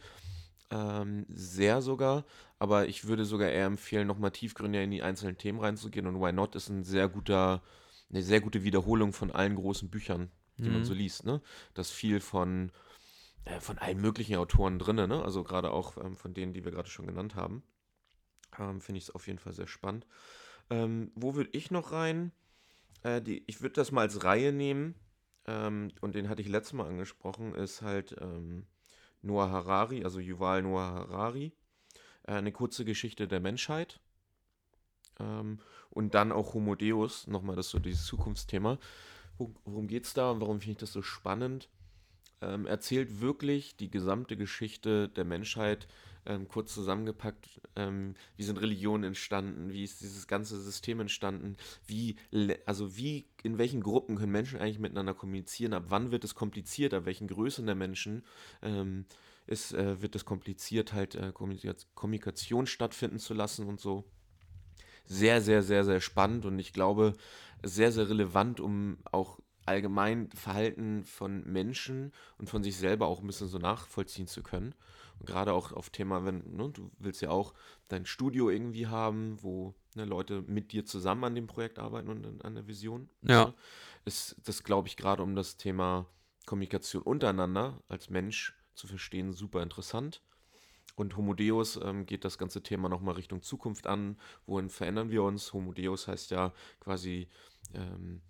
Ähm, 0.72 1.26
sehr 1.30 1.82
sogar, 1.82 2.26
aber 2.60 2.88
ich 2.88 3.06
würde 3.06 3.26
sogar 3.26 3.50
eher 3.50 3.66
empfehlen, 3.66 4.06
nochmal 4.08 4.30
tiefgründiger 4.32 4.84
in 4.84 4.92
die 4.92 5.02
einzelnen 5.02 5.38
Themen 5.38 5.60
reinzugehen. 5.60 6.06
Und 6.06 6.22
Why 6.22 6.32
Not 6.32 6.56
ist 6.56 6.70
ein 6.70 6.84
sehr 6.84 7.10
guter, 7.10 7.64
eine 8.12 8.22
sehr 8.22 8.40
gute 8.40 8.64
Wiederholung 8.64 9.12
von 9.14 9.32
allen 9.32 9.56
großen 9.56 9.90
Büchern, 9.90 10.30
die 10.64 10.70
man 10.70 10.82
Mhm. 10.82 10.86
so 10.86 10.94
liest. 10.94 11.26
Ne? 11.26 11.42
Da 11.74 11.82
ist 11.82 11.92
viel 11.92 12.20
von, 12.20 12.72
äh, 13.46 13.60
von 13.60 13.78
allen 13.78 14.00
möglichen 14.00 14.36
Autoren 14.36 14.80
drin, 14.80 14.96
ne? 14.96 15.24
also 15.24 15.44
gerade 15.44 15.72
auch 15.72 15.98
ähm, 15.98 16.16
von 16.16 16.34
denen, 16.34 16.54
die 16.54 16.64
wir 16.64 16.72
gerade 16.72 16.90
schon 16.90 17.08
genannt 17.08 17.36
haben. 17.36 17.64
Ähm, 18.58 18.82
Finde 18.82 18.98
ich 18.98 19.06
es 19.06 19.16
auf 19.16 19.28
jeden 19.28 19.40
Fall 19.40 19.54
sehr 19.54 19.68
spannend. 19.68 20.06
Ähm, 20.70 21.12
wo 21.16 21.36
würde 21.36 21.50
ich 21.54 21.72
noch 21.72 21.92
rein? 21.92 22.32
Äh, 23.04 23.22
die, 23.22 23.44
ich 23.48 23.62
würde 23.62 23.74
das 23.74 23.92
mal 23.92 24.02
als 24.02 24.24
Reihe 24.24 24.52
nehmen. 24.52 24.96
Ähm, 25.46 25.92
und 26.02 26.16
den 26.16 26.30
hatte 26.30 26.42
ich 26.42 26.48
letztes 26.48 26.74
Mal 26.74 26.88
angesprochen, 26.88 27.56
ist 27.56 27.82
halt 27.82 28.16
ähm, 28.20 28.68
Noah 29.22 29.50
Harari, 29.50 30.04
also 30.04 30.20
Yuval 30.20 30.64
Noah 30.64 30.92
Harari. 30.92 31.54
Äh, 32.24 32.34
eine 32.34 32.52
kurze 32.52 32.86
Geschichte 32.86 33.28
der 33.28 33.40
Menschheit. 33.40 34.00
Und 35.90 36.16
dann 36.16 36.32
auch 36.32 36.54
Homo 36.54 36.76
Deus, 36.76 37.28
nochmal 37.28 37.58
das 37.58 37.68
so 37.68 37.78
dieses 37.78 38.06
Zukunftsthema. 38.06 38.80
Wo, 39.38 39.54
worum 39.66 39.88
geht 39.88 40.06
es 40.06 40.14
da 40.14 40.32
und 40.32 40.40
warum 40.40 40.62
finde 40.62 40.72
ich 40.72 40.78
das 40.78 40.94
so 40.94 41.02
spannend? 41.02 41.68
Ähm, 42.42 42.66
erzählt 42.66 43.20
wirklich 43.20 43.76
die 43.76 43.92
gesamte 43.92 44.38
Geschichte 44.38 45.10
der 45.10 45.26
Menschheit, 45.26 45.88
ähm, 46.26 46.48
kurz 46.48 46.74
zusammengepackt. 46.74 47.62
Ähm, 47.76 48.16
wie 48.38 48.44
sind 48.44 48.62
Religionen 48.62 49.04
entstanden? 49.04 49.72
Wie 49.72 49.84
ist 49.84 50.02
dieses 50.02 50.28
ganze 50.28 50.60
System 50.60 51.00
entstanden? 51.02 51.58
Wie, 51.86 52.16
also 52.66 52.96
wie, 52.96 53.28
in 53.44 53.58
welchen 53.58 53.82
Gruppen 53.82 54.16
können 54.16 54.32
Menschen 54.32 54.60
eigentlich 54.60 54.80
miteinander 54.80 55.14
kommunizieren? 55.14 55.74
Ab 55.74 55.86
wann 55.90 56.12
wird 56.12 56.24
es 56.24 56.36
kompliziert? 56.36 56.94
Ab 56.94 57.06
welchen 57.06 57.28
Größen 57.28 57.66
der 57.66 57.76
Menschen 57.76 58.24
ähm, 58.62 59.06
ist, 59.48 59.74
äh, 59.74 60.02
wird 60.02 60.16
es 60.16 60.26
kompliziert, 60.26 60.94
halt 60.94 61.16
äh, 61.16 61.32
Kommunika- 61.34 61.86
Kommunikation 61.96 62.68
stattfinden 62.68 63.20
zu 63.20 63.34
lassen 63.34 63.68
und 63.68 63.80
so. 63.80 64.06
Sehr, 65.06 65.42
sehr, 65.42 65.64
sehr, 65.64 65.84
sehr 65.84 66.02
spannend 66.02 66.46
und 66.46 66.60
ich 66.60 66.72
glaube, 66.72 67.16
sehr, 67.64 67.92
sehr 67.92 68.10
relevant, 68.10 68.60
um 68.60 69.00
auch 69.12 69.40
allgemein 69.70 70.30
Verhalten 70.32 71.04
von 71.04 71.44
Menschen 71.46 72.12
und 72.38 72.50
von 72.50 72.64
sich 72.64 72.78
selber 72.78 73.08
auch 73.08 73.22
ein 73.22 73.28
bisschen 73.28 73.48
so 73.48 73.60
nachvollziehen 73.60 74.28
zu 74.28 74.44
können. 74.44 74.76
Und 75.20 75.28
gerade 75.28 75.54
auch 75.54 75.72
auf 75.72 75.90
Thema, 75.90 76.26
wenn, 76.26 76.56
ne, 76.56 76.70
du 76.70 76.92
willst 76.98 77.22
ja 77.22 77.30
auch 77.30 77.54
dein 77.88 78.06
Studio 78.06 78.50
irgendwie 78.50 78.88
haben, 78.88 79.38
wo 79.42 79.76
ne, 79.96 80.06
Leute 80.06 80.42
mit 80.48 80.72
dir 80.72 80.86
zusammen 80.86 81.24
an 81.24 81.36
dem 81.36 81.48
Projekt 81.48 81.78
arbeiten 81.78 82.10
und 82.10 82.44
an, 82.44 82.56
der 82.56 82.68
Vision. 82.68 83.10
Ja. 83.22 83.46
ne, 83.46 83.54
Ist 84.06 84.38
das, 84.44 84.64
glaube 84.64 84.88
ich, 84.88 84.98
gerade 84.98 85.22
um 85.22 85.36
das 85.36 85.58
Thema 85.58 86.08
Kommunikation 86.46 87.04
untereinander 87.04 87.82
als 87.88 88.10
Mensch 88.10 88.56
zu 88.74 88.88
verstehen, 88.88 89.34
super 89.34 89.62
interessant. 89.62 90.22
Und 90.96 91.16
Homo 91.16 91.34
Deus 91.34 91.80
ähm, 91.82 92.06
geht 92.06 92.26
das 92.26 92.38
ganze 92.38 92.64
Thema 92.64 92.90
nochmal 92.90 93.16
Richtung 93.16 93.42
Zukunft 93.42 93.88
an. 93.88 94.18
Wohin 94.46 94.70
verändern 94.70 95.12
wir 95.12 95.24
uns? 95.24 95.54
Homo 95.54 95.74
Deus 95.74 96.08
heißt 96.08 96.32
ja 96.32 96.54
quasi, 96.80 97.30
ähm, 97.74 98.22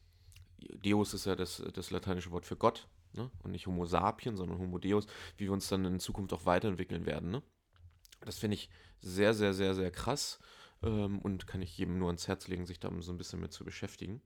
Deus 0.84 1.14
ist 1.14 1.26
ja 1.26 1.36
das, 1.36 1.64
das 1.74 1.92
lateinische 1.92 2.32
Wort 2.32 2.46
für 2.46 2.56
Gott. 2.56 2.88
Ne? 3.14 3.30
Und 3.44 3.52
nicht 3.52 3.68
Homo 3.68 3.86
sapien, 3.86 4.36
sondern 4.36 4.60
Homo 4.60 4.78
Deus, 4.78 5.08
wie 5.38 5.46
wir 5.46 5.52
uns 5.54 5.68
dann 5.68 5.86
in 5.86 6.00
Zukunft 6.00 6.34
auch 6.34 6.46
weiterentwickeln 6.46 7.06
werden. 7.06 7.32
Ne? 7.32 7.42
Das 8.22 8.38
finde 8.38 8.56
ich 8.56 8.70
sehr, 9.00 9.34
sehr, 9.34 9.54
sehr, 9.54 9.74
sehr 9.74 9.92
krass. 9.92 10.40
Ähm, 10.84 11.20
und 11.20 11.48
kann 11.48 11.62
ich 11.62 11.78
jedem 11.78 11.98
nur 11.98 12.08
ans 12.08 12.28
Herz 12.28 12.48
legen, 12.48 12.66
sich 12.66 12.80
da 12.80 12.92
so 13.00 13.12
ein 13.12 13.18
bisschen 13.18 13.40
mit 13.40 13.52
zu 13.52 13.66
beschäftigen. 13.66 14.22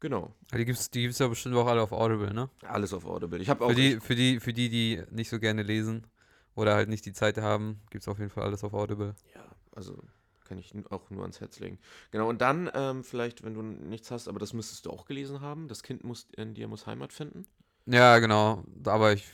Genau. 0.00 0.32
Die 0.54 0.64
gibt's, 0.64 0.90
die 0.90 1.02
gibt's 1.02 1.18
ja 1.18 1.26
bestimmt 1.26 1.56
auch 1.56 1.66
alle 1.66 1.82
auf 1.82 1.90
Audible, 1.92 2.32
ne? 2.32 2.48
Alles 2.62 2.92
auf 2.94 3.04
Audible. 3.04 3.40
Ich 3.40 3.48
habe 3.48 3.64
auch 3.64 3.70
Für 3.70 3.74
die, 3.74 4.00
für 4.00 4.14
die, 4.14 4.38
für 4.38 4.52
die, 4.52 4.68
die 4.68 5.02
nicht 5.10 5.28
so 5.28 5.40
gerne 5.40 5.64
lesen 5.64 6.06
oder 6.54 6.74
halt 6.74 6.88
nicht 6.88 7.04
die 7.04 7.12
Zeit 7.12 7.36
haben, 7.38 7.80
gibt's 7.90 8.06
auf 8.06 8.18
jeden 8.18 8.30
Fall 8.30 8.44
alles 8.44 8.62
auf 8.62 8.74
Audible. 8.74 9.14
Ja, 9.34 9.44
also 9.74 10.00
kann 10.48 10.58
ich 10.58 10.72
auch 10.90 11.10
nur 11.10 11.22
ans 11.22 11.40
Herz 11.40 11.60
legen. 11.60 11.78
Genau, 12.10 12.28
und 12.28 12.40
dann 12.40 12.70
ähm, 12.74 13.04
vielleicht, 13.04 13.44
wenn 13.44 13.54
du 13.54 13.62
nichts 13.62 14.10
hast, 14.10 14.28
aber 14.28 14.38
das 14.38 14.52
müsstest 14.52 14.86
du 14.86 14.90
auch 14.90 15.04
gelesen 15.04 15.40
haben, 15.40 15.68
das 15.68 15.82
Kind 15.82 16.04
muss 16.04 16.26
in 16.36 16.54
dir 16.54 16.68
muss 16.68 16.86
Heimat 16.86 17.12
finden. 17.12 17.46
Ja, 17.86 18.18
genau. 18.18 18.64
Aber 18.84 19.12
ich 19.12 19.24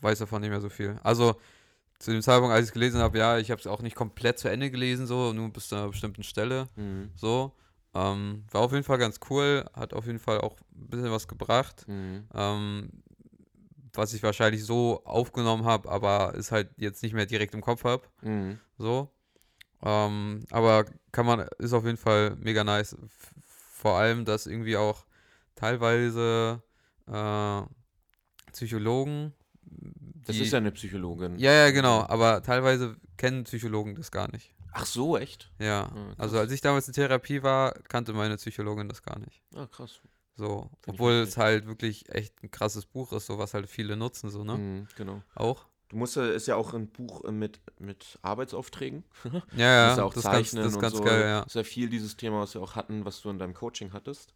weiß 0.00 0.18
davon 0.18 0.40
nicht 0.40 0.50
mehr 0.50 0.60
so 0.60 0.68
viel. 0.68 0.98
Also 1.02 1.36
zu 1.98 2.10
dem 2.10 2.22
Zeitpunkt, 2.22 2.52
als 2.52 2.64
ich 2.64 2.68
es 2.70 2.72
gelesen 2.72 3.00
habe, 3.00 3.16
ja, 3.18 3.38
ich 3.38 3.50
habe 3.50 3.60
es 3.60 3.66
auch 3.66 3.80
nicht 3.80 3.96
komplett 3.96 4.38
zu 4.38 4.48
Ende 4.48 4.70
gelesen, 4.70 5.06
so 5.06 5.32
nur 5.32 5.50
bis 5.50 5.68
zu 5.68 5.76
einer 5.76 5.88
bestimmten 5.88 6.22
Stelle. 6.22 6.68
Mhm. 6.76 7.10
So. 7.14 7.52
Ähm, 7.94 8.44
war 8.50 8.62
auf 8.62 8.72
jeden 8.72 8.84
Fall 8.84 8.98
ganz 8.98 9.20
cool, 9.30 9.64
hat 9.74 9.92
auf 9.92 10.06
jeden 10.06 10.18
Fall 10.18 10.40
auch 10.40 10.56
ein 10.74 10.88
bisschen 10.88 11.10
was 11.10 11.28
gebracht. 11.28 11.86
Mhm. 11.86 12.26
Ähm, 12.34 12.90
was 13.92 14.14
ich 14.14 14.22
wahrscheinlich 14.22 14.64
so 14.64 15.02
aufgenommen 15.04 15.64
habe, 15.64 15.90
aber 15.90 16.34
ist 16.34 16.50
halt 16.52 16.70
jetzt 16.76 17.02
nicht 17.02 17.12
mehr 17.12 17.26
direkt 17.26 17.54
im 17.54 17.60
Kopf 17.60 17.84
habe. 17.84 18.04
Mhm. 18.22 18.58
So. 18.78 19.10
Ähm, 19.84 20.44
aber 20.50 20.84
kann 21.10 21.26
man, 21.26 21.46
ist 21.58 21.72
auf 21.72 21.84
jeden 21.84 21.96
Fall 21.96 22.36
mega 22.36 22.62
nice. 22.64 22.96
Vor 23.44 23.96
allem, 23.98 24.24
dass 24.24 24.46
irgendwie 24.46 24.76
auch 24.76 25.04
teilweise 25.56 26.62
äh, 27.08 27.62
Psychologen. 28.52 29.32
Das 30.24 30.36
die- 30.36 30.42
ist 30.42 30.52
ja 30.52 30.58
eine 30.58 30.72
Psychologin. 30.72 31.38
Ja, 31.38 31.52
ja, 31.52 31.70
genau. 31.70 32.02
Aber 32.08 32.42
teilweise 32.42 32.96
kennen 33.16 33.44
Psychologen 33.44 33.94
das 33.94 34.10
gar 34.10 34.30
nicht. 34.30 34.54
Ach 34.72 34.86
so, 34.86 35.16
echt? 35.18 35.50
Ja. 35.58 35.90
Ah, 35.94 36.14
Also 36.16 36.38
als 36.38 36.50
ich 36.52 36.60
damals 36.60 36.86
in 36.88 36.94
Therapie 36.94 37.42
war, 37.42 37.72
kannte 37.88 38.12
meine 38.12 38.36
Psychologin 38.36 38.88
das 38.88 39.02
gar 39.02 39.18
nicht. 39.18 39.42
Ah, 39.54 39.66
krass. 39.66 40.00
So. 40.34 40.70
Find 40.82 40.94
Obwohl 40.94 41.12
es 41.12 41.36
halt 41.36 41.66
wirklich 41.66 42.08
echt 42.08 42.42
ein 42.42 42.50
krasses 42.50 42.86
Buch 42.86 43.12
ist, 43.12 43.26
so 43.26 43.38
was 43.38 43.52
halt 43.52 43.68
viele 43.68 43.96
nutzen, 43.96 44.30
so, 44.30 44.44
ne? 44.44 44.56
Mhm, 44.56 44.88
genau. 44.96 45.22
Auch. 45.34 45.66
Du 45.92 45.98
musst 45.98 46.16
ja, 46.16 46.26
ist 46.26 46.46
ja 46.46 46.56
auch 46.56 46.72
ein 46.72 46.88
Buch 46.88 47.22
äh, 47.24 47.32
mit, 47.32 47.60
mit 47.78 48.18
Arbeitsaufträgen. 48.22 49.04
Ja, 49.54 49.66
ja. 49.66 49.86
musst 49.86 49.98
ja 49.98 50.04
auch 50.04 50.14
das 50.14 50.24
ist 50.24 50.30
ganz, 50.30 50.36
zeichnen 50.50 50.62
das 50.64 50.72
ist 50.72 50.76
und 50.76 50.80
ganz 50.80 50.96
so. 50.96 51.04
geil, 51.04 51.20
ja. 51.20 51.42
Ist 51.42 51.54
ja 51.54 51.64
viel 51.64 51.90
dieses 51.90 52.16
Thema, 52.16 52.40
was 52.40 52.54
wir 52.54 52.62
auch 52.62 52.76
hatten, 52.76 53.04
was 53.04 53.20
du 53.20 53.28
in 53.28 53.38
deinem 53.38 53.52
Coaching 53.52 53.92
hattest. 53.92 54.32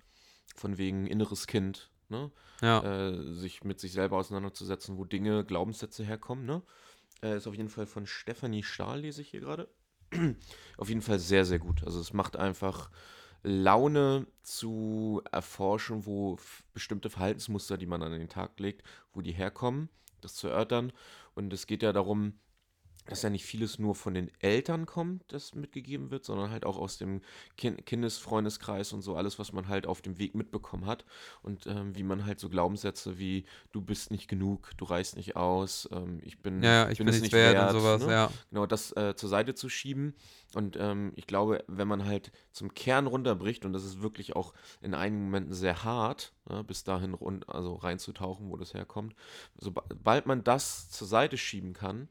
Von 0.54 0.76
wegen 0.76 1.06
inneres 1.06 1.46
Kind, 1.46 1.90
ne? 2.10 2.30
Ja. 2.60 3.08
äh, 3.08 3.32
sich 3.32 3.64
mit 3.64 3.80
sich 3.80 3.92
selber 3.92 4.18
auseinanderzusetzen, 4.18 4.98
wo 4.98 5.04
Dinge, 5.04 5.44
Glaubenssätze 5.44 6.04
herkommen. 6.04 6.44
Ne? 6.44 6.62
Äh, 7.22 7.38
ist 7.38 7.46
auf 7.46 7.54
jeden 7.54 7.70
Fall 7.70 7.86
von 7.86 8.06
Stefanie 8.06 8.62
Stahl, 8.62 9.00
lese 9.00 9.22
ich 9.22 9.30
hier 9.30 9.40
gerade. 9.40 9.68
auf 10.76 10.88
jeden 10.90 11.02
Fall 11.02 11.18
sehr, 11.18 11.46
sehr 11.46 11.58
gut. 11.58 11.84
Also 11.84 12.00
es 12.00 12.12
macht 12.12 12.36
einfach 12.36 12.90
Laune 13.42 14.26
zu 14.42 15.22
erforschen, 15.32 16.04
wo 16.04 16.38
bestimmte 16.74 17.08
Verhaltensmuster, 17.08 17.78
die 17.78 17.86
man 17.86 18.02
an 18.02 18.12
den 18.12 18.28
Tag 18.28 18.60
legt, 18.60 18.82
wo 19.14 19.22
die 19.22 19.32
herkommen, 19.32 19.88
das 20.20 20.34
zu 20.34 20.48
erörtern. 20.48 20.92
Und 21.36 21.52
es 21.52 21.66
geht 21.66 21.82
ja 21.82 21.92
darum, 21.92 22.40
dass 23.06 23.22
ja 23.22 23.30
nicht 23.30 23.44
vieles 23.44 23.78
nur 23.78 23.94
von 23.94 24.14
den 24.14 24.30
Eltern 24.40 24.86
kommt, 24.86 25.24
das 25.28 25.54
mitgegeben 25.54 26.10
wird, 26.10 26.24
sondern 26.24 26.50
halt 26.50 26.66
auch 26.66 26.76
aus 26.78 26.98
dem 26.98 27.22
kind 27.56 27.86
Kindesfreundeskreis 27.86 28.92
und 28.92 29.02
so 29.02 29.16
alles, 29.16 29.38
was 29.38 29.52
man 29.52 29.68
halt 29.68 29.86
auf 29.86 30.02
dem 30.02 30.18
Weg 30.18 30.34
mitbekommen 30.34 30.86
hat. 30.86 31.04
Und 31.42 31.66
ähm, 31.66 31.96
wie 31.96 32.02
man 32.02 32.26
halt 32.26 32.40
so 32.40 32.48
Glaubenssätze 32.48 33.18
wie 33.18 33.44
du 33.72 33.80
bist 33.80 34.10
nicht 34.10 34.28
genug, 34.28 34.70
du 34.76 34.84
reichst 34.84 35.16
nicht 35.16 35.36
aus, 35.36 35.88
ähm, 35.92 36.20
ich 36.22 36.42
bin, 36.42 36.62
Ja, 36.62 36.84
ja, 36.84 36.90
ich 36.90 36.98
bin, 36.98 37.08
es 37.08 37.20
nicht 37.20 37.32
wert, 37.32 37.74
und 37.74 37.80
sowas, 37.80 38.06
ne? 38.06 38.12
ja. 38.12 38.30
Genau, 38.50 38.66
das 38.66 38.92
äh, 38.96 39.14
zur 39.16 39.28
Seite 39.28 39.54
zu 39.54 39.68
schieben. 39.68 40.14
Und 40.54 40.76
ähm, 40.78 41.12
ich 41.16 41.26
glaube, 41.26 41.64
wenn 41.68 41.88
man 41.88 42.06
halt 42.06 42.32
zum 42.52 42.74
Kern 42.74 43.06
runterbricht, 43.06 43.64
und 43.64 43.72
das 43.72 43.84
ist 43.84 44.02
wirklich 44.02 44.34
auch 44.36 44.54
in 44.80 44.94
einigen 44.94 45.24
Momenten 45.24 45.52
sehr 45.52 45.84
hart, 45.84 46.32
ne, 46.48 46.64
bis 46.64 46.84
dahin 46.84 47.14
rund, 47.14 47.48
also 47.48 47.74
reinzutauchen, 47.74 48.50
wo 48.50 48.56
das 48.56 48.74
herkommt, 48.74 49.14
sobald 49.58 50.26
man 50.26 50.44
das 50.44 50.90
zur 50.90 51.06
Seite 51.06 51.36
schieben 51.36 51.72
kann, 51.72 52.08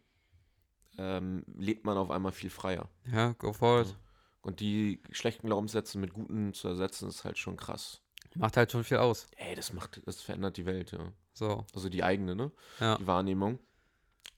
ähm, 0.97 1.43
lebt 1.55 1.85
man 1.85 1.97
auf 1.97 2.11
einmal 2.11 2.31
viel 2.31 2.49
freier. 2.49 2.89
Ja, 3.11 3.33
go 3.33 3.53
for 3.53 3.81
it. 3.81 3.95
Und 4.41 4.59
die 4.59 5.01
schlechten 5.11 5.47
Glaubenssätze 5.47 5.97
mit 5.97 6.13
guten 6.13 6.53
zu 6.53 6.67
ersetzen, 6.67 7.07
ist 7.09 7.23
halt 7.23 7.37
schon 7.37 7.57
krass. 7.57 8.01
Macht 8.35 8.57
halt 8.57 8.71
schon 8.71 8.83
viel 8.83 8.97
aus. 8.97 9.27
Ey, 9.37 9.55
das 9.55 9.73
macht, 9.73 10.01
das 10.05 10.21
verändert 10.21 10.57
die 10.57 10.65
Welt, 10.65 10.91
ja. 10.91 11.11
So. 11.33 11.65
Also 11.73 11.89
die 11.89 12.03
eigene, 12.03 12.35
ne? 12.35 12.51
Ja. 12.79 12.97
Die 12.97 13.07
Wahrnehmung. 13.07 13.59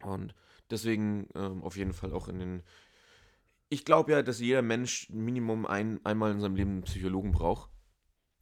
Und 0.04 0.34
deswegen 0.70 1.28
ähm, 1.36 1.64
auf 1.64 1.76
jeden 1.78 1.94
Fall 1.94 2.14
auch 2.14 2.28
in 2.28 2.40
den. 2.40 2.64
Ich 3.70 3.84
glaube 3.86 4.12
ja, 4.14 4.22
dass 4.22 4.40
jeder 4.40 4.62
Mensch 4.62 5.10
Minimum 5.10 5.66
ein, 5.66 6.00
einmal 6.06 6.32
in 6.32 6.40
seinem 6.40 6.56
Leben 6.56 6.72
einen 6.72 6.84
Psychologen 6.84 7.32
braucht. 7.32 7.70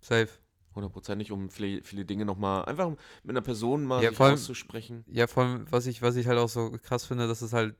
Safe. 0.01 0.29
Hundertprozentig, 0.75 1.31
um 1.31 1.49
viele, 1.49 1.81
viele 1.83 2.05
Dinge 2.05 2.25
nochmal 2.25 2.65
einfach 2.65 2.89
mit 2.89 3.29
einer 3.29 3.41
Person 3.41 3.85
mal 3.85 4.03
Ja, 4.03 4.09
sich 4.09 4.19
allem- 4.19 4.33
auszusprechen. 4.33 5.03
Ja, 5.07 5.25
vor 5.27 5.43
allem, 5.43 5.71
was 5.71 5.87
ich, 5.87 6.01
was 6.01 6.15
ich 6.17 6.27
halt 6.27 6.37
auch 6.37 6.49
so 6.49 6.69
krass 6.83 7.05
finde, 7.05 7.27
dass 7.27 7.41
es 7.41 7.53
halt 7.53 7.75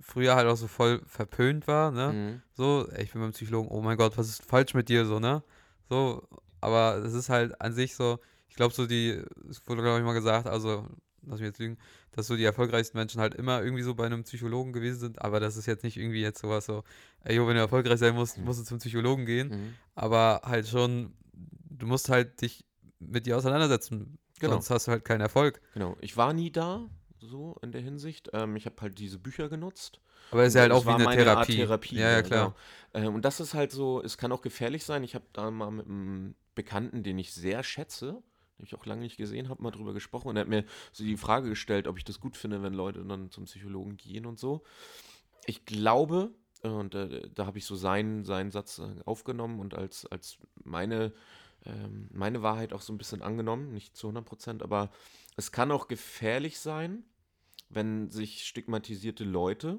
früher 0.00 0.34
halt 0.36 0.46
auch 0.46 0.56
so 0.56 0.66
voll 0.68 1.02
verpönt 1.06 1.66
war, 1.66 1.90
ne? 1.90 2.12
Mhm. 2.12 2.42
So, 2.54 2.88
ich 2.96 3.12
bin 3.12 3.20
beim 3.22 3.32
Psychologen, 3.32 3.68
oh 3.70 3.80
mein 3.80 3.96
Gott, 3.96 4.16
was 4.18 4.28
ist 4.28 4.42
falsch 4.44 4.74
mit 4.74 4.88
dir, 4.88 5.04
so, 5.06 5.18
ne? 5.20 5.42
So, 5.88 6.26
aber 6.60 6.96
es 7.04 7.14
ist 7.14 7.28
halt 7.28 7.60
an 7.60 7.72
sich 7.72 7.94
so, 7.94 8.18
ich 8.48 8.56
glaube 8.56 8.74
so 8.74 8.86
die, 8.86 9.22
es 9.48 9.66
wurde 9.66 9.82
glaube 9.82 9.98
ich 9.98 10.04
mal 10.04 10.12
gesagt, 10.14 10.46
also, 10.46 10.86
lass 11.22 11.40
mich 11.40 11.48
jetzt 11.48 11.58
lügen, 11.58 11.78
dass 12.12 12.26
so 12.26 12.36
die 12.36 12.44
erfolgreichsten 12.44 12.96
Menschen 12.98 13.20
halt 13.20 13.34
immer 13.34 13.62
irgendwie 13.62 13.82
so 13.82 13.94
bei 13.94 14.06
einem 14.06 14.22
Psychologen 14.24 14.72
gewesen 14.72 14.98
sind, 15.00 15.22
aber 15.22 15.40
das 15.40 15.56
ist 15.56 15.66
jetzt 15.66 15.84
nicht 15.84 15.96
irgendwie 15.96 16.22
jetzt 16.22 16.40
sowas 16.40 16.66
so, 16.66 16.84
ey, 17.24 17.36
jo, 17.36 17.46
wenn 17.46 17.54
du 17.54 17.60
erfolgreich 17.60 17.98
sein 17.98 18.14
musst, 18.14 18.38
Mhm. 18.38 18.44
musst 18.44 18.60
du 18.60 18.64
zum 18.64 18.78
Psychologen 18.78 19.26
gehen, 19.26 19.48
Mhm. 19.48 19.74
aber 19.94 20.40
halt 20.44 20.66
schon, 20.68 21.12
du 21.70 21.86
musst 21.86 22.08
halt 22.08 22.40
dich 22.40 22.64
mit 22.98 23.26
dir 23.26 23.36
auseinandersetzen, 23.36 24.18
Genau. 24.40 24.54
sonst 24.54 24.70
hast 24.70 24.86
du 24.86 24.92
halt 24.92 25.04
keinen 25.04 25.20
Erfolg. 25.20 25.60
Genau. 25.74 25.96
Ich 26.00 26.16
war 26.16 26.32
nie 26.32 26.50
da, 26.50 26.88
so 27.20 27.56
in 27.62 27.72
der 27.72 27.80
Hinsicht. 27.80 28.30
Ähm, 28.32 28.56
ich 28.56 28.66
habe 28.66 28.76
halt 28.80 28.98
diese 28.98 29.18
Bücher 29.18 29.48
genutzt. 29.48 30.00
Aber 30.30 30.42
es 30.42 30.48
ist 30.48 30.54
ja 30.54 30.62
halt 30.62 30.72
auch 30.72 30.84
wie 30.86 30.90
eine 30.90 31.04
meine 31.04 31.20
Art 31.30 31.46
Therapie. 31.46 31.56
Therapie. 31.56 31.96
Ja, 31.96 32.10
ja, 32.10 32.22
klar. 32.22 32.54
Genau. 32.92 33.06
Ähm, 33.06 33.14
und 33.14 33.24
das 33.24 33.40
ist 33.40 33.54
halt 33.54 33.72
so, 33.72 34.02
es 34.02 34.18
kann 34.18 34.32
auch 34.32 34.42
gefährlich 34.42 34.84
sein. 34.84 35.02
Ich 35.04 35.14
habe 35.14 35.24
da 35.32 35.50
mal 35.50 35.70
mit 35.70 35.86
einem 35.86 36.34
Bekannten, 36.54 37.02
den 37.02 37.18
ich 37.18 37.32
sehr 37.32 37.62
schätze, 37.62 38.22
den 38.58 38.64
ich 38.64 38.74
auch 38.74 38.84
lange 38.84 39.02
nicht 39.02 39.16
gesehen 39.16 39.48
habe, 39.48 39.62
mal 39.62 39.70
drüber 39.70 39.94
gesprochen 39.94 40.28
und 40.28 40.36
er 40.36 40.40
hat 40.40 40.48
mir 40.48 40.64
so 40.92 41.04
die 41.04 41.16
Frage 41.16 41.48
gestellt, 41.48 41.86
ob 41.86 41.98
ich 41.98 42.04
das 42.04 42.20
gut 42.20 42.36
finde, 42.36 42.62
wenn 42.62 42.74
Leute 42.74 43.04
dann 43.04 43.30
zum 43.30 43.44
Psychologen 43.44 43.96
gehen 43.96 44.26
und 44.26 44.38
so. 44.38 44.62
Ich 45.46 45.64
glaube, 45.64 46.32
und 46.62 46.94
äh, 46.94 47.28
da 47.34 47.46
habe 47.46 47.58
ich 47.58 47.64
so 47.64 47.76
seinen, 47.76 48.24
seinen 48.24 48.50
Satz 48.50 48.78
äh, 48.80 48.88
aufgenommen 49.04 49.60
und 49.60 49.74
als, 49.74 50.06
als 50.06 50.38
meine, 50.64 51.12
ähm, 51.64 52.08
meine 52.12 52.42
Wahrheit 52.42 52.72
auch 52.72 52.80
so 52.80 52.92
ein 52.92 52.98
bisschen 52.98 53.22
angenommen, 53.22 53.72
nicht 53.72 53.96
zu 53.96 54.08
100 54.08 54.24
Prozent, 54.24 54.62
aber 54.62 54.90
es 55.38 55.52
kann 55.52 55.70
auch 55.70 55.86
gefährlich 55.86 56.58
sein, 56.58 57.04
wenn 57.68 58.10
sich 58.10 58.44
stigmatisierte 58.44 59.22
Leute 59.22 59.78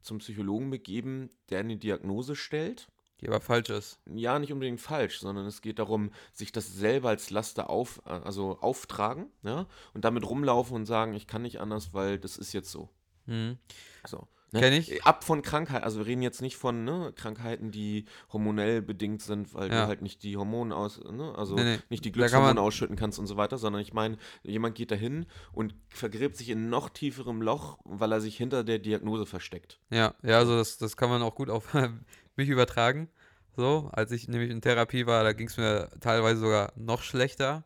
zum 0.00 0.18
Psychologen 0.18 0.70
begeben, 0.70 1.30
der 1.50 1.58
eine 1.58 1.76
Diagnose 1.76 2.36
stellt. 2.36 2.86
Die 3.20 3.26
aber 3.26 3.40
falsch 3.40 3.70
ist. 3.70 3.98
Ja, 4.06 4.38
nicht 4.38 4.52
unbedingt 4.52 4.80
falsch, 4.80 5.18
sondern 5.18 5.46
es 5.46 5.62
geht 5.62 5.80
darum, 5.80 6.12
sich 6.32 6.52
das 6.52 6.72
selber 6.74 7.08
als 7.08 7.30
Laster 7.30 7.70
auf, 7.70 8.02
äh, 8.06 8.10
also 8.10 8.56
auftragen, 8.60 9.26
ja, 9.42 9.66
und 9.94 10.04
damit 10.04 10.28
rumlaufen 10.28 10.76
und 10.76 10.86
sagen, 10.86 11.14
ich 11.14 11.26
kann 11.26 11.42
nicht 11.42 11.60
anders, 11.60 11.92
weil 11.92 12.20
das 12.20 12.36
ist 12.36 12.52
jetzt 12.52 12.70
so. 12.70 12.88
Mhm. 13.26 13.58
So. 14.06 14.28
Ne? 14.54 14.60
Kenn 14.60 14.72
ich. 14.72 15.04
Ab 15.04 15.24
von 15.24 15.42
Krankheit, 15.42 15.82
also 15.82 15.98
wir 15.98 16.06
reden 16.06 16.22
jetzt 16.22 16.40
nicht 16.40 16.56
von 16.56 16.84
ne, 16.84 17.12
Krankheiten, 17.16 17.72
die 17.72 18.04
hormonell 18.32 18.82
bedingt 18.82 19.20
sind, 19.20 19.52
weil 19.52 19.68
Ja. 19.70 19.82
du 19.82 19.88
halt 19.88 20.00
nicht 20.00 20.22
die 20.22 20.36
Hormone 20.36 20.74
aus, 20.74 21.00
ne, 21.02 21.34
also 21.36 21.56
Nee, 21.56 21.64
nee. 21.64 21.78
nicht 21.90 22.04
die 22.04 22.12
Glückshormone 22.12 22.60
ausschütten 22.60 22.94
kannst 22.96 23.18
und 23.18 23.26
so 23.26 23.36
weiter, 23.36 23.58
sondern 23.58 23.82
ich 23.82 23.92
meine, 23.92 24.16
jemand 24.44 24.76
geht 24.76 24.92
dahin 24.92 25.26
und 25.52 25.74
vergräbt 25.88 26.36
sich 26.36 26.50
in 26.50 26.70
noch 26.70 26.88
tieferem 26.88 27.42
Loch, 27.42 27.78
weil 27.84 28.12
er 28.12 28.20
sich 28.20 28.36
hinter 28.36 28.62
der 28.62 28.78
Diagnose 28.78 29.26
versteckt. 29.26 29.80
Ja, 29.90 30.14
ja, 30.22 30.38
also 30.38 30.56
das, 30.56 30.78
das 30.78 30.96
kann 30.96 31.10
man 31.10 31.20
auch 31.22 31.34
gut 31.34 31.50
auf 31.50 31.74
mich 32.36 32.48
übertragen. 32.48 33.08
So, 33.56 33.88
als 33.92 34.12
ich 34.12 34.28
nämlich 34.28 34.50
in 34.50 34.60
Therapie 34.60 35.06
war, 35.06 35.22
da 35.24 35.32
ging 35.32 35.48
es 35.48 35.56
mir 35.56 35.88
teilweise 36.00 36.40
sogar 36.40 36.72
noch 36.76 37.02
schlechter, 37.02 37.64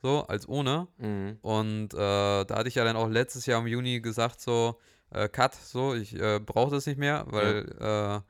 so, 0.00 0.24
als 0.26 0.48
ohne. 0.48 0.86
Mhm. 0.98 1.38
Und 1.42 1.94
äh, 1.94 1.96
da 2.44 2.46
hatte 2.50 2.68
ich 2.68 2.76
ja 2.76 2.84
dann 2.84 2.96
auch 2.96 3.08
letztes 3.08 3.46
Jahr 3.46 3.60
im 3.60 3.66
Juni 3.66 4.00
gesagt, 4.00 4.40
so, 4.40 4.78
äh, 5.10 5.28
Cut, 5.28 5.54
so, 5.54 5.94
ich 5.94 6.14
äh, 6.18 6.38
brauche 6.40 6.70
das 6.70 6.86
nicht 6.86 6.98
mehr, 6.98 7.24
weil 7.28 7.66
äh, 7.80 8.20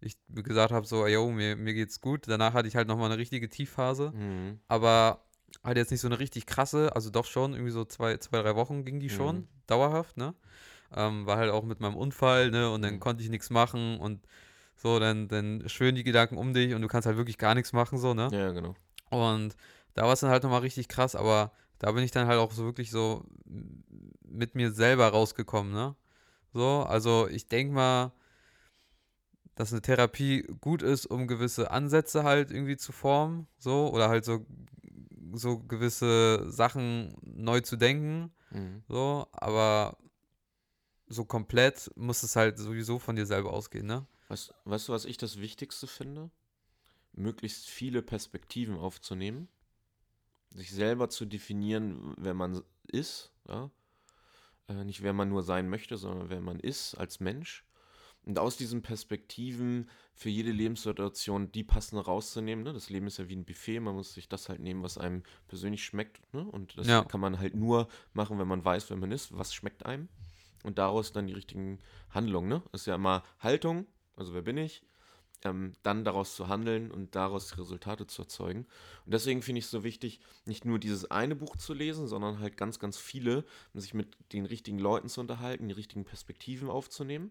ich 0.00 0.16
gesagt 0.28 0.72
habe, 0.72 0.86
so, 0.86 1.06
yo, 1.06 1.30
mir, 1.30 1.56
mir 1.56 1.74
geht's 1.74 2.00
gut. 2.00 2.28
Danach 2.28 2.54
hatte 2.54 2.68
ich 2.68 2.76
halt 2.76 2.88
nochmal 2.88 3.06
eine 3.10 3.18
richtige 3.18 3.48
Tiefphase, 3.48 4.12
Mhm. 4.12 4.60
aber 4.68 5.24
halt 5.64 5.76
jetzt 5.76 5.90
nicht 5.90 6.00
so 6.00 6.08
eine 6.08 6.18
richtig 6.18 6.46
krasse, 6.46 6.94
also 6.94 7.10
doch 7.10 7.24
schon, 7.24 7.52
irgendwie 7.54 7.72
so 7.72 7.84
zwei, 7.84 8.16
zwei 8.18 8.42
drei 8.42 8.54
Wochen 8.54 8.84
ging 8.84 9.00
die 9.00 9.10
schon, 9.10 9.36
Mhm. 9.36 9.48
dauerhaft, 9.66 10.16
ne? 10.16 10.34
Ähm, 10.94 11.26
war 11.26 11.36
halt 11.36 11.50
auch 11.50 11.64
mit 11.64 11.80
meinem 11.80 11.96
Unfall, 11.96 12.50
ne? 12.50 12.70
Und 12.70 12.82
dann 12.82 12.94
Mhm. 12.94 13.00
konnte 13.00 13.22
ich 13.22 13.28
nichts 13.30 13.50
machen 13.50 13.98
und 13.98 14.26
so, 14.76 14.98
dann, 15.00 15.26
dann 15.28 15.68
schwören 15.68 15.96
die 15.96 16.04
Gedanken 16.04 16.36
um 16.38 16.54
dich 16.54 16.72
und 16.74 16.82
du 16.82 16.88
kannst 16.88 17.06
halt 17.06 17.16
wirklich 17.16 17.38
gar 17.38 17.54
nichts 17.54 17.72
machen, 17.72 17.98
so, 17.98 18.14
ne? 18.14 18.28
Ja, 18.30 18.52
genau. 18.52 18.74
Und 19.10 19.56
da 19.94 20.04
war 20.04 20.12
es 20.12 20.20
dann 20.20 20.30
halt 20.30 20.44
nochmal 20.44 20.60
richtig 20.60 20.86
krass, 20.86 21.16
aber 21.16 21.50
da 21.78 21.90
bin 21.92 22.04
ich 22.04 22.10
dann 22.12 22.28
halt 22.28 22.38
auch 22.38 22.52
so 22.52 22.64
wirklich 22.64 22.90
so 22.90 23.24
mit 24.22 24.54
mir 24.54 24.70
selber 24.70 25.08
rausgekommen, 25.08 25.72
ne? 25.72 25.96
So, 26.52 26.82
also 26.82 27.28
ich 27.28 27.48
denke 27.48 27.74
mal, 27.74 28.12
dass 29.54 29.72
eine 29.72 29.82
Therapie 29.82 30.42
gut 30.60 30.82
ist, 30.82 31.06
um 31.06 31.26
gewisse 31.26 31.70
Ansätze 31.70 32.22
halt 32.24 32.50
irgendwie 32.50 32.76
zu 32.76 32.92
formen, 32.92 33.48
so, 33.58 33.92
oder 33.92 34.08
halt 34.08 34.24
so, 34.24 34.46
so 35.32 35.58
gewisse 35.58 36.50
Sachen 36.50 37.14
neu 37.22 37.60
zu 37.60 37.76
denken, 37.76 38.32
Mhm. 38.50 38.82
so, 38.88 39.26
aber 39.32 39.98
so 41.06 41.24
komplett 41.24 41.90
muss 41.96 42.22
es 42.22 42.36
halt 42.36 42.58
sowieso 42.58 42.98
von 42.98 43.16
dir 43.16 43.26
selber 43.26 43.52
ausgehen, 43.52 43.86
ne? 43.86 44.06
Was, 44.28 44.52
weißt 44.64 44.88
du, 44.88 44.92
was 44.92 45.04
ich 45.06 45.16
das 45.16 45.38
Wichtigste 45.38 45.86
finde? 45.86 46.30
Möglichst 47.12 47.68
viele 47.68 48.02
Perspektiven 48.02 48.76
aufzunehmen, 48.78 49.48
sich 50.50 50.70
selber 50.70 51.08
zu 51.08 51.24
definieren, 51.26 52.14
wer 52.18 52.34
man 52.34 52.62
ist, 52.86 53.32
ja? 53.48 53.70
Äh, 54.68 54.84
nicht 54.84 55.02
wer 55.02 55.12
man 55.12 55.28
nur 55.28 55.42
sein 55.42 55.68
möchte, 55.68 55.96
sondern 55.96 56.30
wer 56.30 56.40
man 56.40 56.60
ist 56.60 56.94
als 56.94 57.20
Mensch. 57.20 57.64
Und 58.24 58.38
aus 58.38 58.56
diesen 58.58 58.82
Perspektiven 58.82 59.88
für 60.14 60.28
jede 60.28 60.50
Lebenssituation 60.50 61.50
die 61.52 61.64
passende 61.64 62.04
rauszunehmen. 62.04 62.62
Ne? 62.64 62.72
Das 62.74 62.90
Leben 62.90 63.06
ist 63.06 63.18
ja 63.18 63.28
wie 63.28 63.36
ein 63.36 63.44
Buffet, 63.46 63.80
man 63.80 63.94
muss 63.94 64.12
sich 64.12 64.28
das 64.28 64.48
halt 64.50 64.60
nehmen, 64.60 64.82
was 64.82 64.98
einem 64.98 65.22
persönlich 65.46 65.84
schmeckt. 65.84 66.20
Ne? 66.34 66.44
Und 66.44 66.76
das 66.76 66.86
Ja. 66.88 67.04
kann 67.04 67.20
man 67.20 67.38
halt 67.38 67.54
nur 67.54 67.88
machen, 68.12 68.38
wenn 68.38 68.48
man 68.48 68.64
weiß, 68.64 68.90
wer 68.90 68.96
man 68.98 69.12
ist, 69.12 69.36
was 69.36 69.54
schmeckt 69.54 69.86
einem. 69.86 70.08
Und 70.62 70.76
daraus 70.78 71.12
dann 71.12 71.26
die 71.26 71.32
richtigen 71.32 71.78
Handlungen. 72.10 72.48
Ne? 72.48 72.62
Das 72.72 72.82
ist 72.82 72.86
ja 72.86 72.96
immer 72.96 73.22
Haltung, 73.38 73.86
also 74.16 74.34
wer 74.34 74.42
bin 74.42 74.58
ich, 74.58 74.82
ähm, 75.44 75.74
dann 75.82 76.04
daraus 76.04 76.34
zu 76.34 76.48
handeln 76.48 76.90
und 76.90 77.14
daraus 77.14 77.56
Resultate 77.58 78.06
zu 78.06 78.22
erzeugen. 78.22 78.66
Und 79.04 79.14
deswegen 79.14 79.42
finde 79.42 79.60
ich 79.60 79.66
es 79.66 79.70
so 79.70 79.84
wichtig, 79.84 80.20
nicht 80.44 80.64
nur 80.64 80.78
dieses 80.78 81.10
eine 81.10 81.36
Buch 81.36 81.56
zu 81.56 81.74
lesen, 81.74 82.08
sondern 82.08 82.40
halt 82.40 82.56
ganz, 82.56 82.78
ganz 82.78 82.98
viele, 82.98 83.44
um 83.72 83.80
sich 83.80 83.94
mit 83.94 84.16
den 84.32 84.46
richtigen 84.46 84.78
Leuten 84.78 85.08
zu 85.08 85.20
unterhalten, 85.20 85.68
die 85.68 85.74
richtigen 85.74 86.04
Perspektiven 86.04 86.68
aufzunehmen. 86.70 87.30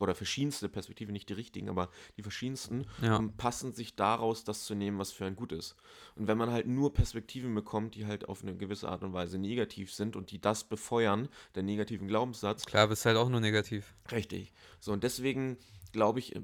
Oder 0.00 0.16
verschiedenste 0.16 0.68
Perspektiven, 0.68 1.12
nicht 1.12 1.28
die 1.28 1.34
richtigen, 1.34 1.68
aber 1.68 1.88
die 2.16 2.22
verschiedensten, 2.22 2.84
Ja. 3.00 3.14
um 3.14 3.36
passend 3.36 3.76
sich 3.76 3.94
daraus 3.94 4.42
das 4.42 4.64
zu 4.64 4.74
nehmen, 4.74 4.98
was 4.98 5.12
für 5.12 5.24
ein 5.24 5.36
gut 5.36 5.52
ist. 5.52 5.76
Und 6.16 6.26
wenn 6.26 6.36
man 6.36 6.50
halt 6.50 6.66
nur 6.66 6.92
Perspektiven 6.92 7.54
bekommt, 7.54 7.94
die 7.94 8.04
halt 8.04 8.28
auf 8.28 8.42
eine 8.42 8.56
gewisse 8.56 8.88
Art 8.88 9.04
und 9.04 9.12
Weise 9.12 9.38
negativ 9.38 9.94
sind 9.94 10.16
und 10.16 10.32
die 10.32 10.40
das 10.40 10.64
befeuern, 10.64 11.28
der 11.54 11.62
negativen 11.62 12.08
Glaubenssatz, 12.08 12.66
Klar, 12.66 12.88
bist 12.88 13.06
halt 13.06 13.16
auch 13.16 13.28
nur 13.28 13.38
negativ. 13.38 13.94
Richtig. 14.10 14.52
So, 14.80 14.90
und 14.92 15.04
deswegen 15.04 15.58
glaube 15.92 16.18
ich, 16.18 16.34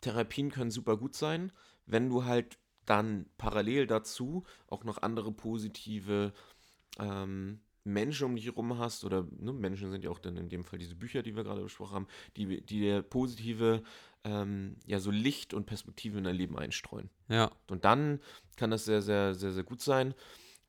Therapien 0.00 0.50
können 0.50 0.70
super 0.70 0.96
gut 0.96 1.14
sein, 1.14 1.52
wenn 1.86 2.08
du 2.08 2.24
halt 2.24 2.58
dann 2.86 3.26
parallel 3.38 3.86
dazu 3.86 4.44
auch 4.66 4.84
noch 4.84 5.02
andere 5.02 5.32
positive 5.32 6.32
ähm, 6.98 7.60
Menschen 7.84 8.26
um 8.26 8.36
dich 8.36 8.46
herum 8.46 8.78
hast, 8.78 9.04
oder 9.04 9.26
ne, 9.38 9.52
Menschen 9.52 9.90
sind 9.90 10.04
ja 10.04 10.10
auch 10.10 10.18
dann 10.18 10.36
in 10.36 10.48
dem 10.48 10.64
Fall 10.64 10.78
diese 10.78 10.94
Bücher, 10.94 11.22
die 11.22 11.34
wir 11.34 11.44
gerade 11.44 11.62
besprochen 11.62 11.94
haben, 11.94 12.06
die, 12.36 12.60
die 12.60 12.80
dir 12.80 13.02
positive, 13.02 13.82
ähm, 14.24 14.76
ja, 14.86 15.00
so 15.00 15.10
Licht 15.10 15.54
und 15.54 15.66
Perspektive 15.66 16.18
in 16.18 16.24
dein 16.24 16.36
Leben 16.36 16.58
einstreuen. 16.58 17.10
Ja, 17.28 17.50
Und 17.68 17.84
dann 17.84 18.20
kann 18.56 18.70
das 18.70 18.84
sehr, 18.84 19.02
sehr, 19.02 19.34
sehr, 19.34 19.52
sehr 19.52 19.64
gut 19.64 19.80
sein. 19.80 20.14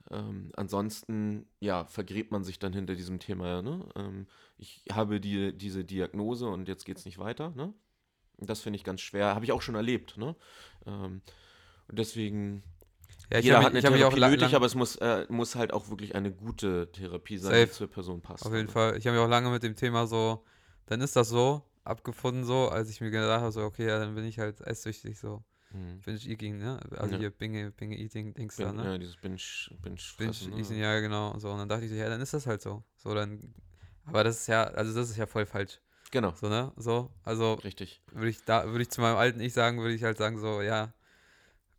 Ähm, 0.09 0.51
ansonsten, 0.55 1.47
ja, 1.59 1.85
vergräbt 1.85 2.31
man 2.31 2.43
sich 2.43 2.59
dann 2.59 2.73
hinter 2.73 2.95
diesem 2.95 3.19
Thema, 3.19 3.47
ja, 3.47 3.61
ne? 3.61 3.87
Ähm, 3.95 4.27
ich 4.57 4.83
habe 4.91 5.19
die, 5.19 5.55
diese 5.55 5.83
Diagnose 5.83 6.47
und 6.47 6.67
jetzt 6.67 6.85
geht 6.85 6.97
es 6.97 7.05
nicht 7.05 7.17
weiter, 7.17 7.51
ne? 7.51 7.73
Und 8.41 8.49
Das 8.49 8.61
finde 8.61 8.75
ich 8.77 8.83
ganz 8.83 8.99
schwer. 9.01 9.35
Habe 9.35 9.45
ich 9.45 9.51
auch 9.53 9.61
schon 9.61 9.75
erlebt, 9.75 10.17
ne? 10.17 10.35
Ähm, 10.85 11.21
und 11.87 11.99
deswegen, 11.99 12.63
ja 13.31 13.37
ich 13.39 13.45
jeder 13.45 13.57
habe 13.57 13.65
hat 13.67 13.71
eine 13.73 13.91
mich 13.91 14.01
Therapie 14.01 14.19
nötig, 14.19 14.55
aber 14.55 14.65
es 14.65 14.75
muss, 14.75 14.95
äh, 14.97 15.25
muss 15.29 15.55
halt 15.55 15.71
auch 15.73 15.89
wirklich 15.89 16.15
eine 16.15 16.31
gute 16.31 16.91
Therapie 16.91 17.37
sein, 17.37 17.53
die 17.53 17.59
Safe. 17.61 17.71
zur 17.71 17.87
Person 17.89 18.21
passt. 18.21 18.45
Auf 18.45 18.51
jeden 18.51 18.67
Also, 18.67 18.73
Fall. 18.73 18.97
Ich 18.97 19.05
habe 19.07 19.15
mich 19.15 19.23
auch 19.25 19.29
lange 19.29 19.49
mit 19.51 19.61
dem 19.63 19.75
Thema 19.75 20.07
so, 20.07 20.43
dann 20.87 21.01
ist 21.01 21.15
das 21.15 21.29
so, 21.29 21.63
abgefunden 21.83 22.43
so, 22.43 22.69
als 22.69 22.89
ich 22.89 22.99
mir 22.99 23.11
gedacht 23.11 23.41
habe, 23.41 23.51
so, 23.51 23.61
okay, 23.61 23.87
ja, 23.87 23.99
dann 23.99 24.15
bin 24.15 24.25
ich 24.25 24.39
halt 24.39 24.59
esssüchtig 24.61 25.19
so. 25.19 25.43
mhm. 25.71 25.99
Binge 26.03 26.19
Eating, 26.25 26.57
ne? 26.57 26.79
Also 26.97 27.13
Ja. 27.13 27.19
hier 27.19 27.29
Binge, 27.29 27.71
Binge 27.71 27.97
Eating 27.97 28.33
Dings 28.33 28.55
da, 28.55 28.71
Bin, 28.71 28.77
ne? 28.77 28.85
ja, 28.91 28.97
dieses 28.97 29.17
Binge, 29.17 29.37
Binge, 29.81 29.97
Binge 30.17 30.33
fressen, 30.33 30.53
Eating, 30.57 30.77
ne? 30.77 30.81
ja, 30.83 30.99
genau. 30.99 31.37
So, 31.37 31.51
und 31.51 31.59
dann 31.59 31.69
dachte 31.69 31.85
ich 31.85 31.91
so, 31.91 31.95
ja, 31.95 32.09
dann 32.09 32.21
ist 32.21 32.33
das 32.33 32.47
halt 32.47 32.61
so. 32.61 32.83
So, 32.97 33.13
dann, 33.13 33.53
aber 34.05 34.23
das 34.23 34.41
ist 34.41 34.47
ja, 34.47 34.63
also 34.63 34.93
das 34.93 35.09
ist 35.11 35.17
ja 35.17 35.27
voll 35.27 35.45
falsch. 35.45 35.79
Genau, 36.11 36.33
So, 36.35 36.49
ne? 36.49 36.71
So, 36.75 37.09
also 37.23 37.53
richtig. 37.55 38.01
würde 38.11 38.29
ich 38.29 38.43
da, 38.43 38.67
würde 38.67 38.81
ich 38.81 38.89
zu 38.89 39.01
meinem 39.01 39.17
alten 39.17 39.39
Ich 39.39 39.53
sagen, 39.53 39.79
würde 39.79 39.93
ich 39.93 40.03
halt 40.03 40.17
sagen, 40.17 40.37
so, 40.39 40.61
ja, 40.61 40.93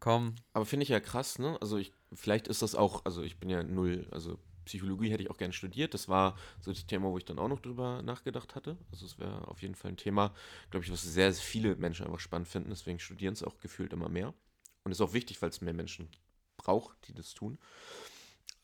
komm, 0.01 0.35
Aber 0.55 0.67
finde 0.67 0.85
ich 0.85 0.89
ja 0.89 1.01
krass, 1.01 1.39
ne? 1.39 1.59
Also 1.61 1.77
ich, 1.79 1.93
vielleicht 2.13 2.49
ist 2.49 2.63
das 2.63 2.75
auch, 2.75 3.05
also 3.05 3.23
ich 3.23 3.39
bin 3.39 3.51
ja 3.51 3.63
null, 3.63 4.07
also 4.11 4.39
Psychologie 4.65 5.11
hätte 5.11 5.23
ich 5.23 5.31
auch 5.31 5.37
gerne 5.39 5.53
studiert. 5.53 5.93
Das 5.93 6.09
war 6.09 6.37
so 6.61 6.73
das 6.73 6.87
Thema, 6.87 7.09
wo 7.11 7.19
ich 7.19 7.25
dann 7.25 7.39
auch 7.39 7.49
noch 7.49 7.61
drüber 7.61 8.03
nachgedacht 8.03 8.55
hatte. 8.55 8.79
Also 8.91 9.07
es 9.07 9.19
wäre 9.19 9.47
auf 9.49 9.61
jeden 9.61 9.75
Fall 9.75 9.93
ein 9.93 9.97
Thema, 9.97 10.33
glaube 10.71 10.85
ich, 10.85 10.93
was 10.93 11.03
sehr, 11.03 11.33
sehr 11.33 11.43
viele 11.43 11.77
Menschen 11.77 12.07
einfach 12.07 12.21
spannend 12.21 12.49
finden. 12.49 12.71
Deswegen 12.71 12.99
studieren 12.99 13.35
es 13.35 13.43
auch 13.43 13.59
gefühlt 13.59 13.93
immer 13.93 14.09
mehr. 14.09 14.35
Und 14.85 14.93
ist 14.93 15.01
auch 15.01 15.13
wichtig, 15.13 15.43
weil 15.43 15.51
es 15.51 15.61
mehr 15.61 15.75
Menschen 15.75 16.09
braucht, 16.57 16.97
die 17.09 17.13
das 17.15 17.35
tun. 17.35 17.59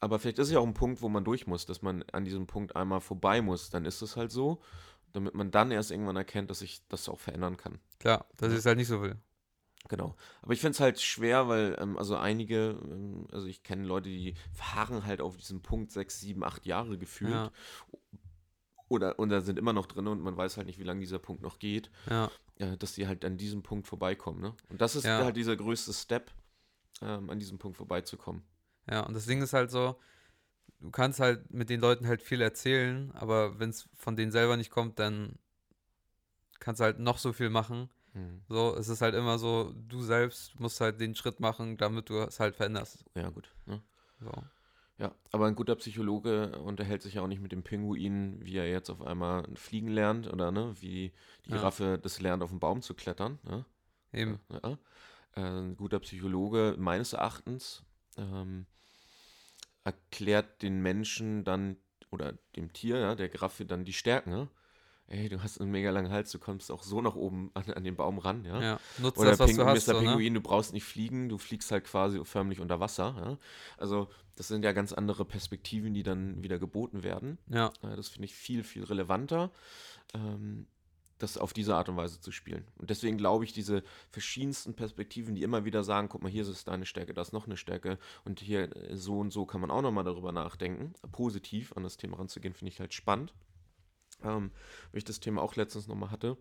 Aber 0.00 0.18
vielleicht 0.18 0.38
ist 0.38 0.48
es 0.48 0.52
ja 0.54 0.60
auch 0.60 0.66
ein 0.66 0.74
Punkt, 0.74 1.02
wo 1.02 1.08
man 1.08 1.24
durch 1.24 1.46
muss, 1.46 1.66
dass 1.66 1.82
man 1.82 2.04
an 2.12 2.24
diesem 2.24 2.46
Punkt 2.46 2.76
einmal 2.76 3.00
vorbei 3.00 3.42
muss. 3.42 3.70
Dann 3.70 3.84
ist 3.84 4.02
es 4.02 4.16
halt 4.16 4.30
so. 4.30 4.60
Damit 5.18 5.34
man 5.34 5.50
dann 5.50 5.70
erst 5.70 5.90
irgendwann 5.90 6.16
erkennt, 6.16 6.50
dass 6.50 6.60
sich 6.60 6.86
das 6.88 7.08
auch 7.08 7.18
verändern 7.20 7.56
kann. 7.56 7.78
Klar, 7.98 8.26
dass 8.36 8.52
ich 8.52 8.58
es 8.58 8.66
halt 8.66 8.78
nicht 8.78 8.88
so 8.88 9.02
will. 9.02 9.16
Genau. 9.88 10.14
Aber 10.42 10.52
ich 10.52 10.60
finde 10.60 10.72
es 10.72 10.80
halt 10.80 11.00
schwer, 11.00 11.48
weil, 11.48 11.76
ähm, 11.80 11.96
also 11.96 12.16
einige, 12.16 12.78
ähm, 12.82 13.26
also 13.32 13.46
ich 13.46 13.62
kenne 13.62 13.84
Leute, 13.86 14.08
die 14.10 14.34
fahren 14.52 15.06
halt 15.06 15.20
auf 15.20 15.36
diesem 15.36 15.62
Punkt 15.62 15.92
sechs, 15.92 16.20
sieben, 16.20 16.44
acht 16.44 16.66
Jahre 16.66 16.98
gefühlt. 16.98 17.32
Ja. 17.32 17.50
Oder, 18.88 19.18
oder 19.18 19.42
sind 19.42 19.58
immer 19.58 19.72
noch 19.74 19.86
drin 19.86 20.06
und 20.06 20.20
man 20.22 20.36
weiß 20.36 20.56
halt 20.56 20.66
nicht, 20.66 20.78
wie 20.78 20.84
lange 20.84 21.00
dieser 21.00 21.18
Punkt 21.18 21.42
noch 21.42 21.58
geht, 21.58 21.90
Ja, 22.08 22.30
ja, 22.58 22.74
dass 22.76 22.94
sie 22.94 23.06
halt 23.06 23.24
an 23.24 23.36
diesem 23.36 23.62
Punkt 23.62 23.86
vorbeikommen. 23.86 24.40
Ne? 24.40 24.54
Und 24.70 24.80
das 24.80 24.96
ist 24.96 25.04
Ja. 25.04 25.24
halt 25.24 25.36
dieser 25.36 25.56
größte 25.56 25.92
Step, 25.92 26.30
ähm, 27.02 27.28
an 27.28 27.38
diesem 27.38 27.58
Punkt 27.58 27.76
vorbeizukommen. 27.76 28.42
ja. 28.90 29.04
Und 29.06 29.14
das 29.14 29.26
Ding 29.26 29.42
ist 29.42 29.52
halt 29.52 29.70
so, 29.70 29.96
du 30.80 30.90
kannst 30.90 31.20
halt 31.20 31.52
mit 31.52 31.70
den 31.70 31.80
Leuten 31.80 32.06
halt 32.06 32.22
viel 32.22 32.40
erzählen, 32.40 33.12
aber 33.12 33.58
wenn 33.58 33.70
es 33.70 33.88
von 33.94 34.16
denen 34.16 34.32
selber 34.32 34.56
nicht 34.56 34.70
kommt, 34.70 34.98
dann 34.98 35.38
kannst 36.60 36.80
du 36.80 36.84
halt 36.84 36.98
noch 36.98 37.18
so 37.18 37.32
viel 37.32 37.50
machen. 37.50 37.88
Hm. 38.12 38.42
So, 38.48 38.74
es 38.76 38.88
ist 38.88 39.02
halt 39.02 39.14
immer 39.14 39.38
so, 39.38 39.72
du 39.88 40.02
selbst 40.02 40.58
musst 40.58 40.80
halt 40.80 41.00
den 41.00 41.14
Schritt 41.14 41.40
machen, 41.40 41.76
damit 41.76 42.08
du 42.10 42.18
es 42.18 42.40
halt 42.40 42.56
veränderst. 42.56 43.04
Ja, 43.14 43.30
gut. 43.30 43.54
Ne? 43.66 43.82
So. 44.20 44.32
Ja, 44.98 45.14
aber 45.30 45.46
ein 45.46 45.54
guter 45.54 45.76
Psychologe 45.76 46.58
unterhält 46.58 47.02
sich 47.02 47.14
ja 47.14 47.22
auch 47.22 47.28
nicht 47.28 47.40
mit 47.40 47.52
dem 47.52 47.62
Pinguin, 47.62 48.44
wie 48.44 48.56
er 48.56 48.68
jetzt 48.68 48.90
auf 48.90 49.00
einmal 49.00 49.46
fliegen 49.54 49.88
lernt 49.88 50.26
oder 50.26 50.50
ne, 50.50 50.74
wie 50.80 51.12
die 51.44 51.50
Ja. 51.50 51.56
Giraffe 51.58 52.00
das 52.02 52.20
lernt, 52.20 52.42
auf 52.42 52.50
den 52.50 52.58
Baum 52.58 52.82
zu 52.82 52.94
klettern. 52.94 53.38
Ne? 53.44 53.64
Eben. 54.12 54.40
Ja. 54.50 54.78
Äh, 55.36 55.40
ein 55.40 55.76
guter 55.76 56.00
Psychologe, 56.00 56.74
meines 56.78 57.12
Erachtens, 57.12 57.84
ähm, 58.16 58.66
erklärt 59.88 60.62
den 60.62 60.80
Menschen 60.82 61.44
dann 61.44 61.76
oder 62.10 62.34
dem 62.56 62.72
Tier, 62.72 62.98
ja, 62.98 63.14
der 63.14 63.28
Giraffe, 63.28 63.64
dann 63.64 63.84
die 63.84 63.92
Stärken. 63.92 64.30
Ne? 64.30 64.48
Ey, 65.08 65.30
du 65.30 65.42
hast 65.42 65.58
einen 65.60 65.70
mega 65.70 65.90
langen 65.90 66.10
Hals, 66.10 66.30
du 66.30 66.38
kommst 66.38 66.70
auch 66.70 66.82
so 66.82 67.00
nach 67.00 67.14
oben 67.14 67.50
an, 67.54 67.64
an 67.72 67.84
den 67.84 67.96
Baum 67.96 68.18
ran. 68.18 68.44
Ja? 68.44 68.60
Ja, 68.62 68.80
nutzt 68.98 69.18
Oder 69.18 69.30
das, 69.30 69.38
was 69.38 69.46
Pinguin, 69.48 69.66
du 69.66 69.72
hast. 69.72 69.88
Mr. 69.88 69.94
So, 69.94 70.00
ne? 70.00 70.06
Pinguin, 70.06 70.34
du 70.34 70.40
brauchst 70.42 70.72
nicht 70.74 70.84
fliegen, 70.84 71.30
du 71.30 71.38
fliegst 71.38 71.70
halt 71.70 71.84
quasi 71.84 72.22
förmlich 72.24 72.60
unter 72.60 72.80
Wasser. 72.80 73.14
Ja? 73.18 73.38
Also, 73.78 74.08
das 74.36 74.48
sind 74.48 74.64
ja 74.64 74.72
ganz 74.72 74.92
andere 74.92 75.24
Perspektiven, 75.24 75.94
die 75.94 76.02
dann 76.02 76.42
wieder 76.42 76.58
geboten 76.58 77.02
werden. 77.02 77.38
Ja, 77.48 77.72
Ja, 77.82 77.96
das 77.96 78.08
finde 78.08 78.26
ich 78.26 78.34
viel, 78.34 78.62
viel 78.64 78.84
relevanter, 78.84 79.50
ähm, 80.14 80.66
das 81.18 81.36
auf 81.36 81.52
diese 81.52 81.74
Art 81.74 81.88
und 81.88 81.96
Weise 81.96 82.20
zu 82.20 82.30
spielen. 82.30 82.64
Und 82.76 82.90
deswegen 82.90 83.18
glaube 83.18 83.44
ich, 83.44 83.52
diese 83.52 83.82
verschiedensten 84.10 84.74
Perspektiven, 84.74 85.34
die 85.34 85.42
immer 85.42 85.64
wieder 85.64 85.82
sagen, 85.82 86.08
guck 86.08 86.22
mal, 86.22 86.30
hier 86.30 86.48
ist 86.48 86.68
deine 86.68 86.86
Stärke, 86.86 87.14
da 87.14 87.22
ist 87.22 87.32
noch 87.32 87.46
eine 87.46 87.56
Stärke 87.56 87.98
und 88.24 88.40
hier 88.40 88.74
äh, 88.76 88.96
so 88.96 89.18
und 89.18 89.32
so 89.32 89.44
kann 89.46 89.60
man 89.60 89.70
auch 89.70 89.82
nochmal 89.82 90.04
darüber 90.04 90.32
nachdenken, 90.32 90.94
positiv 91.12 91.72
an 91.76 91.82
das 91.82 91.96
Thema 91.96 92.18
ranzugehen, 92.18 92.54
finde 92.54 92.72
ich 92.72 92.80
halt 92.80 92.94
spannend. 92.94 93.34
Ähm, 94.22 94.50
weil 94.90 94.98
ich 94.98 95.04
das 95.04 95.20
Thema 95.20 95.42
auch 95.42 95.54
letztens 95.56 95.86
nochmal 95.86 96.10
hatte. 96.10 96.36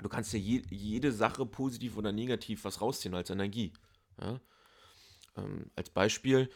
Du 0.00 0.08
kannst 0.08 0.32
ja 0.32 0.38
je, 0.38 0.62
jede 0.70 1.10
Sache 1.12 1.44
positiv 1.46 1.96
oder 1.96 2.12
negativ 2.12 2.64
was 2.64 2.80
rausziehen 2.80 3.14
als 3.14 3.30
Energie. 3.30 3.72
Ja? 4.20 4.40
Ähm, 5.36 5.70
als 5.74 5.90
Beispiel, 5.90 6.48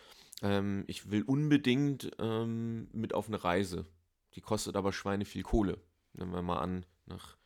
ähm, 0.42 0.84
ich 0.86 1.10
will 1.10 1.22
unbedingt 1.22 2.12
ähm, 2.18 2.88
mit 2.92 3.14
auf 3.14 3.26
eine 3.26 3.42
Reise. 3.42 3.86
Die 4.34 4.40
kostet 4.40 4.76
aber 4.76 4.92
Schweine 4.92 5.24
viel 5.24 5.42
Kohle. 5.42 5.80
Nehmen 6.12 6.32
wir 6.32 6.42
mal 6.42 6.58
an, 6.58 6.86
nach, 7.06 7.36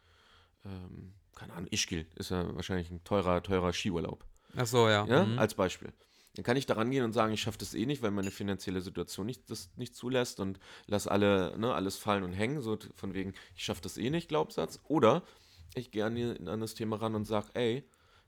ähm, 0.65 1.15
keine 1.35 1.53
Ahnung, 1.55 1.69
Ischgl 1.71 2.07
ist 2.17 2.31
ja 2.31 2.55
wahrscheinlich 2.55 2.91
ein 2.91 3.05
teurer, 3.05 3.43
teurer 3.43 3.73
Skiurlaub. 3.73 4.25
ach 4.57 4.67
so, 4.67 4.89
ja. 4.89 5.07
Ja, 5.07 5.25
Mhm. 5.25 5.39
als 5.39 5.55
Beispiel. 5.55 5.93
Dann 6.35 6.45
kann 6.45 6.57
ich 6.57 6.67
da 6.67 6.75
rangehen 6.75 7.05
und 7.05 7.13
sagen, 7.13 7.33
ich 7.33 7.41
schaffe 7.43 7.59
das 7.59 7.75
eh 7.75 7.85
nicht, 7.87 8.01
weil 8.03 8.13
meine 8.13 8.31
finanzielle 8.31 8.81
Situation 8.81 9.27
nicht, 9.27 9.51
das 9.51 9.71
nicht 9.77 9.95
zulässt 9.97 10.39
und 10.41 10.61
lass 10.87 11.07
alle, 11.09 11.59
ne, 11.59 11.75
alles 11.75 11.97
fallen 11.97 12.23
und 12.23 12.33
hängen, 12.33 12.61
so 12.61 12.79
von 12.95 13.13
wegen, 13.15 13.35
ich 13.57 13.65
schaffe 13.65 13.81
das 13.83 13.99
eh 13.99 14.09
nicht, 14.11 14.29
Glaubenssatz. 14.29 14.79
Oder 14.85 15.23
ich 15.75 15.91
gehe 15.91 16.05
an, 16.05 16.49
an 16.49 16.61
das 16.61 16.75
Thema 16.75 16.97
ran 16.97 17.15
und 17.15 17.25
sage, 17.25 17.49
ey, 17.55 17.85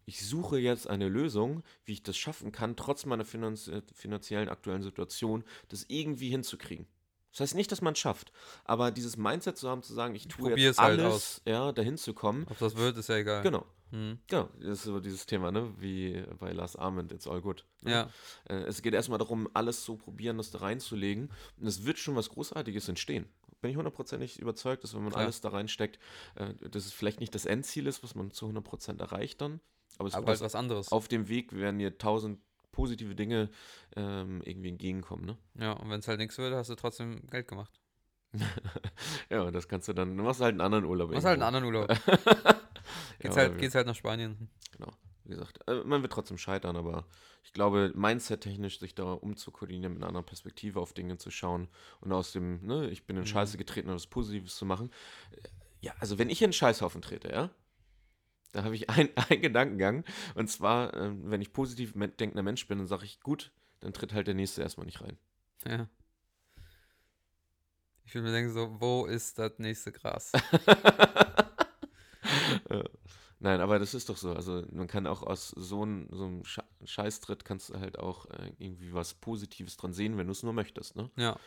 ich 0.07 0.27
suche 0.27 0.59
jetzt 0.59 0.89
eine 0.89 1.09
Lösung, 1.09 1.63
wie 1.85 1.93
ich 1.93 2.03
das 2.03 2.17
schaffen 2.17 2.51
kann, 2.51 2.75
trotz 2.75 3.07
meiner 3.07 3.25
finanz 3.25 3.71
finanziellen 3.95 4.49
aktuellen 4.49 4.83
Situation, 4.83 5.45
das 5.69 5.85
irgendwie 5.89 6.31
hinzukriegen. 6.31 6.87
Das 7.33 7.41
heißt 7.41 7.55
nicht, 7.55 7.71
dass 7.71 7.81
man 7.81 7.93
es 7.93 7.99
schafft, 8.01 8.33
aber 8.65 8.91
dieses 8.91 9.17
Mindset 9.17 9.57
zu 9.57 9.69
haben, 9.69 9.83
zu 9.83 9.95
sagen, 9.95 10.15
ich 10.15 10.27
tue 10.29 10.49
probier 10.51 10.65
jetzt 10.67 10.79
halt 10.79 10.99
alles, 11.01 11.15
aus. 11.15 11.43
ja, 11.47 11.71
dahin 11.73 11.97
zu 11.97 12.13
kommen. 12.15 12.47
Ob 12.51 12.59
das 12.59 12.77
wird, 12.77 12.97
ist 12.97 13.09
ja 13.09 13.17
egal. 13.17 13.43
Genau. 13.43 13.65
Mhm. 13.93 14.19
Genau, 14.29 14.49
das 14.61 14.79
ist 14.79 14.83
so 14.85 15.01
dieses 15.01 15.27
Thema, 15.27 15.51
ne? 15.51 15.73
Wie 15.79 16.23
bei 16.39 16.53
Last 16.53 16.79
Armand, 16.79 17.11
it's 17.13 17.27
all 17.27 17.41
good. 17.41 17.65
Ne? 17.83 17.91
Ja, 17.93 18.11
Äh, 18.49 18.63
es 18.65 18.83
geht 18.83 18.95
erstmal 18.95 19.19
darum, 19.19 19.49
alles 19.53 19.85
zu 19.85 19.97
probieren, 19.97 20.37
das 20.39 20.51
da 20.53 20.59
reinzulegen. 20.59 21.31
Und 21.57 21.67
es 21.67 21.85
wird 21.85 21.99
schon 21.99 22.15
was 22.17 22.29
Großartiges 22.29 22.89
entstehen. 22.89 23.29
Bin 23.61 23.71
ich 23.73 23.77
hundertprozentig 23.77 24.39
überzeugt, 24.39 24.85
dass 24.85 24.95
wenn 24.95 25.03
man 25.03 25.11
Klar. 25.13 25.25
alles 25.25 25.41
da 25.41 25.49
reinsteckt, 25.51 25.99
äh, 26.37 26.55
dass 26.71 26.87
es 26.87 26.93
vielleicht 26.93 27.19
nicht 27.21 27.35
das 27.35 27.47
Endziel 27.47 27.87
ist, 27.89 28.03
was 28.05 28.15
man 28.15 28.31
zu 28.31 28.47
100% 28.47 29.01
erreicht 29.01 29.41
dann. 29.41 29.61
Aber 29.99 30.09
es 30.09 30.15
aber 30.15 30.27
wird 30.29 30.39
halt 30.39 30.41
was 30.47 30.55
anderes. 30.55 30.93
auf 30.93 31.09
dem 31.09 31.29
Weg 31.29 31.53
werden 31.53 31.79
dir 31.79 31.99
tausend 31.99 32.41
positive 32.81 33.15
Dinge 33.15 33.51
ähm, 33.97 34.43
irgendwie 34.45 34.71
entgegenkommen, 34.71 35.25
ne? 35.27 35.37
Ja, 35.59 35.73
und 35.73 35.91
wenn 35.91 36.01
es 36.01 36.09
halt 36.09 36.19
nichts 36.19 36.39
wird, 36.39 36.55
hast 36.55 36.71
du 36.71 36.75
trotzdem 36.75 37.27
Geld 37.29 37.49
gemacht. 37.49 37.81
Ja, 39.31 39.43
und 39.43 39.53
das 39.55 39.69
kannst 39.69 39.89
du 39.89 39.93
dann, 39.93 40.17
du 40.17 40.23
machst 40.23 40.41
halt 40.41 40.53
einen 40.53 40.61
anderen 40.61 40.85
Urlaub. 40.85 41.11
Machst 41.11 41.27
halt 41.27 41.35
einen 41.35 41.43
anderen 41.43 41.65
Urlaub. 41.67 41.89
Geht's, 43.21 43.37
Ja, 43.37 43.43
halt, 43.43 43.59
geht's 43.59 43.75
halt 43.75 43.87
nach 43.87 43.95
Spanien. 43.95 44.49
Wie 45.25 45.37
gesagt, 45.37 45.61
äh, 45.69 45.85
man 45.85 46.03
wird 46.03 46.13
trotzdem 46.13 46.39
scheitern, 46.39 46.77
aber 46.77 47.05
ich 47.45 47.53
glaube, 47.53 47.93
Mindset-technisch 47.95 48.81
sich 48.81 48.97
da 48.97 49.13
umzukoordinieren, 49.13 49.93
mit 49.93 50.03
einer 50.03 50.09
anderen 50.09 50.27
Perspektive 50.27 50.81
auf 50.81 50.93
Dinge 50.93 51.19
zu 51.19 51.31
schauen 51.31 51.69
und 52.01 52.13
aus 52.13 52.33
dem, 52.33 52.67
ne, 52.67 52.91
ich 52.91 53.07
bin 53.07 53.17
in 53.17 53.23
Mhm. 53.23 53.27
Scheiße 53.29 53.57
getreten 53.57 53.91
und 53.91 53.95
was 53.95 54.09
Positives 54.09 54.57
zu 54.57 54.65
machen. 54.65 54.91
Äh, 55.31 55.49
Ja, 55.83 55.95
also 56.01 56.19
wenn 56.19 56.29
ich 56.31 56.43
in 56.43 56.47
einen 56.47 56.53
Scheißhaufen 56.53 57.01
trete, 57.01 57.31
ja, 57.31 57.51
da 58.53 58.65
habe 58.65 58.75
ich 58.75 58.89
ein- 58.91 59.17
einen 59.17 59.43
Gedankengang 59.43 60.05
und 60.35 60.49
zwar, 60.49 60.95
ähm, 60.95 61.31
wenn 61.31 61.41
ich 61.41 61.53
positiv 61.53 61.93
denkender 61.95 62.43
Mensch 62.43 62.67
bin, 62.67 62.79
dann 62.79 62.87
sage 62.87 63.05
ich, 63.05 63.21
gut, 63.21 63.53
dann 63.81 63.93
tritt 63.93 64.13
halt 64.13 64.27
der 64.27 64.35
Nächste 64.35 64.63
erstmal 64.63 64.87
nicht 64.87 65.01
rein. 65.01 65.17
Ja. 65.67 65.89
Ich 68.05 68.15
würde 68.15 68.27
mir 68.27 68.33
denken, 68.33 68.53
so, 68.53 68.81
wo 68.81 69.07
ist 69.07 69.39
das 69.39 69.53
nächste 69.59 69.93
Gras? 69.93 70.33
Nein, 73.43 73.61
aber 73.63 73.79
das 73.79 73.95
ist 73.95 74.09
doch 74.09 74.17
so. 74.19 74.35
Also 74.35 74.65
man 74.71 74.87
kann 74.87 75.07
auch 75.07 75.23
aus 75.23 75.49
so, 75.49 75.85
ein, 75.85 76.09
so 76.11 76.25
einem 76.27 76.45
Sche 76.45 76.63
Scheißtritt 76.85 77.45
kannst 77.45 77.71
du 77.71 77.79
halt 77.81 77.99
auch 77.99 78.27
äh, 78.27 78.53
irgendwie 78.59 78.93
was 78.93 79.15
Positives 79.15 79.77
dran 79.77 79.93
sehen, 79.93 80.19
wenn 80.19 80.27
du 80.27 80.33
es 80.33 80.43
nur 80.43 80.53
möchtest, 80.53 80.97
ne? 80.97 81.11
ja, 81.17 81.39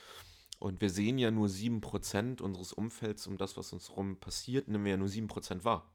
Und 0.59 0.81
wir 0.81 0.89
sehen 0.89 1.17
ja 1.19 1.31
nur 1.31 1.49
7% 1.49 2.41
unseres 2.41 2.73
Umfelds 2.73 3.27
um 3.27 3.37
das, 3.37 3.57
was 3.57 3.73
uns 3.73 3.95
rum 3.95 4.19
passiert, 4.19 4.67
nehmen 4.67 4.85
wir 4.85 4.91
ja 4.91 4.97
nur 4.97 5.07
7% 5.09 5.65
wahr. 5.65 5.92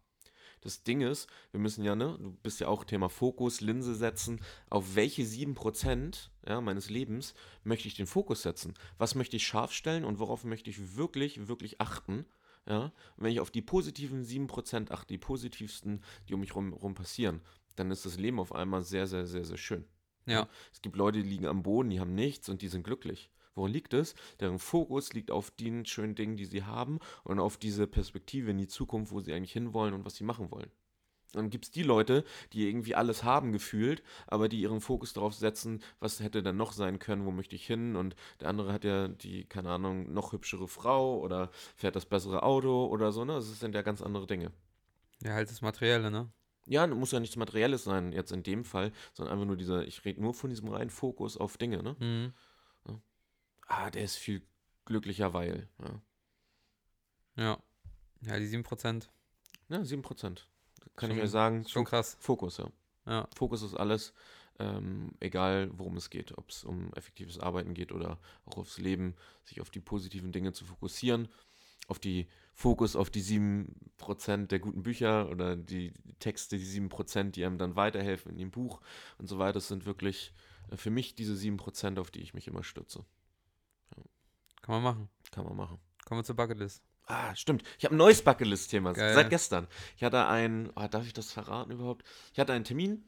Das 0.61 0.83
Ding 0.83 1.01
ist, 1.01 1.29
wir 1.51 1.61
müssen 1.61 1.85
ja, 1.85 1.95
ne, 1.95 2.17
du 2.21 2.33
bist 2.43 2.61
ja 2.61 2.69
auch 2.69 2.85
Thema 2.85 3.09
Fokus, 3.09 3.61
Linse 3.61 3.95
setzen, 3.95 4.41
auf 4.71 4.97
welche 4.97 5.23
7% 5.23 6.29
ja, 6.47 6.61
meines 6.61 6.91
Lebens 6.91 7.35
möchte 7.65 7.89
ich 7.89 7.95
den 7.95 8.07
Fokus 8.07 8.43
setzen? 8.43 8.75
Was 8.99 9.15
möchte 9.15 9.37
ich 9.37 9.47
scharf 9.47 9.73
stellen 9.73 10.05
und 10.05 10.19
worauf 10.19 10.45
möchte 10.45 10.71
ich 10.71 10.97
wirklich, 10.97 11.49
wirklich 11.49 11.81
achten? 11.81 12.25
Ja? 12.67 12.93
Und 13.17 13.25
wenn 13.25 13.33
ich 13.33 13.41
auf 13.41 13.51
die 13.51 13.63
positiven 13.63 14.25
7% 14.25 14.91
achte, 14.91 15.09
die 15.09 15.19
positivsten, 15.19 16.03
die 16.29 16.35
um 16.35 16.41
mich 16.41 16.55
rum, 16.55 16.73
rum 16.73 16.95
passieren, 16.95 17.41
dann 17.77 17.91
ist 17.91 18.05
das 18.05 18.19
Leben 18.19 18.41
auf 18.41 18.55
einmal 18.55 18.83
sehr, 18.83 19.07
sehr, 19.07 19.27
sehr, 19.27 19.45
sehr 19.45 19.57
schön. 19.57 19.85
ja, 20.27 20.49
Es 20.73 20.83
gibt 20.83 20.97
Leute, 20.97 21.23
die 21.23 21.29
liegen 21.29 21.47
am 21.47 21.63
Boden, 21.63 21.91
die 21.91 22.01
haben 22.01 22.15
nichts 22.15 22.49
und 22.49 22.63
die 22.63 22.69
sind 22.69 22.83
glücklich. 22.83 23.31
Woran 23.59 23.73
liegt 23.73 23.93
es? 23.93 24.15
Deren 24.41 24.59
Fokus 24.59 25.13
liegt 25.13 25.31
auf 25.31 25.51
den 25.51 25.85
schönen 25.85 26.15
Dingen, 26.15 26.37
die 26.37 26.47
sie 26.47 26.63
haben 26.63 27.01
und 27.25 27.41
auf 27.41 27.57
diese 27.57 27.87
Perspektive 27.87 28.53
in 28.53 28.59
die 28.59 28.69
Zukunft, 28.69 29.13
wo 29.13 29.21
sie 29.21 29.35
eigentlich 29.35 29.53
hinwollen 29.53 29.95
und 29.95 30.05
was 30.05 30.15
sie 30.15 30.25
machen 30.25 30.51
wollen. 30.51 30.71
Dann 31.33 31.51
gibt 31.51 31.67
es 31.67 31.71
die 31.71 31.83
Leute, 31.83 32.25
die 32.53 32.69
irgendwie 32.69 32.95
alles 32.95 33.23
haben 33.23 33.53
gefühlt, 33.53 34.03
aber 34.29 34.49
die 34.49 34.61
ihren 34.61 34.81
Fokus 34.81 35.13
darauf 35.13 35.35
setzen, 35.35 35.83
was 36.01 36.21
hätte 36.21 36.43
denn 36.43 36.57
noch 36.57 36.73
sein 36.73 36.99
können, 36.99 37.27
wo 37.27 37.31
möchte 37.31 37.55
ich 37.57 37.67
hin? 37.67 37.97
Und 37.97 38.17
der 38.41 38.49
andere 38.49 38.73
hat 38.73 38.85
ja 38.85 39.09
die, 39.09 39.45
keine 39.45 39.71
Ahnung, 39.71 40.13
noch 40.13 40.33
hübschere 40.33 40.69
Frau 40.69 41.19
oder 41.19 41.51
fährt 41.77 41.97
das 41.97 42.07
bessere 42.07 42.45
Auto 42.45 42.87
oder 42.87 43.13
so, 43.13 43.25
ne? 43.27 43.35
Das 43.35 43.61
sind 43.61 43.75
ja 43.75 43.83
ganz 43.83 44.01
andere 44.01 44.27
Dinge. 44.27 44.53
ja, 45.23 45.33
halt 45.35 45.51
das 45.51 45.61
Materielle, 45.63 46.11
ne? 46.11 46.31
Ja, 46.67 46.87
muss 46.87 47.13
ja 47.13 47.21
nichts 47.21 47.37
Materielles 47.37 47.85
sein, 47.85 48.13
jetzt 48.13 48.31
in 48.33 48.43
dem 48.43 48.65
Fall, 48.65 48.93
sondern 49.15 49.33
einfach 49.35 49.47
nur 49.47 49.57
dieser, 49.57 49.87
ich 49.87 50.05
rede 50.05 50.21
nur 50.23 50.35
von 50.35 50.51
diesem 50.51 50.69
reinen 50.69 50.91
Fokus 50.91 51.37
auf 51.37 51.57
Dinge, 51.57 51.83
ne? 51.83 51.97
Mhm. 51.99 52.33
Ah, 53.69 53.91
der 53.91 54.03
ist 54.05 54.17
viel 54.17 54.43
glücklicher, 54.85 55.33
weil. 55.33 55.69
Ja, 55.79 56.01
Ja. 57.37 57.63
Ja, 58.23 58.39
die 58.39 58.47
7%. 58.49 59.09
ja 59.69 59.85
7%. 59.85 60.49
Kann 60.97 61.11
ich 61.11 61.17
Schon- 61.17 61.25
euch 61.25 61.31
sagen. 61.31 61.61
Ist 61.61 61.71
schon 61.71 61.85
krass. 61.85 62.17
Fokus, 62.19 62.57
ja. 62.57 62.69
Ja. 63.07 63.29
Fokus 63.37 63.63
ist 63.63 63.75
alles, 63.75 64.13
ähm, 64.59 65.13
egal 65.21 65.71
worum 65.79 65.97
es 65.97 66.11
geht. 66.11 66.37
Ob 66.37 66.51
es 66.51 66.65
um 66.65 66.93
effektives 66.95 67.39
Arbeiten 67.39 67.75
geht 67.75 67.93
oder 67.93 68.19
auch 68.45 68.57
aufs 68.59 68.79
Leben, 68.79 69.15
sich 69.45 69.61
auf 69.61 69.71
die 69.71 69.81
positiven 69.81 70.33
Dinge 70.33 70.53
zu 70.53 70.65
fokussieren. 70.65 71.29
Auf 71.87 71.99
die 72.01 72.27
Fokus 72.55 72.97
auf 72.97 73.09
die 73.09 73.23
7% 73.23 74.51
der 74.51 74.59
guten 74.59 74.83
Bücher 74.83 75.29
oder 75.31 75.55
die 75.55 75.93
Texte, 76.19 76.59
die 76.59 76.65
7%, 76.67 77.37
die 77.37 77.45
einem 77.45 77.57
dann 77.59 77.77
weiterhelfen 77.77 78.33
in 78.33 78.39
dem 78.39 78.51
Buch 78.51 78.81
und 79.19 79.29
so 79.29 79.39
weiter. 79.39 79.55
Das 79.55 79.69
sind 79.69 79.87
wirklich 79.87 80.33
äh, 80.73 80.77
für 80.77 80.91
mich 80.91 81.15
diese 81.15 81.35
7%, 81.37 81.99
auf 82.01 82.11
die 82.11 82.21
ich 82.21 82.35
mich 82.35 82.49
immer 82.49 82.65
stütze. 82.65 83.05
Kann 84.69 84.83
man 84.83 84.95
machen. 84.95 85.09
Kann 85.31 85.47
man 85.47 85.57
machen. 85.57 85.79
Kommen 86.05 86.21
wir 86.21 86.25
zur 86.25 86.37
Bucketlist. 86.37 86.83
Ah, 87.07 87.35
stimmt. 87.35 87.63
Ich 87.79 87.87
habe 87.87 87.95
ein 87.95 87.99
neues 87.99 88.21
Bucketlist-Thema 88.21 88.95
seit 88.95 89.31
gestern. 89.31 89.67
Ich 89.97 90.05
hatte 90.05 90.27
ein, 90.27 90.71
oh, 90.77 90.87
darf 90.89 91.07
ich 91.07 91.15
das 91.15 91.33
verraten 91.33 91.71
überhaupt? 91.71 92.05
Ich 92.35 92.39
hatte 92.39 92.53
einen 92.53 92.65
Termin 92.65 93.03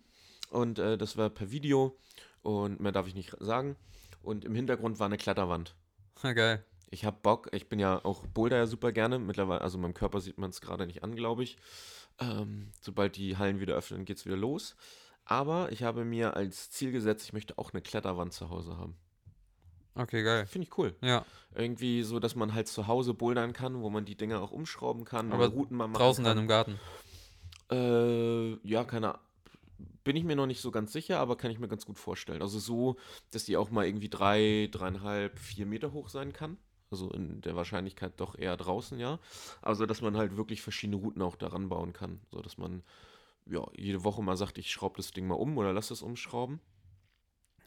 und 0.49 0.79
äh, 0.79 0.97
das 0.97 1.19
war 1.19 1.29
per 1.29 1.51
Video 1.51 1.99
und 2.41 2.81
mehr 2.81 2.93
darf 2.93 3.07
ich 3.09 3.15
nicht 3.15 3.37
sagen. 3.41 3.77
Und 4.23 4.47
im 4.47 4.55
Hintergrund 4.55 5.01
war 5.01 5.05
eine 5.05 5.19
Kletterwand. 5.19 5.77
Geil. 6.23 6.65
Ich 6.89 7.05
habe 7.05 7.19
Bock, 7.21 7.51
ich 7.53 7.69
bin 7.69 7.79
ja 7.79 8.03
auch 8.07 8.27
Boulder 8.27 8.57
ja 8.57 8.67
super 8.67 8.91
gerne. 8.91 9.19
Mittlerweile, 9.19 9.61
also 9.61 9.77
meinem 9.77 9.93
Körper 9.93 10.23
sieht 10.23 10.39
man 10.39 10.49
es 10.49 10.63
gerade 10.63 10.87
nicht 10.87 11.05
an, 11.05 11.15
glaube 11.15 11.43
ich. 11.43 11.59
Ähm, 12.19 12.73
sobald 12.81 13.17
die 13.17 13.37
Hallen 13.37 13.61
wieder 13.61 13.75
öffnen, 13.75 14.07
geht 14.07 14.17
es 14.17 14.25
wieder 14.25 14.39
los. 14.39 14.77
Aber 15.27 15.71
ich 15.73 15.83
habe 15.83 16.07
mir 16.07 16.37
als 16.39 16.71
Ziel 16.71 16.91
gesetzt, 16.91 17.27
ich 17.27 17.35
möchte 17.35 17.59
auch 17.59 17.75
eine 17.75 17.83
Kletterwand 17.83 18.33
zu 18.33 18.49
Hause 18.49 18.79
haben. 18.79 18.97
Okay, 19.95 20.23
geil. 20.23 20.47
Finde 20.47 20.69
ich 20.69 20.79
cool. 20.79 20.95
Ja, 21.03 21.25
Irgendwie 21.55 22.03
so, 22.03 22.19
dass 22.21 22.37
man 22.37 22.55
halt 22.55 22.69
zu 22.69 22.87
Hause 22.87 23.13
bouldern 23.15 23.53
kann, 23.53 23.83
wo 23.83 23.91
man 23.91 24.05
die 24.05 24.17
Dinger 24.17 24.41
auch 24.41 24.53
umschrauben 24.53 25.05
kann. 25.05 25.33
Aber 25.33 25.49
Routen 25.49 25.77
mal 25.77 25.89
machen 25.89 26.01
draußen 26.01 26.25
kann. 26.25 26.37
dann 26.37 26.45
im 26.45 26.49
Garten. 26.49 26.79
Äh, 27.71 28.69
ja, 28.69 28.85
keine 28.85 29.11
Ahnung. 29.11 29.23
Bin 30.03 30.17
ich 30.17 30.25
mir 30.25 30.35
noch 30.37 30.47
nicht 30.47 30.61
so 30.61 30.71
ganz 30.71 30.93
sicher, 30.93 31.19
aber 31.19 31.37
kann 31.37 31.51
ich 31.51 31.59
mir 31.59 31.69
ganz 31.69 31.85
gut 31.85 31.99
vorstellen. 31.99 32.43
Also 32.43 32.59
so, 32.59 32.97
dass 33.33 33.45
die 33.45 33.57
auch 33.57 33.71
mal 33.71 33.87
irgendwie 33.87 34.09
drei, 34.09 34.69
dreieinhalb, 34.73 35.39
vier 35.39 35.67
Meter 35.67 35.93
hoch 35.93 36.09
sein 36.09 36.33
kann. 36.33 36.57
Also 36.91 37.11
in 37.11 37.41
der 37.43 37.55
Wahrscheinlichkeit 37.55 38.15
doch 38.17 38.37
eher 38.37 38.57
draußen, 38.57 38.99
ja. 38.99 39.19
Also, 39.63 39.87
dass 39.87 40.01
man 40.01 40.17
halt 40.17 40.37
wirklich 40.37 40.63
verschiedene 40.63 40.97
Routen 40.97 41.23
auch 41.23 41.37
daran 41.37 41.69
bauen 41.69 41.93
kann. 41.93 42.21
So, 42.33 42.41
dass 42.41 42.59
man 42.59 42.83
ja, 43.47 43.65
jede 43.77 44.03
Woche 44.05 44.23
mal 44.23 44.37
sagt, 44.37 44.59
ich 44.59 44.71
schraube 44.73 44.97
das 44.97 45.13
Ding 45.13 45.27
mal 45.27 45.35
um 45.35 45.57
oder 45.59 45.73
lass 45.73 45.91
es 45.91 46.03
umschrauben. 46.03 46.61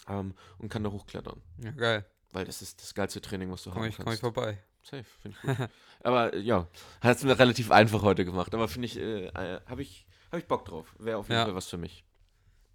Ähm, 0.07 0.33
und 0.57 0.69
kann 0.69 0.83
da 0.83 0.91
hochklettern. 0.91 1.41
Ja, 1.63 1.71
geil. 1.71 2.05
Weil 2.31 2.45
das 2.45 2.61
ist 2.61 2.81
das 2.81 2.93
geilste 2.93 3.21
Training, 3.21 3.51
was 3.51 3.63
du 3.63 3.69
Komm 3.69 3.83
haben 3.83 3.89
ich, 3.89 3.95
komm 3.95 4.05
kannst. 4.05 4.17
ich 4.17 4.21
vorbei. 4.21 4.57
Safe, 4.81 5.03
finde 5.21 5.37
ich 5.41 5.57
gut. 5.57 5.69
aber 6.03 6.33
äh, 6.33 6.39
ja, 6.39 6.67
hat 7.01 7.17
es 7.17 7.23
mir 7.23 7.37
relativ 7.37 7.71
einfach 7.71 8.01
heute 8.01 8.25
gemacht. 8.25 8.53
Aber 8.53 8.67
finde 8.67 8.87
ich, 8.87 8.97
äh, 8.97 9.27
äh, 9.27 9.61
habe 9.65 9.81
ich, 9.81 10.05
hab 10.31 10.39
ich 10.39 10.45
Bock 10.47 10.65
drauf. 10.65 10.93
Wäre 10.99 11.17
auf 11.17 11.27
jeden 11.29 11.37
Ja. 11.39 11.45
Fall 11.45 11.55
was 11.55 11.67
für 11.67 11.77
mich. 11.77 12.03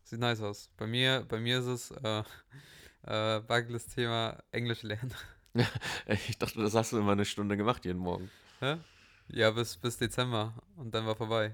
Sieht 0.05 0.21
nice 0.21 0.41
aus. 0.41 0.71
Bei 0.77 0.87
mir, 0.87 1.27
bei 1.29 1.39
mir 1.39 1.59
ist 1.59 1.67
es 1.67 1.91
äh, 1.91 2.23
äh, 3.03 3.41
Bucketlist-Thema 3.41 4.43
Englisch 4.53 4.83
lernen. 4.83 5.15
Ich 6.07 6.39
dachte, 6.39 6.63
das 6.63 6.75
hast 6.75 6.93
du 6.93 6.99
immer 6.99 7.13
eine 7.13 7.25
Stunde 7.25 7.57
gemacht 7.57 7.85
jeden 7.85 7.99
Morgen. 7.99 8.31
Hä? 8.61 8.77
Ja, 9.29 9.51
bis, 9.51 9.77
bis 9.77 9.97
Dezember. 9.97 10.55
Und 10.77 10.95
dann 10.95 11.05
war 11.05 11.17
vorbei. 11.17 11.53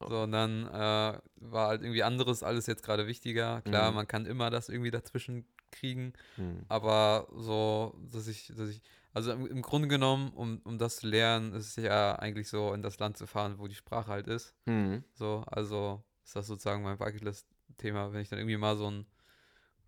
Oh. 0.00 0.08
So, 0.08 0.22
und 0.22 0.32
dann 0.32 0.66
äh, 0.66 1.18
war 1.36 1.68
halt 1.68 1.82
irgendwie 1.82 2.02
anderes 2.02 2.42
alles 2.42 2.66
jetzt 2.66 2.82
gerade 2.82 3.06
wichtiger. 3.06 3.62
Klar, 3.62 3.90
Mhm. 3.90 3.96
man 3.96 4.08
kann 4.08 4.26
immer 4.26 4.50
das 4.50 4.68
irgendwie 4.68 4.90
dazwischen 4.90 5.46
kriegen. 5.70 6.12
Hm. 6.36 6.64
Aber 6.68 7.28
so, 7.36 7.96
dass 8.12 8.26
ich, 8.28 8.52
dass 8.56 8.68
ich, 8.68 8.80
also 9.12 9.32
im, 9.32 9.46
im 9.46 9.62
Grunde 9.62 9.88
genommen, 9.88 10.30
um, 10.32 10.60
um 10.64 10.78
das 10.78 10.96
zu 10.96 11.06
lernen, 11.08 11.52
ist 11.52 11.76
es 11.78 11.84
ja 11.84 12.16
eigentlich 12.16 12.48
so, 12.48 12.72
in 12.72 12.82
das 12.82 12.98
Land 12.98 13.16
zu 13.16 13.26
fahren, 13.26 13.58
wo 13.58 13.66
die 13.66 13.74
Sprache 13.74 14.10
halt 14.10 14.26
ist. 14.26 14.54
Hm. 14.66 15.04
So, 15.14 15.42
also 15.46 16.04
ist 16.24 16.36
das 16.36 16.46
sozusagen 16.46 16.82
mein 16.82 16.98
Bucketlist-Thema, 16.98 18.12
wenn 18.12 18.20
ich 18.20 18.28
dann 18.28 18.38
irgendwie 18.38 18.56
mal 18.56 18.76
so 18.76 18.86
einen 18.86 19.06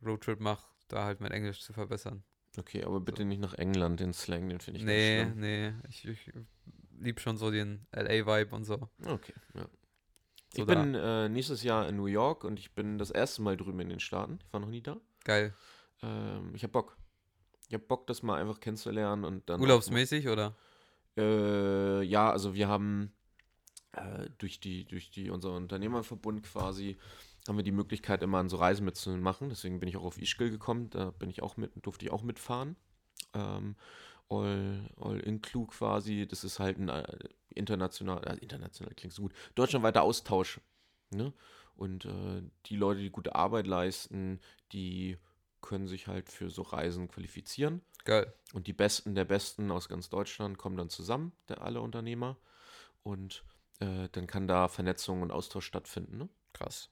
Roadtrip 0.05 0.41
mache, 0.41 0.67
da 0.89 1.05
halt 1.05 1.21
mein 1.21 1.33
Englisch 1.33 1.61
zu 1.63 1.73
verbessern. 1.73 2.23
Okay, 2.59 2.85
aber 2.85 3.01
bitte 3.01 3.25
nicht 3.25 3.41
nach 3.41 3.55
England, 3.55 4.01
den 4.01 4.13
Slang, 4.13 4.49
den 4.49 4.61
finde 4.61 4.81
ich 4.81 4.87
nee, 4.87 5.17
ganz 5.17 5.29
schlimm. 5.29 5.41
nee, 5.41 5.73
ich, 5.89 6.05
ich 6.09 6.33
lieb 6.99 7.21
schon 7.21 7.37
so 7.37 7.51
den 7.51 7.87
LA-Vibe 7.93 8.55
und 8.55 8.65
so. 8.65 8.89
Okay, 9.05 9.35
ja. 9.55 9.67
Ich 10.59 10.65
da. 10.65 10.75
bin 10.75 10.95
äh, 10.95 11.29
nächstes 11.29 11.63
Jahr 11.63 11.89
in 11.89 11.97
New 11.97 12.07
York 12.07 12.45
und 12.45 12.59
ich 12.59 12.75
bin 12.75 12.99
das 12.99 13.11
erste 13.11 13.43
Mal 13.43 13.57
drüben 13.57 13.81
in 13.81 13.89
den 13.89 14.01
Staaten. 14.01 14.39
Ich 14.45 14.53
war 14.53 14.61
noch 14.61 14.71
nie 14.71 14.83
da. 14.83 14.97
Geil. 15.25 15.55
Ähm, 16.03 16.53
ich 16.55 16.63
habe 16.63 16.73
Bock. 16.73 16.97
Ich 17.69 17.75
habe 17.75 17.85
Bock, 17.85 18.07
das 18.07 18.23
mal 18.23 18.41
einfach 18.41 18.61
kennenzulernen 18.61 19.25
und 19.25 19.49
dann. 19.49 19.57
auch 19.59 19.63
Urlaubsmäßig 19.63 20.29
oder? 20.29 20.51
mal- 21.17 21.23
Äh, 21.23 22.03
ja, 22.03 22.31
also 22.31 22.55
wir 22.55 22.69
haben 22.69 23.13
äh, 23.93 24.29
durch 24.39 24.61
die, 24.61 24.85
durch 24.85 25.11
die, 25.11 25.31
unser 25.31 25.53
Unternehmerverbund 25.53 26.43
quasi, 26.43 26.99
haben 27.49 27.57
wir 27.57 27.65
die 27.65 27.73
Möglichkeit, 27.73 28.23
immer 28.23 28.39
an 28.39 28.49
so 28.49 28.57
Reisen 28.57 28.85
mitzumachen. 28.85 29.49
Deswegen 29.49 29.81
bin 29.81 29.89
ich 29.89 29.97
auch 29.97 30.05
auf 30.05 30.21
Ischgl 30.21 30.51
gekommen. 30.51 30.91
Da 30.91 31.11
bin 31.13 31.31
ich 31.31 31.43
auch 31.43 31.57
mit, 31.57 31.73
durfte 31.85 32.05
ich 32.05 32.13
auch 32.13 32.23
mitfahren. 32.23 32.77
Ähm, 33.35 33.77
all, 34.29 34.91
all 35.01 35.19
include 35.21 35.69
quasi. 35.73 36.27
Das 36.29 36.45
ist 36.45 36.59
halt 36.61 36.79
ein 36.79 36.89
äh, 36.89 37.05
international, 37.57 38.23
äh, 38.27 38.37
international 38.39 38.95
klingt 38.95 39.15
so 39.15 39.23
gut, 39.23 39.33
deutschlandweiter 39.55 40.03
Austausch. 40.03 40.61
Ne? 41.11 41.33
Und 41.75 42.05
äh, 42.05 42.43
die 42.67 42.77
Leute, 42.77 43.01
die 43.01 43.11
gute 43.11 43.35
Arbeit 43.35 43.67
leisten, 43.67 44.41
die 44.73 45.19
können 45.61 45.89
sich 45.89 46.07
halt 46.07 46.31
für 46.31 46.51
so 46.51 46.63
Reisen 46.63 47.09
qualifizieren. 47.09 47.83
Geil. 48.05 48.33
Und 48.53 48.67
die 48.67 48.73
Besten 48.73 49.15
der 49.15 49.25
Besten 49.25 49.71
aus 49.71 49.89
ganz 49.89 50.09
Deutschland 50.09 50.59
kommen 50.59 50.77
dann 50.77 50.91
zusammen, 50.91 51.33
der 51.49 51.63
alle 51.63 51.81
Unternehmer. 51.81 52.37
Und 53.03 53.45
äh, 53.81 54.09
dann 54.13 54.27
kann 54.27 54.49
da 54.49 54.69
Vernetzung 54.69 55.23
und 55.23 55.33
Austausch 55.33 55.67
stattfinden. 55.67 56.19
Ne? 56.19 56.29
Krass. 56.53 56.91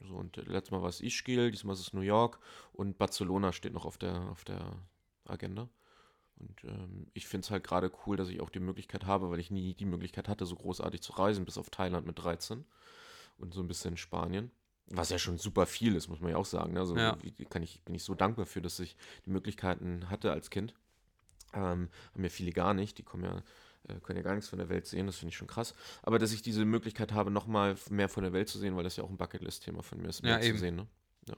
So, 0.00 0.14
und 0.14 0.36
letztes 0.36 0.70
Mal 0.72 0.82
war 0.82 0.88
es 0.88 1.00
Ischgl, 1.00 1.50
diesmal 1.50 1.74
ist 1.74 1.80
es 1.80 1.92
New 1.92 2.00
York 2.00 2.38
und 2.72 2.98
Barcelona 2.98 3.52
steht 3.52 3.72
noch 3.72 3.84
auf 3.86 3.98
der, 3.98 4.28
auf 4.30 4.44
der 4.44 4.78
Agenda. 5.24 5.68
Und 6.38 6.64
ähm, 6.64 7.06
ich 7.14 7.26
finde 7.26 7.44
es 7.44 7.50
halt 7.50 7.64
gerade 7.64 7.90
cool, 8.06 8.16
dass 8.16 8.28
ich 8.28 8.40
auch 8.40 8.50
die 8.50 8.60
Möglichkeit 8.60 9.06
habe, 9.06 9.30
weil 9.30 9.40
ich 9.40 9.50
nie 9.50 9.74
die 9.74 9.86
Möglichkeit 9.86 10.28
hatte, 10.28 10.44
so 10.44 10.56
großartig 10.56 11.00
zu 11.00 11.12
reisen, 11.12 11.44
bis 11.44 11.58
auf 11.58 11.70
Thailand 11.70 12.06
mit 12.06 12.18
13 12.18 12.64
und 13.38 13.54
so 13.54 13.60
ein 13.60 13.68
bisschen 13.68 13.96
Spanien. 13.96 14.50
Was 14.88 15.10
ja 15.10 15.18
schon 15.18 15.38
super 15.38 15.66
viel 15.66 15.96
ist, 15.96 16.08
muss 16.08 16.20
man 16.20 16.30
ja 16.30 16.36
auch 16.36 16.46
sagen. 16.46 16.74
Ne? 16.74 16.80
Also 16.80 16.96
Ja. 16.96 17.18
kann 17.50 17.62
ich, 17.62 17.82
bin 17.82 17.94
ich 17.94 18.04
so 18.04 18.14
dankbar 18.14 18.46
für, 18.46 18.62
dass 18.62 18.78
ich 18.78 18.96
die 19.24 19.30
Möglichkeiten 19.30 20.08
hatte 20.10 20.30
als 20.30 20.50
Kind. 20.50 20.74
Ähm, 21.52 21.88
haben 22.14 22.22
ja 22.22 22.28
viele 22.28 22.52
gar 22.52 22.74
nicht, 22.74 22.98
die 22.98 23.02
kommen 23.02 23.24
ja, 23.24 23.42
äh, 23.88 23.98
können 24.00 24.18
ja 24.18 24.22
gar 24.22 24.34
nichts 24.34 24.48
von 24.48 24.58
der 24.58 24.68
Welt 24.68 24.86
sehen, 24.86 25.06
das 25.06 25.16
finde 25.16 25.30
ich 25.30 25.36
schon 25.36 25.48
krass. 25.48 25.74
Aber 26.02 26.18
dass 26.18 26.32
ich 26.32 26.42
diese 26.42 26.64
Möglichkeit 26.64 27.12
habe, 27.12 27.30
nochmal 27.30 27.76
mehr 27.90 28.08
von 28.08 28.22
der 28.22 28.32
Welt 28.32 28.48
zu 28.48 28.58
sehen, 28.58 28.76
weil 28.76 28.84
das 28.84 28.96
ja 28.96 29.04
auch 29.04 29.10
ein 29.10 29.16
Bucketlist-Thema 29.16 29.82
von 29.82 30.00
mir 30.00 30.08
ist, 30.08 30.22
mehr 30.22 30.40
Ja, 30.42 30.52
zu 30.52 30.58
sehen. 30.58 30.76
Ne? 30.76 30.86
Ja. 31.28 31.36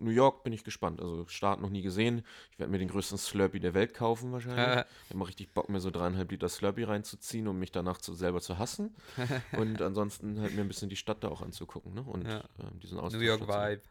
New 0.00 0.10
York 0.10 0.42
bin 0.44 0.52
ich 0.52 0.64
gespannt. 0.64 1.00
Also 1.00 1.26
Staat 1.28 1.60
noch 1.60 1.70
nie 1.70 1.82
gesehen. 1.82 2.22
Ich 2.50 2.58
werde 2.58 2.70
mir 2.72 2.78
den 2.78 2.88
größten 2.88 3.18
Slurpee 3.18 3.60
der 3.60 3.74
Welt 3.74 3.94
kaufen 3.94 4.32
wahrscheinlich. 4.32 4.66
Äh, 4.78 4.84
Ich 5.08 5.14
habe 5.14 5.26
richtig 5.28 5.52
Bock, 5.54 5.68
mir 5.68 5.80
so 5.80 5.90
dreieinhalb 5.90 6.30
Liter 6.30 6.48
Slurpee 6.48 6.84
reinzuziehen, 6.84 7.48
um 7.48 7.58
mich 7.58 7.72
danach 7.72 7.98
zu, 7.98 8.14
selber 8.14 8.40
zu 8.40 8.58
hassen. 8.58 8.94
Und 9.52 9.80
ansonsten 9.82 10.40
halt 10.40 10.54
mir 10.54 10.60
ein 10.62 10.68
bisschen 10.68 10.88
die 10.88 10.96
Stadt 10.96 11.22
da 11.24 11.28
auch 11.28 11.42
anzugucken. 11.42 11.94
Ne? 11.94 12.02
Und 12.02 12.26
Ja. 12.26 12.44
ähm, 12.60 12.78
diesen 12.80 12.96
New 12.98 13.02
Austausch 13.04 13.22
York 13.22 13.46
dazu. 13.46 13.52
Vibe. 13.52 13.82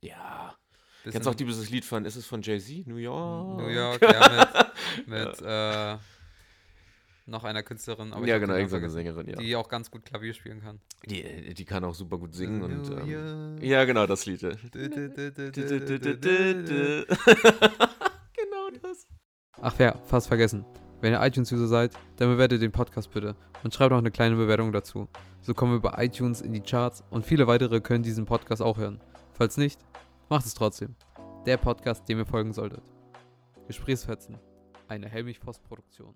Ja. 0.00 0.54
Bisschen 1.04 1.12
Kennst 1.12 1.26
du 1.26 1.30
auch 1.30 1.34
dieses 1.34 1.68
Lied 1.70 1.84
von, 1.84 2.04
ist 2.04 2.16
es 2.16 2.26
von 2.26 2.42
Jay-Z? 2.42 2.86
New 2.86 2.96
York? 2.96 3.58
New 3.58 3.68
York, 3.68 4.00
ja, 4.02 4.48
mit, 4.96 5.06
mit 5.08 5.42
äh, 5.42 5.98
noch 7.26 7.44
einer 7.44 7.62
Künstlerin. 7.62 8.12
Aber 8.12 8.22
ich 8.22 8.28
ja, 8.28 8.38
genau, 8.38 8.54
irgendeine 8.54 8.90
Sängerin, 8.90 9.28
ja. 9.28 9.36
Die 9.36 9.54
auch 9.56 9.68
ganz 9.68 9.90
gut 9.90 10.04
Klavier 10.04 10.34
spielen 10.34 10.60
kann. 10.60 10.80
Die, 11.06 11.54
die 11.54 11.64
kann 11.64 11.84
auch 11.84 11.94
super 11.94 12.18
gut 12.18 12.34
singen 12.34 12.62
und. 12.62 12.90
Ähm, 12.90 13.58
ja, 13.60 13.84
genau, 13.84 14.06
das 14.06 14.26
Lied. 14.26 14.40
genau 14.40 14.58
das. 18.82 19.06
Ach 19.60 19.78
ja, 19.78 19.96
fast 20.06 20.28
vergessen. 20.28 20.64
Wenn 21.00 21.12
ihr 21.12 21.20
iTunes-User 21.20 21.66
seid, 21.66 21.92
dann 22.16 22.28
bewertet 22.28 22.62
den 22.62 22.70
Podcast 22.70 23.10
bitte 23.10 23.34
und 23.64 23.74
schreibt 23.74 23.92
auch 23.92 23.98
eine 23.98 24.12
kleine 24.12 24.36
Bewertung 24.36 24.72
dazu. 24.72 25.08
So 25.40 25.52
kommen 25.52 25.72
wir 25.72 25.80
bei 25.90 26.04
iTunes 26.04 26.40
in 26.40 26.52
die 26.52 26.60
Charts 26.60 27.02
und 27.10 27.26
viele 27.26 27.48
weitere 27.48 27.80
können 27.80 28.04
diesen 28.04 28.24
Podcast 28.24 28.62
auch 28.62 28.78
hören. 28.78 29.00
Falls 29.32 29.56
nicht, 29.56 29.80
macht 30.28 30.46
es 30.46 30.54
trotzdem. 30.54 30.94
Der 31.44 31.56
Podcast, 31.56 32.08
dem 32.08 32.18
ihr 32.18 32.26
folgen 32.26 32.52
solltet. 32.52 32.82
Gesprächsfetzen. 33.66 34.38
Eine 34.86 35.08
Helmich-Post-Produktion. 35.08 36.14